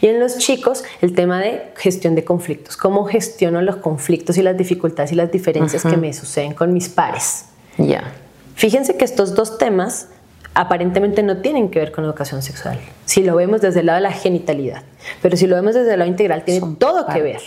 Y 0.00 0.06
en 0.06 0.20
los 0.20 0.38
chicos, 0.38 0.84
el 1.00 1.14
tema 1.14 1.40
de 1.40 1.72
gestión 1.76 2.14
de 2.14 2.24
conflictos. 2.24 2.76
¿Cómo 2.76 3.04
gestiono 3.04 3.62
los 3.62 3.76
conflictos 3.76 4.38
y 4.38 4.42
las 4.42 4.56
dificultades 4.56 5.12
y 5.12 5.14
las 5.14 5.30
diferencias 5.30 5.82
que 5.82 5.96
me 5.96 6.12
suceden 6.12 6.54
con 6.54 6.72
mis 6.72 6.88
pares? 6.88 7.46
Ya. 7.78 8.12
Fíjense 8.54 8.96
que 8.96 9.04
estos 9.04 9.34
dos 9.34 9.58
temas 9.58 10.08
aparentemente 10.54 11.22
no 11.22 11.38
tienen 11.38 11.70
que 11.70 11.78
ver 11.78 11.92
con 11.92 12.04
educación 12.04 12.42
sexual. 12.42 12.80
Si 13.04 13.22
lo 13.22 13.36
vemos 13.36 13.60
desde 13.60 13.80
el 13.80 13.86
lado 13.86 13.98
de 13.98 14.02
la 14.02 14.12
genitalidad, 14.12 14.82
pero 15.22 15.36
si 15.36 15.46
lo 15.46 15.54
vemos 15.54 15.74
desde 15.74 15.92
el 15.92 16.00
lado 16.00 16.10
integral, 16.10 16.44
tiene 16.44 16.60
Son 16.60 16.76
todo 16.76 17.06
que 17.06 17.22
ver. 17.22 17.40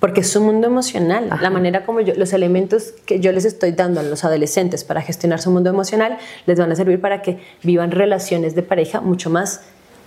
Porque 0.00 0.22
es 0.22 0.34
un 0.34 0.44
mundo 0.44 0.66
emocional. 0.66 1.28
La 1.42 1.50
manera 1.50 1.84
como 1.84 2.00
yo, 2.00 2.14
los 2.14 2.32
elementos 2.32 2.94
que 3.04 3.20
yo 3.20 3.32
les 3.32 3.44
estoy 3.44 3.72
dando 3.72 4.00
a 4.00 4.02
los 4.02 4.24
adolescentes 4.24 4.82
para 4.82 5.02
gestionar 5.02 5.40
su 5.40 5.50
mundo 5.50 5.68
emocional 5.68 6.16
les 6.46 6.58
van 6.58 6.72
a 6.72 6.74
servir 6.74 7.00
para 7.00 7.20
que 7.20 7.38
vivan 7.62 7.90
relaciones 7.90 8.54
de 8.54 8.62
pareja 8.62 9.02
mucho 9.02 9.28
más 9.28 9.60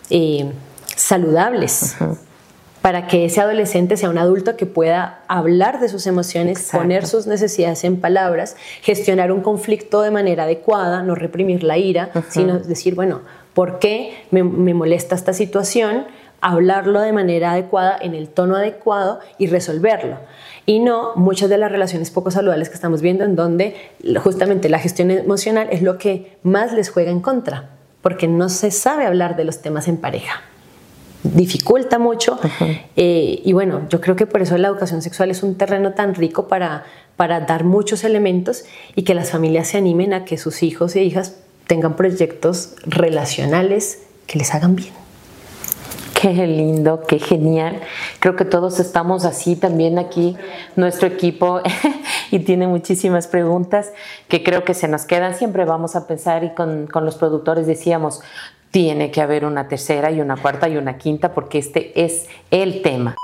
eh, 0.09 0.51
saludables. 0.95 1.95
Para 2.81 3.07
que 3.07 3.25
ese 3.25 3.39
adolescente 3.39 3.95
sea 3.95 4.09
un 4.09 4.17
adulto 4.17 4.57
que 4.57 4.65
pueda 4.65 5.21
hablar 5.29 5.79
de 5.79 5.87
sus 5.87 6.05
emociones, 6.05 6.57
Exacto. 6.57 6.79
poner 6.79 7.07
sus 7.07 7.27
necesidades 7.27 7.85
en 7.85 8.01
palabras, 8.01 8.57
gestionar 8.81 9.31
un 9.31 9.41
conflicto 9.41 10.01
de 10.01 10.11
manera 10.11 10.43
adecuada, 10.43 11.01
no 11.01 11.15
reprimir 11.15 11.63
la 11.63 11.77
ira, 11.77 12.11
sino 12.29 12.59
decir, 12.59 12.95
bueno, 12.95 13.21
¿por 13.53 13.79
qué 13.79 14.17
me, 14.31 14.43
me 14.43 14.73
molesta 14.73 15.15
esta 15.15 15.31
situación? 15.31 16.07
Hablarlo 16.45 17.01
de 17.01 17.13
manera 17.13 17.53
adecuada, 17.53 17.97
en 17.99 18.13
el 18.13 18.27
tono 18.27 18.57
adecuado 18.57 19.19
y 19.37 19.47
resolverlo. 19.47 20.17
Y 20.65 20.79
no 20.79 21.15
muchas 21.15 21.49
de 21.49 21.57
las 21.57 21.71
relaciones 21.71 22.11
poco 22.11 22.31
saludables 22.31 22.69
que 22.69 22.75
estamos 22.75 23.01
viendo 23.01 23.23
en 23.23 23.35
donde 23.35 23.75
justamente 24.21 24.69
la 24.69 24.79
gestión 24.79 25.09
emocional 25.09 25.69
es 25.71 25.81
lo 25.81 25.97
que 25.97 26.37
más 26.43 26.73
les 26.73 26.89
juega 26.89 27.11
en 27.11 27.21
contra, 27.21 27.69
porque 28.01 28.27
no 28.27 28.49
se 28.49 28.71
sabe 28.71 29.05
hablar 29.05 29.35
de 29.35 29.45
los 29.45 29.61
temas 29.61 29.87
en 29.87 29.97
pareja 29.97 30.41
dificulta 31.23 31.99
mucho. 31.99 32.39
Eh, 32.95 33.41
y 33.43 33.53
bueno, 33.53 33.87
yo 33.89 34.01
creo 34.01 34.15
que 34.15 34.25
por 34.25 34.41
eso 34.41 34.57
la 34.57 34.67
educación 34.67 35.01
sexual 35.01 35.31
es 35.31 35.41
un 35.41 35.55
terreno 35.55 35.93
tan 35.93 36.15
rico 36.15 36.47
para, 36.47 36.83
para 37.15 37.41
dar 37.41 37.63
muchos 37.63 38.03
elementos 38.03 38.65
y 38.95 39.03
que 39.03 39.13
las 39.13 39.31
familias 39.31 39.69
se 39.69 39.77
animen 39.77 40.13
a 40.13 40.25
que 40.25 40.37
sus 40.37 40.63
hijos 40.63 40.95
e 40.95 41.03
hijas 41.03 41.37
tengan 41.67 41.95
proyectos 41.95 42.75
relacionales 42.85 43.99
que 44.27 44.37
les 44.37 44.53
hagan 44.53 44.75
bien. 44.75 45.02
Qué 46.23 46.47
lindo, 46.47 47.01
qué 47.05 47.19
genial. 47.19 47.81
Creo 48.19 48.37
que 48.37 48.45
todos 48.45 48.79
estamos 48.79 49.25
así 49.25 49.57
también 49.57 49.99
aquí, 49.99 50.37
nuestro 50.77 51.05
equipo, 51.05 51.59
y 52.31 52.39
tiene 52.39 52.65
muchísimas 52.65 53.27
preguntas 53.27 53.91
que 54.29 54.41
creo 54.41 54.63
que 54.63 54.73
se 54.73 54.87
nos 54.87 55.03
quedan. 55.03 55.35
Siempre 55.35 55.65
vamos 55.65 55.97
a 55.97 56.07
pensar 56.07 56.45
y 56.45 56.51
con, 56.51 56.87
con 56.87 57.03
los 57.03 57.15
productores 57.15 57.67
decíamos, 57.67 58.21
tiene 58.71 59.11
que 59.11 59.19
haber 59.19 59.43
una 59.43 59.67
tercera 59.67 60.11
y 60.11 60.21
una 60.21 60.37
cuarta 60.37 60.69
y 60.69 60.77
una 60.77 60.97
quinta 60.97 61.33
porque 61.33 61.57
este 61.57 61.91
es 62.01 62.29
el 62.51 62.81
tema. 62.81 63.17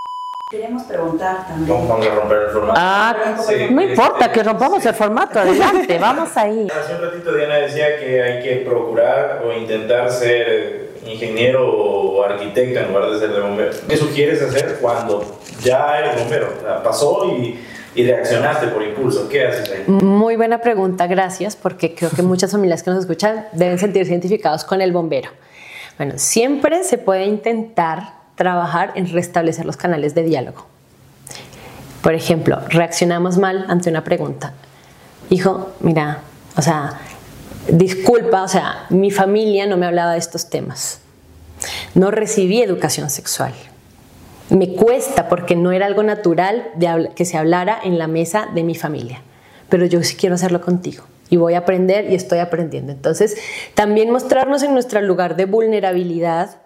Queremos 0.52 0.84
preguntar 0.84 1.48
también. 1.48 1.70
Vamos 1.70 1.88
vamos 1.88 2.06
a 2.06 2.16
romper 2.16 2.38
el 2.38 2.50
formato. 2.50 2.80
Ah, 2.84 3.16
Sí, 3.48 3.54
no 3.72 3.82
este, 3.82 3.94
importa 3.94 4.30
que 4.30 4.44
rompamos 4.44 4.86
el 4.86 4.94
formato, 4.94 5.40
adelante, 5.40 5.98
vamos 6.00 6.36
ahí. 6.36 6.68
Hace 6.70 6.96
un 6.96 7.02
ratito 7.04 7.34
Diana 7.34 7.56
decía 7.60 7.98
que 7.98 8.22
hay 8.22 8.44
que 8.44 8.56
procurar 8.68 9.42
o 9.46 9.54
intentar 9.54 10.12
ser 10.12 10.89
ingeniero 11.06 11.68
o 11.72 12.24
arquitecto 12.24 12.80
en 12.80 12.88
lugar 12.90 13.12
de 13.12 13.20
ser 13.20 13.32
de 13.32 13.40
bombero. 13.40 13.72
¿Qué 13.88 13.98
sugieres 13.98 14.42
hacer 14.42 14.78
cuando 14.82 15.40
ya 15.64 16.00
eres 16.00 16.22
bombero? 16.22 16.54
O 16.58 16.62
sea, 16.62 16.84
pasó 16.84 17.26
y, 17.26 17.60
y 17.96 18.04
reaccionaste 18.06 18.68
por 18.68 18.84
impulso. 18.84 19.28
¿Qué 19.30 19.46
haces 19.46 19.70
ahí? 19.72 19.84
Muy 19.88 20.36
buena 20.36 20.60
pregunta, 20.60 21.08
gracias, 21.08 21.56
porque 21.56 21.96
creo 21.96 22.12
que 22.12 22.22
muchas 22.22 22.52
familias 22.52 22.84
que 22.84 22.92
nos 22.92 23.00
escuchan 23.00 23.46
deben 23.54 23.78
sentirse 23.78 24.12
identificados 24.12 24.64
con 24.64 24.82
el 24.82 24.92
bombero. 24.92 25.30
Bueno, 25.98 26.14
siempre 26.18 26.84
se 26.84 26.98
puede 26.98 27.26
intentar 27.26 28.14
trabajar 28.36 28.94
en 28.96 29.12
restablecer 29.12 29.66
los 29.66 29.76
canales 29.76 30.16
de 30.16 30.24
diálogo. 30.24 30.66
Por 32.02 32.14
ejemplo, 32.14 32.60
reaccionamos 32.70 33.38
mal 33.38 33.66
ante 33.68 33.90
una 33.90 34.04
pregunta. 34.06 34.54
Hijo, 35.30 35.72
mira, 35.82 36.22
O 36.56 36.62
sea, 36.62 37.00
disculpa, 37.72 38.44
o 38.44 38.48
sea, 38.48 38.86
mi 38.90 39.12
familia 39.12 39.66
no 39.66 39.78
me 39.78 39.86
hablaba 39.86 40.14
de 40.14 40.20
estos 40.20 40.50
temas. 40.50 41.02
No 41.94 42.12
recibí 42.12 42.62
educación 42.62 43.10
sexual. 43.10 43.54
Me 44.50 44.74
cuesta 44.74 45.30
porque 45.30 45.56
no 45.56 45.72
era 45.72 45.86
algo 45.86 46.04
natural 46.04 46.72
que 47.16 47.26
se 47.26 47.38
hablara 47.38 47.80
en 47.84 48.00
la 48.00 48.08
mesa 48.08 48.48
de 48.54 48.64
mi 48.64 48.76
familia. 48.76 49.22
Pero 49.70 49.86
yo 49.86 50.02
sí 50.04 50.16
quiero 50.16 50.36
hacerlo 50.36 50.62
contigo 50.62 51.04
y 51.30 51.38
voy 51.38 51.54
a 51.54 51.60
aprender 51.60 52.12
y 52.12 52.16
estoy 52.16 52.40
aprendiendo. 52.40 52.92
Entonces, 52.92 53.38
también 53.76 54.10
mostrarnos 54.10 54.64
en 54.64 54.74
nuestro 54.74 55.02
lugar 55.02 55.36
de 55.36 55.46
vulnerabilidad 55.46 56.58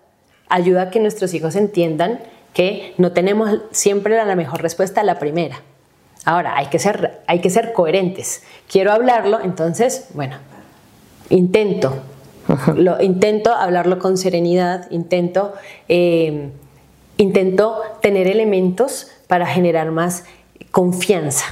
ayuda 0.47 0.83
a 0.83 0.89
que 0.89 0.99
nuestros 0.99 1.33
hijos 1.33 1.55
entiendan 1.55 2.19
que 2.53 2.93
no 2.97 3.11
tenemos 3.11 3.59
siempre 3.71 4.15
la 4.15 4.35
mejor 4.35 4.61
respuesta 4.61 5.01
a 5.01 5.03
la 5.03 5.19
primera. 5.19 5.61
Ahora, 6.23 6.55
hay 6.55 6.67
que 6.67 6.79
ser, 6.79 7.21
hay 7.27 7.39
que 7.39 7.49
ser 7.49 7.73
coherentes. 7.73 8.43
Quiero 8.71 8.93
hablarlo, 8.93 9.41
entonces, 9.41 10.07
bueno, 10.13 10.37
intento. 11.29 11.93
Lo, 12.75 13.01
intento 13.01 13.53
hablarlo 13.53 13.99
con 13.99 14.17
serenidad, 14.17 14.91
intento, 14.91 15.53
eh, 15.87 16.49
intento 17.17 17.81
tener 18.01 18.27
elementos 18.27 19.07
para 19.27 19.45
generar 19.45 19.91
más 19.91 20.25
confianza. 20.71 21.45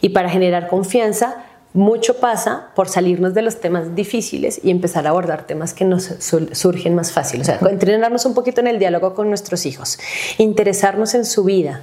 Y 0.00 0.10
para 0.10 0.30
generar 0.30 0.68
confianza, 0.68 1.44
mucho 1.76 2.20
pasa 2.20 2.68
por 2.74 2.88
salirnos 2.88 3.34
de 3.34 3.42
los 3.42 3.60
temas 3.60 3.94
difíciles 3.94 4.60
y 4.64 4.70
empezar 4.70 5.06
a 5.06 5.10
abordar 5.10 5.46
temas 5.46 5.74
que 5.74 5.84
nos 5.84 6.04
surgen 6.52 6.94
más 6.94 7.12
fácil. 7.12 7.42
O 7.42 7.44
sea, 7.44 7.58
entrenarnos 7.70 8.24
un 8.24 8.32
poquito 8.32 8.60
en 8.62 8.66
el 8.66 8.78
diálogo 8.78 9.14
con 9.14 9.28
nuestros 9.28 9.66
hijos, 9.66 9.98
interesarnos 10.38 11.14
en 11.14 11.26
su 11.26 11.44
vida, 11.44 11.82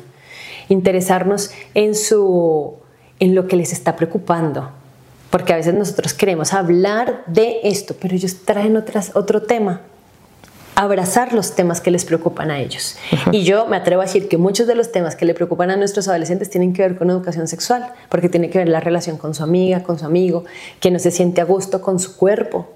interesarnos 0.69 1.51
en, 1.75 1.93
su, 1.93 2.73
en 3.19 3.35
lo 3.35 3.47
que 3.47 3.55
les 3.55 3.71
está 3.71 3.95
preocupando. 3.95 4.71
Porque 5.33 5.51
a 5.51 5.55
veces 5.55 5.73
nosotros 5.73 6.13
queremos 6.13 6.53
hablar 6.53 7.23
de 7.25 7.61
esto, 7.63 7.95
pero 7.99 8.13
ellos 8.13 8.45
traen 8.45 8.77
otras, 8.77 9.15
otro 9.15 9.41
tema 9.41 9.81
abrazar 10.75 11.33
los 11.33 11.55
temas 11.55 11.81
que 11.81 11.89
les 11.89 12.05
preocupan 12.05 12.51
a 12.51 12.59
ellos. 12.59 12.97
Y 13.31 13.41
yo 13.41 13.65
me 13.65 13.77
atrevo 13.77 14.03
a 14.03 14.05
decir 14.05 14.27
que 14.27 14.37
muchos 14.37 14.67
de 14.67 14.75
los 14.75 14.91
temas 14.91 15.15
que 15.15 15.25
le 15.25 15.33
preocupan 15.33 15.71
a 15.71 15.75
nuestros 15.75 16.07
adolescentes 16.07 16.51
tienen 16.51 16.71
que 16.73 16.83
ver 16.83 16.99
con 16.99 17.09
educación 17.09 17.47
sexual, 17.47 17.93
porque 18.09 18.29
tiene 18.29 18.51
que 18.51 18.59
ver 18.59 18.69
la 18.69 18.79
relación 18.79 19.17
con 19.17 19.33
su 19.33 19.41
amiga, 19.41 19.81
con 19.81 19.97
su 19.97 20.05
amigo, 20.05 20.45
que 20.79 20.91
no 20.91 20.99
se 20.99 21.09
siente 21.09 21.41
a 21.41 21.45
gusto 21.45 21.81
con 21.81 21.99
su 21.99 22.15
cuerpo. 22.15 22.69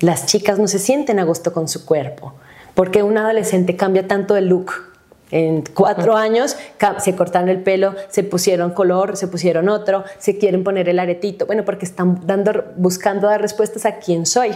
Las 0.00 0.24
chicas 0.24 0.58
no 0.58 0.68
se 0.68 0.78
sienten 0.78 1.18
a 1.18 1.24
gusto 1.24 1.52
con 1.52 1.68
su 1.68 1.84
cuerpo, 1.84 2.32
porque 2.74 3.02
un 3.02 3.18
adolescente 3.18 3.76
cambia 3.76 4.08
tanto 4.08 4.32
de 4.32 4.40
look. 4.40 4.72
En 5.30 5.64
cuatro 5.74 6.16
años 6.16 6.56
se 6.98 7.16
cortaron 7.16 7.48
el 7.48 7.62
pelo, 7.62 7.94
se 8.08 8.22
pusieron 8.22 8.70
color, 8.70 9.16
se 9.16 9.26
pusieron 9.26 9.68
otro, 9.68 10.04
se 10.18 10.38
quieren 10.38 10.62
poner 10.62 10.88
el 10.88 10.98
aretito. 10.98 11.46
Bueno, 11.46 11.64
porque 11.64 11.84
están 11.84 12.26
dando, 12.26 12.64
buscando 12.76 13.26
dar 13.26 13.40
respuestas 13.40 13.86
a 13.86 13.96
quién 13.96 14.24
soy. 14.26 14.52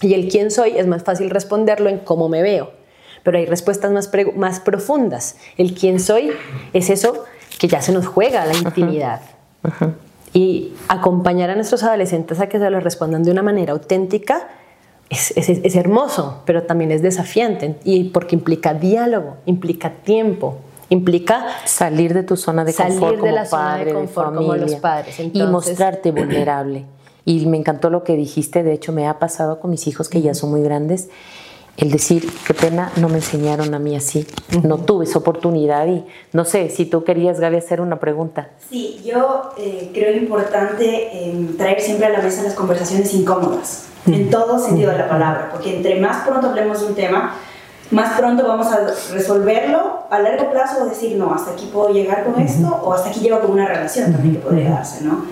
Y 0.00 0.14
el 0.14 0.28
quién 0.28 0.50
soy 0.50 0.76
es 0.76 0.86
más 0.86 1.02
fácil 1.02 1.30
responderlo 1.30 1.88
en 1.88 1.98
cómo 1.98 2.28
me 2.28 2.42
veo. 2.42 2.70
Pero 3.22 3.38
hay 3.38 3.46
respuestas 3.46 3.90
más, 3.92 4.10
más 4.36 4.60
profundas. 4.60 5.36
El 5.56 5.74
quién 5.74 6.00
soy 6.00 6.30
es 6.72 6.90
eso 6.90 7.24
que 7.58 7.68
ya 7.68 7.80
se 7.80 7.92
nos 7.92 8.06
juega 8.06 8.44
la 8.46 8.54
intimidad. 8.54 9.20
Y 10.32 10.72
acompañar 10.88 11.50
a 11.50 11.54
nuestros 11.54 11.82
adolescentes 11.82 12.40
a 12.40 12.48
que 12.48 12.58
se 12.58 12.70
lo 12.70 12.80
respondan 12.80 13.22
de 13.22 13.30
una 13.30 13.42
manera 13.42 13.72
auténtica 13.72 14.48
es, 15.12 15.48
es, 15.48 15.76
hermoso, 15.76 16.42
pero 16.44 16.62
también 16.64 16.90
es 16.90 17.02
desafiante. 17.02 17.76
Y 17.84 18.04
porque 18.04 18.34
implica 18.34 18.74
diálogo, 18.74 19.36
implica 19.46 19.90
tiempo, 19.90 20.58
implica 20.88 21.46
salir 21.64 22.14
de 22.14 22.22
tu 22.22 22.36
zona 22.36 22.64
de 22.64 22.72
salir 22.72 22.98
confort 22.98 23.22
de 23.22 23.32
la 23.32 23.44
zona 23.44 23.76
de 23.78 23.92
confort 23.92 24.34
como 24.34 24.56
los 24.56 24.74
padres 24.76 25.20
y 25.20 25.42
mostrarte 25.42 26.10
vulnerable. 26.12 26.86
Y 27.24 27.46
me 27.46 27.56
encantó 27.56 27.88
lo 27.88 28.02
que 28.02 28.16
dijiste, 28.16 28.62
de 28.62 28.72
hecho 28.72 28.92
me 28.92 29.06
ha 29.06 29.18
pasado 29.18 29.60
con 29.60 29.70
mis 29.70 29.86
hijos 29.86 30.08
que 30.08 30.22
ya 30.22 30.34
son 30.34 30.50
muy 30.50 30.62
grandes, 30.62 31.08
el 31.76 31.90
decir, 31.90 32.30
qué 32.46 32.52
pena, 32.52 32.92
no 32.96 33.08
me 33.08 33.16
enseñaron 33.16 33.74
a 33.74 33.78
mí 33.78 33.96
así, 33.96 34.26
no 34.62 34.78
tuve 34.78 35.04
esa 35.04 35.18
oportunidad 35.18 35.86
y 35.86 36.04
no 36.32 36.44
sé, 36.44 36.68
si 36.68 36.84
tú 36.84 37.02
querías, 37.02 37.40
Gaby, 37.40 37.56
hacer 37.56 37.80
una 37.80 37.98
pregunta. 37.98 38.50
Sí, 38.68 39.00
yo 39.04 39.52
eh, 39.56 39.90
creo 39.94 40.14
importante 40.16 41.28
em, 41.28 41.56
traer 41.56 41.80
siempre 41.80 42.06
a 42.06 42.10
la 42.10 42.20
mesa 42.20 42.42
las 42.42 42.54
conversaciones 42.54 43.12
incómodas, 43.14 43.86
en 44.06 44.30
todo 44.30 44.58
sentido 44.58 44.90
de 44.90 44.98
la 44.98 45.08
palabra, 45.08 45.48
porque 45.50 45.76
entre 45.76 45.98
más 45.98 46.26
pronto 46.26 46.48
hablemos 46.48 46.80
de 46.80 46.86
un 46.86 46.94
tema, 46.94 47.36
más 47.90 48.18
pronto 48.18 48.46
vamos 48.46 48.66
a 48.66 48.86
resolverlo 49.12 50.04
a 50.10 50.18
largo 50.18 50.50
plazo 50.50 50.82
o 50.82 50.86
decir, 50.86 51.16
no, 51.16 51.32
hasta 51.32 51.52
aquí 51.52 51.70
puedo 51.72 51.90
llegar 51.90 52.24
con 52.24 52.40
esto, 52.40 52.68
o 52.82 52.92
hasta 52.92 53.10
aquí 53.10 53.20
llego 53.20 53.40
con 53.40 53.52
una 53.52 53.66
relación 53.66 54.12
también 54.12 54.36
que 54.36 54.40
podría 54.40 54.70
darse, 54.70 55.04
¿no? 55.04 55.24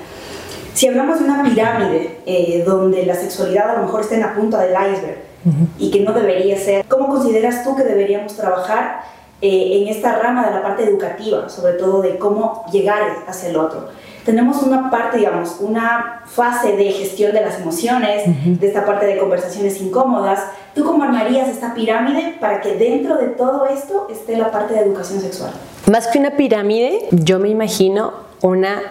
Si 0.72 0.86
hablamos 0.86 1.18
de 1.18 1.24
una 1.24 1.42
pirámide 1.42 2.20
eh, 2.24 2.62
donde 2.64 3.04
la 3.04 3.14
sexualidad 3.14 3.70
a 3.70 3.78
lo 3.78 3.86
mejor 3.86 4.00
está 4.02 4.14
en 4.14 4.20
la 4.20 4.34
punta 4.34 4.58
del 4.60 4.72
iceberg 4.72 5.29
y 5.78 5.90
que 5.90 6.00
no 6.00 6.12
debería 6.12 6.58
ser, 6.58 6.84
¿cómo 6.86 7.08
consideras 7.08 7.64
tú 7.64 7.74
que 7.74 7.82
deberíamos 7.82 8.36
trabajar 8.36 9.02
eh, 9.40 9.80
en 9.80 9.88
esta 9.88 10.18
rama 10.18 10.46
de 10.46 10.54
la 10.54 10.62
parte 10.62 10.84
educativa, 10.84 11.48
sobre 11.48 11.74
todo 11.74 12.02
de 12.02 12.18
cómo 12.18 12.64
llegar 12.72 13.02
hacia 13.26 13.50
el 13.50 13.56
otro? 13.56 13.88
Tenemos 14.24 14.62
una 14.62 14.90
parte, 14.90 15.16
digamos, 15.16 15.56
una 15.60 16.22
fase 16.26 16.76
de 16.76 16.92
gestión 16.92 17.32
de 17.32 17.40
las 17.40 17.58
emociones, 17.58 18.24
de 18.60 18.66
esta 18.66 18.84
parte 18.84 19.06
de 19.06 19.16
conversaciones 19.16 19.80
incómodas. 19.80 20.40
¿Tú 20.74 20.84
cómo 20.84 21.02
armarías 21.02 21.48
esta 21.48 21.72
pirámide 21.72 22.36
para 22.38 22.60
que 22.60 22.74
dentro 22.76 23.16
de 23.16 23.28
todo 23.28 23.66
esto 23.66 24.08
esté 24.10 24.36
la 24.36 24.50
parte 24.50 24.74
de 24.74 24.80
educación 24.80 25.20
sexual? 25.20 25.52
Más 25.90 26.06
que 26.06 26.18
una 26.18 26.32
pirámide, 26.32 27.08
yo 27.10 27.38
me 27.38 27.48
imagino 27.48 28.12
una 28.42 28.82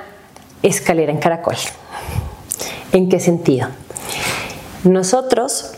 escalera 0.63 1.11
en 1.11 1.19
caracol. 1.19 1.55
¿En 2.91 3.07
qué 3.07 3.19
sentido? 3.19 3.67
Nosotros 4.83 5.73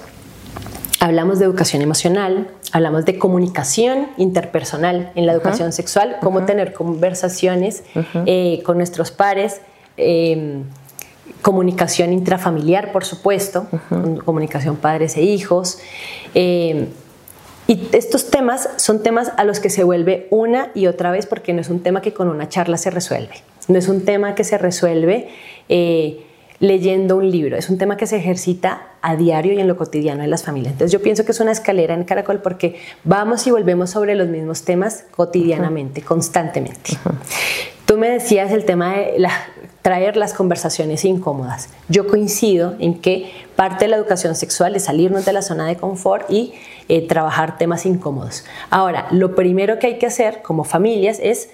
hablamos 1.02 1.40
de 1.40 1.46
educación 1.46 1.82
emocional, 1.82 2.48
hablamos 2.72 3.06
de 3.06 3.18
comunicación 3.18 4.10
interpersonal 4.18 5.12
en 5.16 5.26
la 5.26 5.34
educación 5.34 5.74
sexual, 5.74 6.18
cómo 6.22 6.46
tener 6.46 6.74
conversaciones 6.74 7.84
eh, 8.28 8.62
con 8.64 8.78
nuestros 8.78 9.10
pares, 9.10 9.62
em, 9.98 10.64
comunicación 11.42 12.14
intrafamiliar, 12.14 12.92
por 12.92 13.04
supuesto, 13.04 13.66
comunicación 14.26 14.76
padres 14.76 15.18
e 15.18 15.24
hijos. 15.24 15.80
Em, 16.36 16.86
y 17.68 17.90
estos 17.94 18.30
temas 18.30 18.70
son 18.76 19.02
temas 19.02 19.32
a 19.38 19.44
los 19.44 19.60
que 19.60 19.72
se 19.72 19.84
vuelve 19.84 20.28
una 20.30 20.70
y 20.76 20.86
otra 20.86 21.10
vez 21.10 21.26
porque 21.26 21.52
no 21.52 21.62
es 21.62 21.70
un 21.70 21.82
tema 21.82 22.02
que 22.02 22.14
con 22.14 22.28
una 22.28 22.48
charla 22.48 22.78
se 22.78 22.92
resuelve. 22.92 23.42
No 23.68 23.80
es 23.80 23.88
un 23.88 24.06
tema 24.06 24.36
que 24.36 24.44
se 24.44 24.60
resuelve 24.60 25.30
eh, 25.68 26.28
leyendo 26.62 27.18
un 27.18 27.30
libro, 27.30 27.58
es 27.58 27.70
un 27.70 27.80
tema 27.80 27.98
que 27.98 28.06
se 28.06 28.18
ejercita 28.18 28.84
a 29.02 29.16
diario 29.16 29.52
y 29.52 29.60
en 29.60 29.68
lo 29.68 29.78
cotidiano 29.78 30.22
de 30.22 30.28
las 30.28 30.44
familias. 30.44 30.74
Entonces 30.74 30.94
yo 30.94 31.02
pienso 31.02 31.26
que 31.26 31.32
es 31.32 31.40
una 31.40 31.52
escalera 31.52 31.96
en 31.96 32.04
Caracol 32.04 32.40
porque 32.40 32.80
vamos 33.04 33.46
y 33.48 33.52
volvemos 33.52 33.90
sobre 33.90 34.14
los 34.14 34.30
mismos 34.30 34.62
temas 34.64 35.06
cotidianamente, 35.10 36.04
constantemente. 36.04 36.92
Tú 37.88 37.98
me 37.98 38.10
decías 38.10 38.52
el 38.52 38.64
tema 38.64 38.94
de 38.94 39.28
traer 39.82 40.18
las 40.18 40.36
conversaciones 40.36 41.04
incómodas. 41.04 41.70
Yo 41.90 42.08
coincido 42.08 42.76
en 42.78 43.02
que 43.02 43.32
parte 43.56 43.86
de 43.86 43.90
la 43.90 43.98
educación 43.98 44.36
sexual 44.36 44.76
es 44.76 44.84
salirnos 44.84 45.26
de 45.26 45.34
la 45.34 45.42
zona 45.42 45.66
de 45.66 45.78
confort 45.78 46.30
y 46.30 46.54
eh, 46.90 47.08
trabajar 47.08 47.58
temas 47.58 47.88
incómodos. 47.88 48.46
Ahora, 48.70 49.08
lo 49.10 49.34
primero 49.34 49.80
que 49.80 49.88
hay 49.88 49.98
que 49.98 50.06
hacer 50.06 50.44
como 50.44 50.64
familias 50.64 51.20
es 51.24 51.50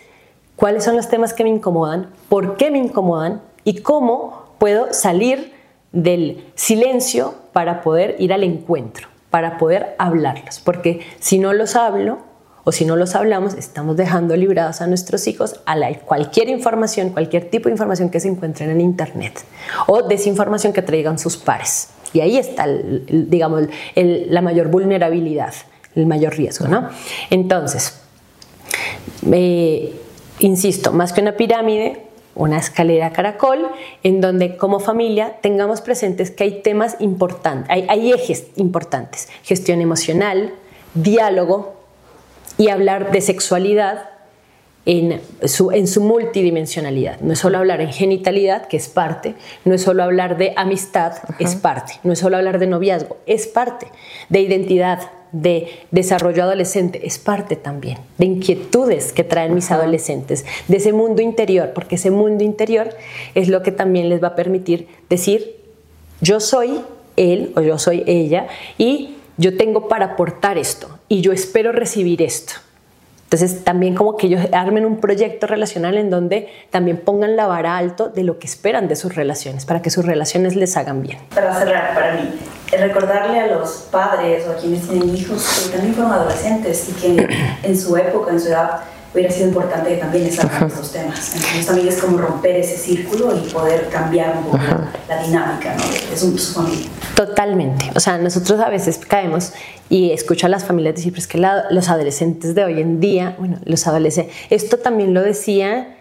cuáles 0.58 0.84
son 0.84 0.98
los 0.98 1.08
temas 1.08 1.34
que 1.34 1.46
me 1.46 1.50
incomodan, 1.50 2.10
por 2.28 2.58
qué 2.58 2.72
me 2.72 2.80
incomodan 2.80 3.42
y 3.64 3.82
cómo 3.82 4.47
puedo 4.58 4.94
salir 4.94 5.54
del 5.92 6.46
silencio 6.56 7.36
para 7.54 7.82
poder 7.82 8.16
ir 8.20 8.34
al 8.34 8.44
encuentro, 8.44 9.08
para 9.30 9.58
poder 9.58 9.96
hablarlos. 9.98 10.60
Porque 10.60 11.02
si 11.20 11.40
no 11.40 11.54
los 11.54 11.76
hablo 11.76 12.20
o 12.64 12.72
si 12.72 12.84
no 12.84 12.96
los 12.96 13.16
hablamos, 13.16 13.54
estamos 13.54 13.96
dejando 13.96 14.36
librados 14.36 14.82
a 14.82 14.88
nuestros 14.88 15.26
hijos 15.28 15.62
a 15.66 15.76
cualquier 16.06 16.50
información, 16.50 17.10
cualquier 17.10 17.50
tipo 17.50 17.70
de 17.70 17.72
información 17.72 18.10
que 18.10 18.20
se 18.20 18.28
encuentren 18.28 18.70
en 18.70 18.82
Internet 18.82 19.42
o 19.88 20.02
desinformación 20.04 20.74
que 20.74 20.82
traigan 20.82 21.18
sus 21.18 21.38
pares. 21.38 21.90
Y 22.14 22.20
ahí 22.20 22.38
está, 22.38 22.68
digamos, 22.68 23.64
la 23.96 24.42
mayor 24.42 24.68
vulnerabilidad, 24.68 25.54
el 25.96 26.08
mayor 26.08 26.36
riesgo, 26.36 26.68
¿no? 26.68 26.90
Entonces, 27.30 28.02
eh, 29.32 29.96
insisto, 30.40 30.92
más 30.92 31.14
que 31.14 31.22
una 31.22 31.34
pirámide, 31.38 32.07
una 32.38 32.58
escalera 32.58 33.12
caracol, 33.12 33.68
en 34.04 34.22
donde 34.22 34.58
como 34.58 34.80
familia 34.80 35.38
tengamos 35.42 35.82
presentes 35.82 36.32
que 36.32 36.44
hay 36.44 36.62
temas 36.62 36.96
importantes, 37.00 37.70
hay, 37.70 38.12
ejes 38.12 38.48
importantes, 38.56 39.30
gestión 39.44 39.82
emocional, 39.82 40.54
diálogo 40.94 41.76
y 42.58 42.70
hablar 42.70 43.12
de 43.12 43.22
sexualidad 43.22 44.10
en 44.88 45.20
su, 45.44 45.72
en 45.72 45.86
su, 45.86 46.02
multidimensionalidad. 46.02 47.20
No 47.20 47.34
es 47.34 47.40
solo 47.40 47.58
hablar 47.58 47.82
en 47.82 47.92
genitalidad, 47.92 48.68
que 48.68 48.78
es 48.78 48.88
parte, 48.88 49.36
no 49.66 49.74
es 49.76 49.82
solo 49.82 50.02
hablar 50.02 50.38
de 50.38 50.54
amistad, 50.56 51.14
es 51.40 51.56
parte, 51.56 52.00
no 52.04 52.14
es 52.14 52.20
solo 52.20 52.38
hablar 52.38 52.58
de 52.58 52.68
noviazgo, 52.68 53.18
es 53.26 53.48
parte, 53.48 53.88
de 54.30 54.40
identidad, 54.40 55.12
de 55.34 55.68
desarrollo 55.92 56.44
adolescente 56.44 57.06
es 57.06 57.20
parte 57.20 57.58
también. 57.58 57.98
De 58.18 58.26
inquietudes 58.26 59.12
que 59.12 59.26
traen 59.26 59.54
mis 59.54 59.72
adolescentes, 59.72 60.46
de 60.70 60.78
ese 60.78 60.94
mundo 60.94 61.22
interior, 61.22 61.72
porque 61.76 61.96
ese 61.96 62.10
mundo 62.10 62.46
interior 62.46 62.90
es 63.36 63.50
lo 63.50 63.64
que 63.64 63.74
también 63.74 64.08
les 64.08 64.24
va 64.24 64.30
a 64.30 64.36
permitir 64.36 64.88
decir 65.10 65.58
yo 66.22 66.40
soy 66.40 66.80
él 67.18 67.52
o 67.58 67.62
yo 67.62 67.78
soy 67.78 68.04
ella 68.08 68.48
y 68.78 69.16
yo 69.38 69.58
tengo 69.58 69.90
para 69.90 70.06
aportar 70.14 70.58
esto 70.58 70.98
y 71.10 71.20
yo 71.20 71.34
espero 71.34 71.74
recibir 71.74 72.22
esto. 72.22 72.54
Entonces 73.30 73.66
también 73.66 73.94
como 73.94 74.16
que 74.16 74.28
ellos 74.28 74.42
armen 74.54 74.86
un 74.86 75.02
proyecto 75.02 75.48
relacional 75.48 75.98
en 75.98 76.10
donde 76.10 76.48
también 76.70 76.96
pongan 76.96 77.36
la 77.36 77.46
vara 77.46 77.76
alto 77.76 78.08
de 78.08 78.24
lo 78.24 78.40
que 78.40 78.48
esperan 78.48 78.88
de 78.88 78.96
sus 78.96 79.16
relaciones, 79.16 79.66
para 79.66 79.82
que 79.82 79.90
sus 79.90 80.06
relaciones 80.06 80.56
les 80.56 80.78
hagan 80.78 81.02
bien. 81.02 81.20
Para 81.36 81.54
cerrar, 81.54 81.94
para 81.94 82.14
mí, 82.14 82.30
recordarle 82.72 83.42
a 83.42 83.48
los 83.48 83.90
padres 83.92 84.48
o 84.48 84.52
a 84.52 84.56
quienes 84.56 84.88
tienen 84.88 85.14
hijos 85.14 85.66
que 85.66 85.76
también 85.76 85.94
fueron 85.94 86.14
adolescentes 86.14 86.88
y 86.88 86.94
que 86.94 87.28
en 87.64 87.78
su 87.78 87.98
época, 87.98 88.32
en 88.32 88.40
su 88.40 88.48
edad, 88.48 88.80
hubiera 89.14 89.32
sido 89.32 89.48
importante 89.48 89.90
que 89.90 89.98
también 89.98 90.26
les 90.26 90.40
hablen 90.40 90.68
estos 90.68 90.92
temas. 90.92 91.36
Entonces 91.36 91.66
también 91.66 91.88
es 91.88 91.98
como 91.98 92.18
romper 92.18 92.58
ese 92.58 92.78
círculo 92.78 93.36
y 93.36 93.50
poder 93.50 93.90
cambiar 93.90 94.38
un 94.38 94.46
poco 94.46 94.58
la 95.08 95.24
dinámica 95.24 95.76
¿no? 95.76 95.84
de 96.10 96.18
su, 96.18 96.38
familia. 96.54 96.88
Totalmente. 97.16 97.92
O 97.96 98.00
sea, 98.00 98.18
nosotros 98.18 98.60
a 98.60 98.70
veces 98.70 98.98
caemos 98.98 99.54
y 99.90 100.12
escucho 100.12 100.46
a 100.48 100.50
las 100.50 100.66
familias 100.66 100.96
decir, 100.96 101.12
pero 101.12 101.22
es 101.22 101.28
que 101.28 101.38
los 101.72 101.90
adolescentes 101.90 102.56
de 102.56 102.64
hoy 102.64 102.82
en 102.82 103.00
día, 103.00 103.36
bueno, 103.40 103.58
los 103.66 103.88
adolescentes, 103.88 104.36
esto 104.50 104.78
también 104.78 105.14
lo 105.14 105.22
decía 105.22 105.97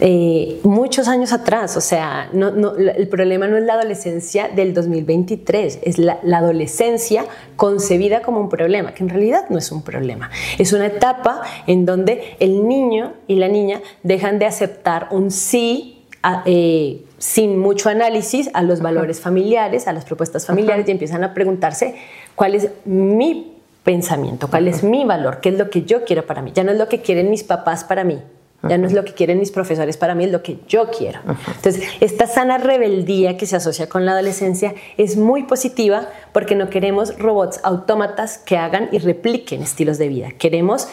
eh, 0.00 0.60
muchos 0.62 1.08
años 1.08 1.32
atrás. 1.32 1.76
O 1.76 1.80
sea, 1.80 2.30
no, 2.32 2.74
el 2.76 3.08
problema 3.08 3.46
no 3.46 3.56
es 3.56 3.64
la 3.64 3.74
adolescencia 3.74 4.48
del 4.48 4.72
2023, 4.72 5.80
es 5.82 5.98
la, 5.98 6.18
adolescencia 6.32 7.26
concebida 7.56 8.22
como 8.22 8.40
un 8.40 8.48
problema, 8.48 8.94
que 8.94 9.02
en 9.02 9.10
realidad 9.10 9.44
no 9.50 9.58
es 9.58 9.70
un 9.70 9.82
problema. 9.82 10.30
Es 10.58 10.72
una 10.72 10.86
etapa 10.86 11.42
en 11.66 11.84
donde 11.84 12.36
el 12.40 12.66
niño 12.66 13.12
y 13.26 13.36
la 13.36 13.48
niña 13.48 13.82
dejan 14.02 14.38
de 14.38 14.46
aceptar 14.46 15.08
un 15.10 15.30
sí. 15.30 15.96
Eh, 16.44 17.02
sin 17.16 17.58
mucho 17.58 17.88
análisis 17.88 18.50
a 18.52 18.62
los 18.62 18.80
valores 18.80 19.20
familiares, 19.20 19.88
a 19.88 19.94
las 19.94 20.04
propuestas 20.04 20.44
familiares 20.44 20.86
y 20.86 20.90
empiezan 20.90 21.24
a 21.24 21.32
preguntarse 21.32 21.94
cuál 22.34 22.54
es 22.54 22.68
mi 22.84 23.56
pensamiento, 23.84 24.48
cuál 24.48 24.68
es 24.68 24.82
mi 24.82 25.04
valor, 25.04 25.40
qué 25.40 25.50
es 25.50 25.58
lo 25.58 25.70
que 25.70 25.82
yo 25.82 26.04
quiero 26.04 26.26
para 26.26 26.42
mí. 26.42 26.52
Ya 26.54 26.64
no 26.64 26.72
es 26.72 26.78
lo 26.78 26.88
que 26.88 27.00
quieren 27.00 27.30
mis 27.30 27.42
papás 27.42 27.84
para 27.84 28.04
mí, 28.04 28.22
ya 28.68 28.76
no 28.76 28.86
es 28.86 28.92
lo 28.92 29.04
que 29.04 29.14
quieren 29.14 29.38
mis 29.38 29.50
profesores 29.50 29.96
para 29.96 30.14
mí, 30.14 30.24
es 30.24 30.32
lo 30.32 30.42
que 30.42 30.58
yo 30.68 30.90
quiero. 30.90 31.20
Entonces, 31.56 31.82
esta 32.00 32.26
sana 32.26 32.58
rebeldía 32.58 33.36
que 33.36 33.46
se 33.46 33.56
asocia 33.56 33.88
con 33.88 34.04
la 34.04 34.12
adolescencia 34.12 34.74
es 34.98 35.16
muy 35.16 35.44
positiva 35.44 36.08
porque 36.32 36.54
no 36.54 36.68
queremos 36.68 37.18
robots 37.18 37.60
autómatas 37.62 38.38
que 38.38 38.56
hagan 38.58 38.88
y 38.92 38.98
repliquen 38.98 39.62
estilos 39.62 39.98
de 39.98 40.08
vida. 40.08 40.28
Queremos 40.38 40.88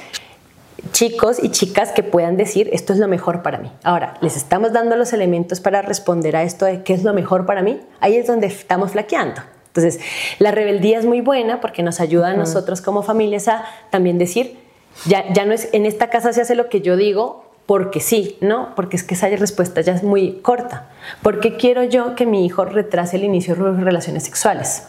chicos 0.91 1.43
y 1.43 1.49
chicas 1.49 1.91
que 1.91 2.03
puedan 2.03 2.37
decir 2.37 2.69
esto 2.71 2.93
es 2.93 2.99
lo 2.99 3.07
mejor 3.07 3.41
para 3.41 3.57
mí. 3.57 3.71
Ahora, 3.83 4.17
les 4.21 4.37
estamos 4.37 4.71
dando 4.71 4.95
los 4.95 5.11
elementos 5.11 5.59
para 5.59 5.81
responder 5.81 6.35
a 6.35 6.43
esto 6.43 6.65
de 6.65 6.83
qué 6.83 6.93
es 6.93 7.03
lo 7.03 7.13
mejor 7.13 7.45
para 7.45 7.61
mí. 7.61 7.81
Ahí 7.99 8.15
es 8.15 8.27
donde 8.27 8.47
estamos 8.47 8.91
flaqueando. 8.91 9.41
Entonces, 9.67 9.99
la 10.39 10.51
rebeldía 10.51 10.97
es 10.97 11.05
muy 11.05 11.21
buena 11.21 11.59
porque 11.59 11.83
nos 11.83 11.99
ayuda 11.99 12.29
a 12.29 12.33
nosotros 12.33 12.81
como 12.81 13.03
familias 13.03 13.47
a 13.47 13.65
también 13.91 14.17
decir, 14.17 14.57
ya, 15.05 15.31
ya 15.33 15.45
no 15.45 15.53
es 15.53 15.69
en 15.73 15.85
esta 15.85 16.09
casa 16.09 16.33
se 16.33 16.41
hace 16.41 16.55
lo 16.55 16.69
que 16.69 16.81
yo 16.81 16.95
digo 16.95 17.46
porque 17.67 17.99
sí, 17.99 18.37
¿no? 18.39 18.73
Porque 18.75 18.95
es 18.95 19.03
que 19.03 19.13
esa 19.13 19.27
respuesta 19.27 19.81
ya 19.81 19.93
es 19.93 20.01
muy 20.01 20.39
corta. 20.41 20.87
¿Por 21.21 21.41
qué 21.41 21.57
quiero 21.57 21.83
yo 21.83 22.15
que 22.15 22.25
mi 22.25 22.45
hijo 22.45 22.63
retrase 22.63 23.17
el 23.17 23.25
inicio 23.25 23.55
de 23.55 23.83
relaciones 23.83 24.23
sexuales? 24.23 24.87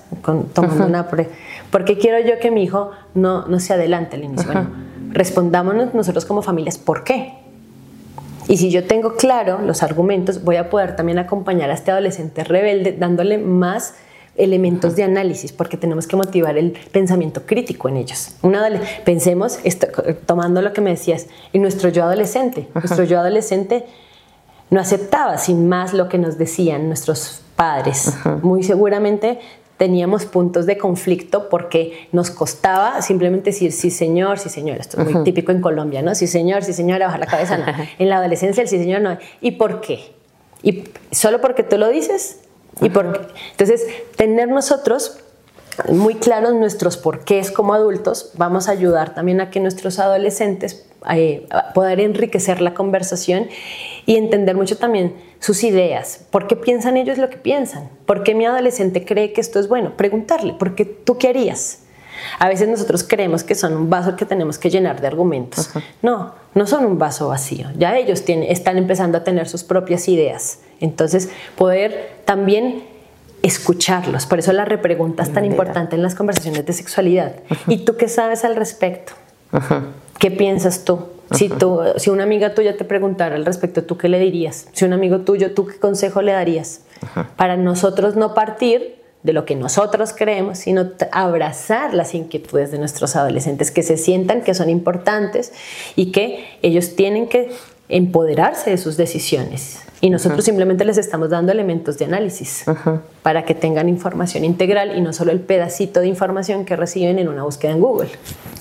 tomando 0.55 0.87
una 0.87 1.09
¿Por 1.09 1.85
qué 1.85 1.99
quiero 1.99 2.21
yo 2.27 2.39
que 2.41 2.53
mi 2.53 2.63
hijo 2.63 2.93
no, 3.15 3.47
no 3.47 3.59
se 3.59 3.75
adelante 3.75 4.15
el 4.15 4.25
inicio? 4.25 4.47
Bueno, 4.47 4.71
respondámonos 5.11 5.93
nosotros 5.93 6.25
como 6.25 6.41
familias, 6.41 6.79
¿por 6.79 7.03
qué? 7.03 7.35
Y 8.47 8.59
si 8.59 8.71
yo 8.71 8.85
tengo 8.85 9.17
claro 9.17 9.59
los 9.61 9.83
argumentos, 9.83 10.45
voy 10.45 10.57
a 10.57 10.71
poder 10.71 10.95
también 10.95 11.19
acompañar 11.19 11.71
a 11.71 11.75
este 11.75 11.91
adolescente 11.91 12.45
rebelde 12.45 12.93
dándole 12.93 13.39
más 13.39 13.95
elementos 14.39 14.97
de 14.97 15.03
análisis, 15.03 15.53
porque 15.53 15.77
tenemos 15.77 16.07
que 16.07 16.17
motivar 16.17 16.57
el 16.57 16.73
pensamiento 16.93 17.43
crítico 17.45 17.89
en 17.89 17.97
ellos. 17.97 18.31
Una 18.43 18.69
pensemos, 19.05 19.59
tomando 20.27 20.63
lo 20.63 20.73
que 20.73 20.81
me 20.81 20.91
decías, 20.91 21.27
en 21.53 21.63
nuestro 21.63 21.91
yo 21.91 22.05
adolescente. 22.05 22.69
Nuestro 22.75 23.05
yo 23.05 23.19
adolescente 23.19 23.85
no 24.71 24.81
aceptaba 24.81 25.39
sin 25.39 25.69
más 25.69 25.93
lo 25.93 26.09
que 26.09 26.19
nos 26.19 26.39
decían 26.39 26.89
nuestros 26.89 27.43
padres. 27.57 28.15
Muy 28.43 28.63
seguramente 28.63 29.41
teníamos 29.77 30.27
puntos 30.27 30.67
de 30.67 30.77
conflicto 30.77 31.49
porque 31.49 32.09
nos 32.13 32.31
costaba 32.31 33.01
simplemente 33.01 33.51
decir 33.51 33.73
sí 33.73 33.91
señor, 33.91 34.39
sí 34.39 34.49
señor. 34.49 34.79
Esto 34.79 35.01
es 35.01 35.11
muy 35.11 35.25
típico 35.25 35.53
en 35.53 35.61
Colombia, 35.61 36.03
¿no? 36.03 36.15
Sí 36.15 36.27
señor, 36.27 36.65
sí 36.65 36.73
señora, 36.73 37.07
bajar 37.07 37.21
la 37.21 37.27
cabeza. 37.27 37.59
No. 37.59 37.65
En 37.99 38.09
la 38.09 38.19
adolescencia 38.19 38.63
el 38.63 38.69
sí 38.69 38.79
señor 38.79 39.01
no. 39.01 39.17
¿Y 39.41 39.53
por 39.53 39.81
qué? 39.81 40.13
¿Y 40.63 40.85
solo 41.13 41.41
porque 41.41 41.63
tú 41.63 41.79
lo 41.79 41.89
dices? 41.89 42.41
Y 42.81 42.91
por, 42.91 43.33
entonces, 43.53 43.87
tener 44.17 44.49
nosotros 44.49 45.19
muy 45.89 46.15
claros 46.15 46.55
nuestros 46.55 46.97
porqués 46.97 47.51
como 47.51 47.75
adultos, 47.75 48.33
vamos 48.35 48.69
a 48.69 48.73
ayudar 48.73 49.15
también 49.15 49.41
a 49.41 49.51
que 49.51 49.61
nuestros 49.61 49.99
adolescentes 49.99 50.87
eh, 51.11 51.47
puedan 51.75 52.01
enriquecer 52.01 52.61
la 52.61 52.75
conversación 52.75 53.49
y 54.05 54.17
entender 54.17 54.57
mucho 54.57 54.77
también 54.77 55.15
sus 55.39 55.63
ideas. 55.63 56.27
¿Por 56.31 56.47
qué 56.47 56.57
piensan 56.57 56.97
ellos 56.97 57.19
lo 57.19 57.31
que 57.31 57.37
piensan? 57.37 57.89
¿Por 58.07 58.25
qué 58.25 58.35
mi 58.35 58.47
adolescente 58.47 59.05
cree 59.05 59.33
que 59.33 59.41
esto 59.41 59.61
es 59.61 59.69
bueno? 59.69 59.97
Preguntarle, 59.97 60.55
¿por 60.55 60.75
qué 60.75 60.85
tú 60.85 61.19
qué 61.19 61.29
harías? 61.29 61.81
A 62.39 62.49
veces 62.49 62.69
nosotros 62.69 63.05
creemos 63.05 63.45
que 63.45 63.55
son 63.55 63.75
un 63.77 63.91
vaso 63.91 64.17
que 64.17 64.25
tenemos 64.25 64.59
que 64.59 64.71
llenar 64.71 65.01
de 65.01 65.07
argumentos. 65.07 65.71
No, 66.03 66.35
no 66.55 66.67
son 66.67 66.85
un 66.85 66.99
vaso 66.99 67.29
vacío. 67.29 67.69
Ya 67.77 67.97
ellos 67.97 68.25
tienen, 68.25 68.51
están 68.51 68.79
empezando 68.79 69.19
a 69.19 69.25
tener 69.25 69.49
sus 69.49 69.65
propias 69.65 70.09
ideas. 70.09 70.61
Entonces, 70.81 71.31
poder 71.57 72.17
también 72.25 72.85
escucharlos. 73.43 74.27
Por 74.27 74.39
eso 74.39 74.53
la 74.53 74.65
repregunta 74.65 75.23
es 75.23 75.33
tan 75.33 75.45
importante 75.45 75.97
en 75.97 76.03
las 76.03 76.15
conversaciones 76.15 76.67
de 76.67 76.73
sexualidad. 76.73 77.37
¿Y 77.67 77.79
tú 77.79 77.97
qué 77.97 78.09
sabes 78.09 78.45
al 78.45 78.57
respecto? 78.57 79.13
¿Qué 80.19 80.31
piensas 80.31 80.85
tú? 80.85 81.07
Si, 81.33 81.49
tú? 81.49 81.81
si 81.97 82.11
una 82.11 82.23
amiga 82.23 82.55
tuya 82.55 82.77
te 82.77 82.85
preguntara 82.85 83.37
al 83.37 83.45
respecto, 83.45 83.85
¿tú 83.85 83.99
qué 83.99 84.09
le 84.09 84.19
dirías? 84.19 84.69
Si 84.73 84.85
un 84.85 84.93
amigo 84.93 85.21
tuyo, 85.21 85.53
¿tú 85.53 85.67
qué 85.67 85.79
consejo 85.79 86.23
le 86.23 86.33
darías? 86.33 86.83
Para 87.37 87.57
nosotros 87.57 88.17
no 88.17 88.35
partir 88.35 88.97
de 89.29 89.35
lo 89.35 89.45
que 89.45 89.55
nosotros 89.57 90.15
creemos, 90.17 90.57
sino 90.57 90.89
abrazar 91.13 91.93
las 91.93 92.15
inquietudes 92.15 92.71
de 92.71 92.79
nuestros 92.79 93.15
adolescentes, 93.15 93.71
que 93.71 93.83
se 93.83 93.99
sientan 93.99 94.41
que 94.41 94.55
son 94.55 94.71
importantes 94.71 95.53
y 95.97 96.13
que 96.13 96.47
ellos 96.63 96.97
tienen 96.97 97.29
que 97.29 97.51
empoderarse 97.91 98.71
de 98.71 98.79
sus 98.79 98.97
decisiones. 98.97 99.81
Y 100.01 100.09
nosotros 100.09 100.47
simplemente 100.47 100.87
les 100.87 100.97
estamos 100.97 101.29
dando 101.29 101.53
elementos 101.53 101.99
de 101.99 102.07
análisis 102.07 102.65
para 103.23 103.45
que 103.45 103.55
tengan 103.55 103.91
información 103.91 104.47
integral 104.47 104.97
y 104.97 105.03
no 105.03 105.13
solo 105.13 105.31
el 105.31 105.41
pedacito 105.41 106.01
de 106.01 106.07
información 106.07 106.65
que 106.65 106.75
reciben 106.75 107.19
en 107.19 107.29
una 107.29 107.43
búsqueda 107.43 107.73
en 107.73 107.81
Google. 107.81 108.09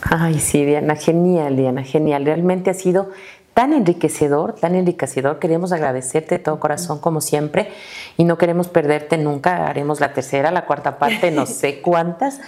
Ay, 0.02 0.38
sí, 0.40 0.66
Diana, 0.66 0.98
genial, 0.98 1.56
Diana, 1.56 1.84
genial. 1.84 2.26
Realmente 2.26 2.72
ha 2.72 2.74
sido 2.74 3.12
tan 3.58 3.74
enriquecedor, 3.74 4.54
tan 4.54 4.76
enriquecedor. 4.76 5.40
Queremos 5.40 5.72
agradecerte 5.72 6.38
de 6.38 6.44
todo 6.44 6.60
corazón, 6.60 7.00
como 7.00 7.22
siempre, 7.22 7.72
y 8.16 8.24
no 8.24 8.38
queremos 8.38 8.68
perderte 8.68 9.18
nunca. 9.18 9.68
Haremos 9.68 10.00
la 10.00 10.14
tercera, 10.14 10.52
la 10.52 10.66
cuarta 10.66 11.00
parte, 11.00 11.32
no 11.32 11.46
sé 11.48 11.82
cuántas, 11.82 12.40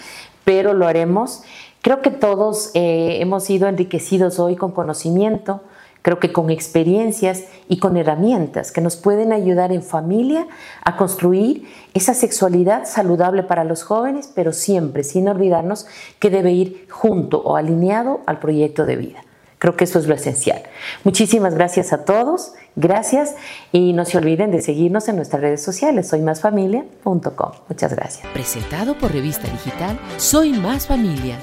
pero 0.45 0.75
lo 0.75 0.85
haremos. 0.85 1.41
Creo 1.81 2.03
que 2.03 2.11
todos 2.11 2.69
eh, 2.75 3.17
hemos 3.21 3.45
sido 3.45 3.67
enriquecidos 3.67 4.37
hoy 4.37 4.55
con 4.55 4.71
conocimiento, 4.71 5.61
Creo 6.01 6.17
que 6.17 6.31
con 6.31 6.49
experiencias 6.49 7.43
y 7.67 7.77
con 7.77 7.97
herramientas 7.97 8.71
que 8.71 8.79
nos 8.79 8.95
pueden 8.95 9.33
ayudar 9.33 9.73
en 9.73 9.83
familia 9.83 10.47
a 10.85 10.95
construir 10.95 11.67
esa 11.93 12.13
sexualidad 12.13 12.85
saludable 12.85 13.43
para 13.43 13.65
los 13.65 13.83
jóvenes, 13.83 14.31
pero 14.33 14.53
siempre 14.53 15.03
sin 15.03 15.27
olvidarnos 15.27 15.87
que 16.19 16.29
debe 16.29 16.53
ir 16.53 16.87
junto 16.89 17.41
o 17.41 17.57
alineado 17.57 18.21
al 18.27 18.39
proyecto 18.39 18.85
de 18.85 18.95
vida. 18.95 19.23
Creo 19.59 19.75
que 19.75 19.83
eso 19.83 19.99
es 19.99 20.07
lo 20.07 20.15
esencial. 20.15 20.63
Muchísimas 21.03 21.53
gracias 21.53 21.93
a 21.93 22.05
todos, 22.05 22.53
gracias 22.75 23.35
y 23.71 23.93
no 23.93 24.05
se 24.05 24.17
olviden 24.17 24.51
de 24.51 24.61
seguirnos 24.61 25.07
en 25.09 25.17
nuestras 25.17 25.41
redes 25.41 25.61
sociales, 25.61 26.07
soymasfamilia.com. 26.07 27.51
Muchas 27.67 27.93
gracias. 27.93 28.25
Presentado 28.33 28.97
por 28.97 29.11
Revista 29.11 29.47
Digital 29.49 29.99
Soy 30.17 30.53
Más 30.53 30.87
Familia 30.87 31.37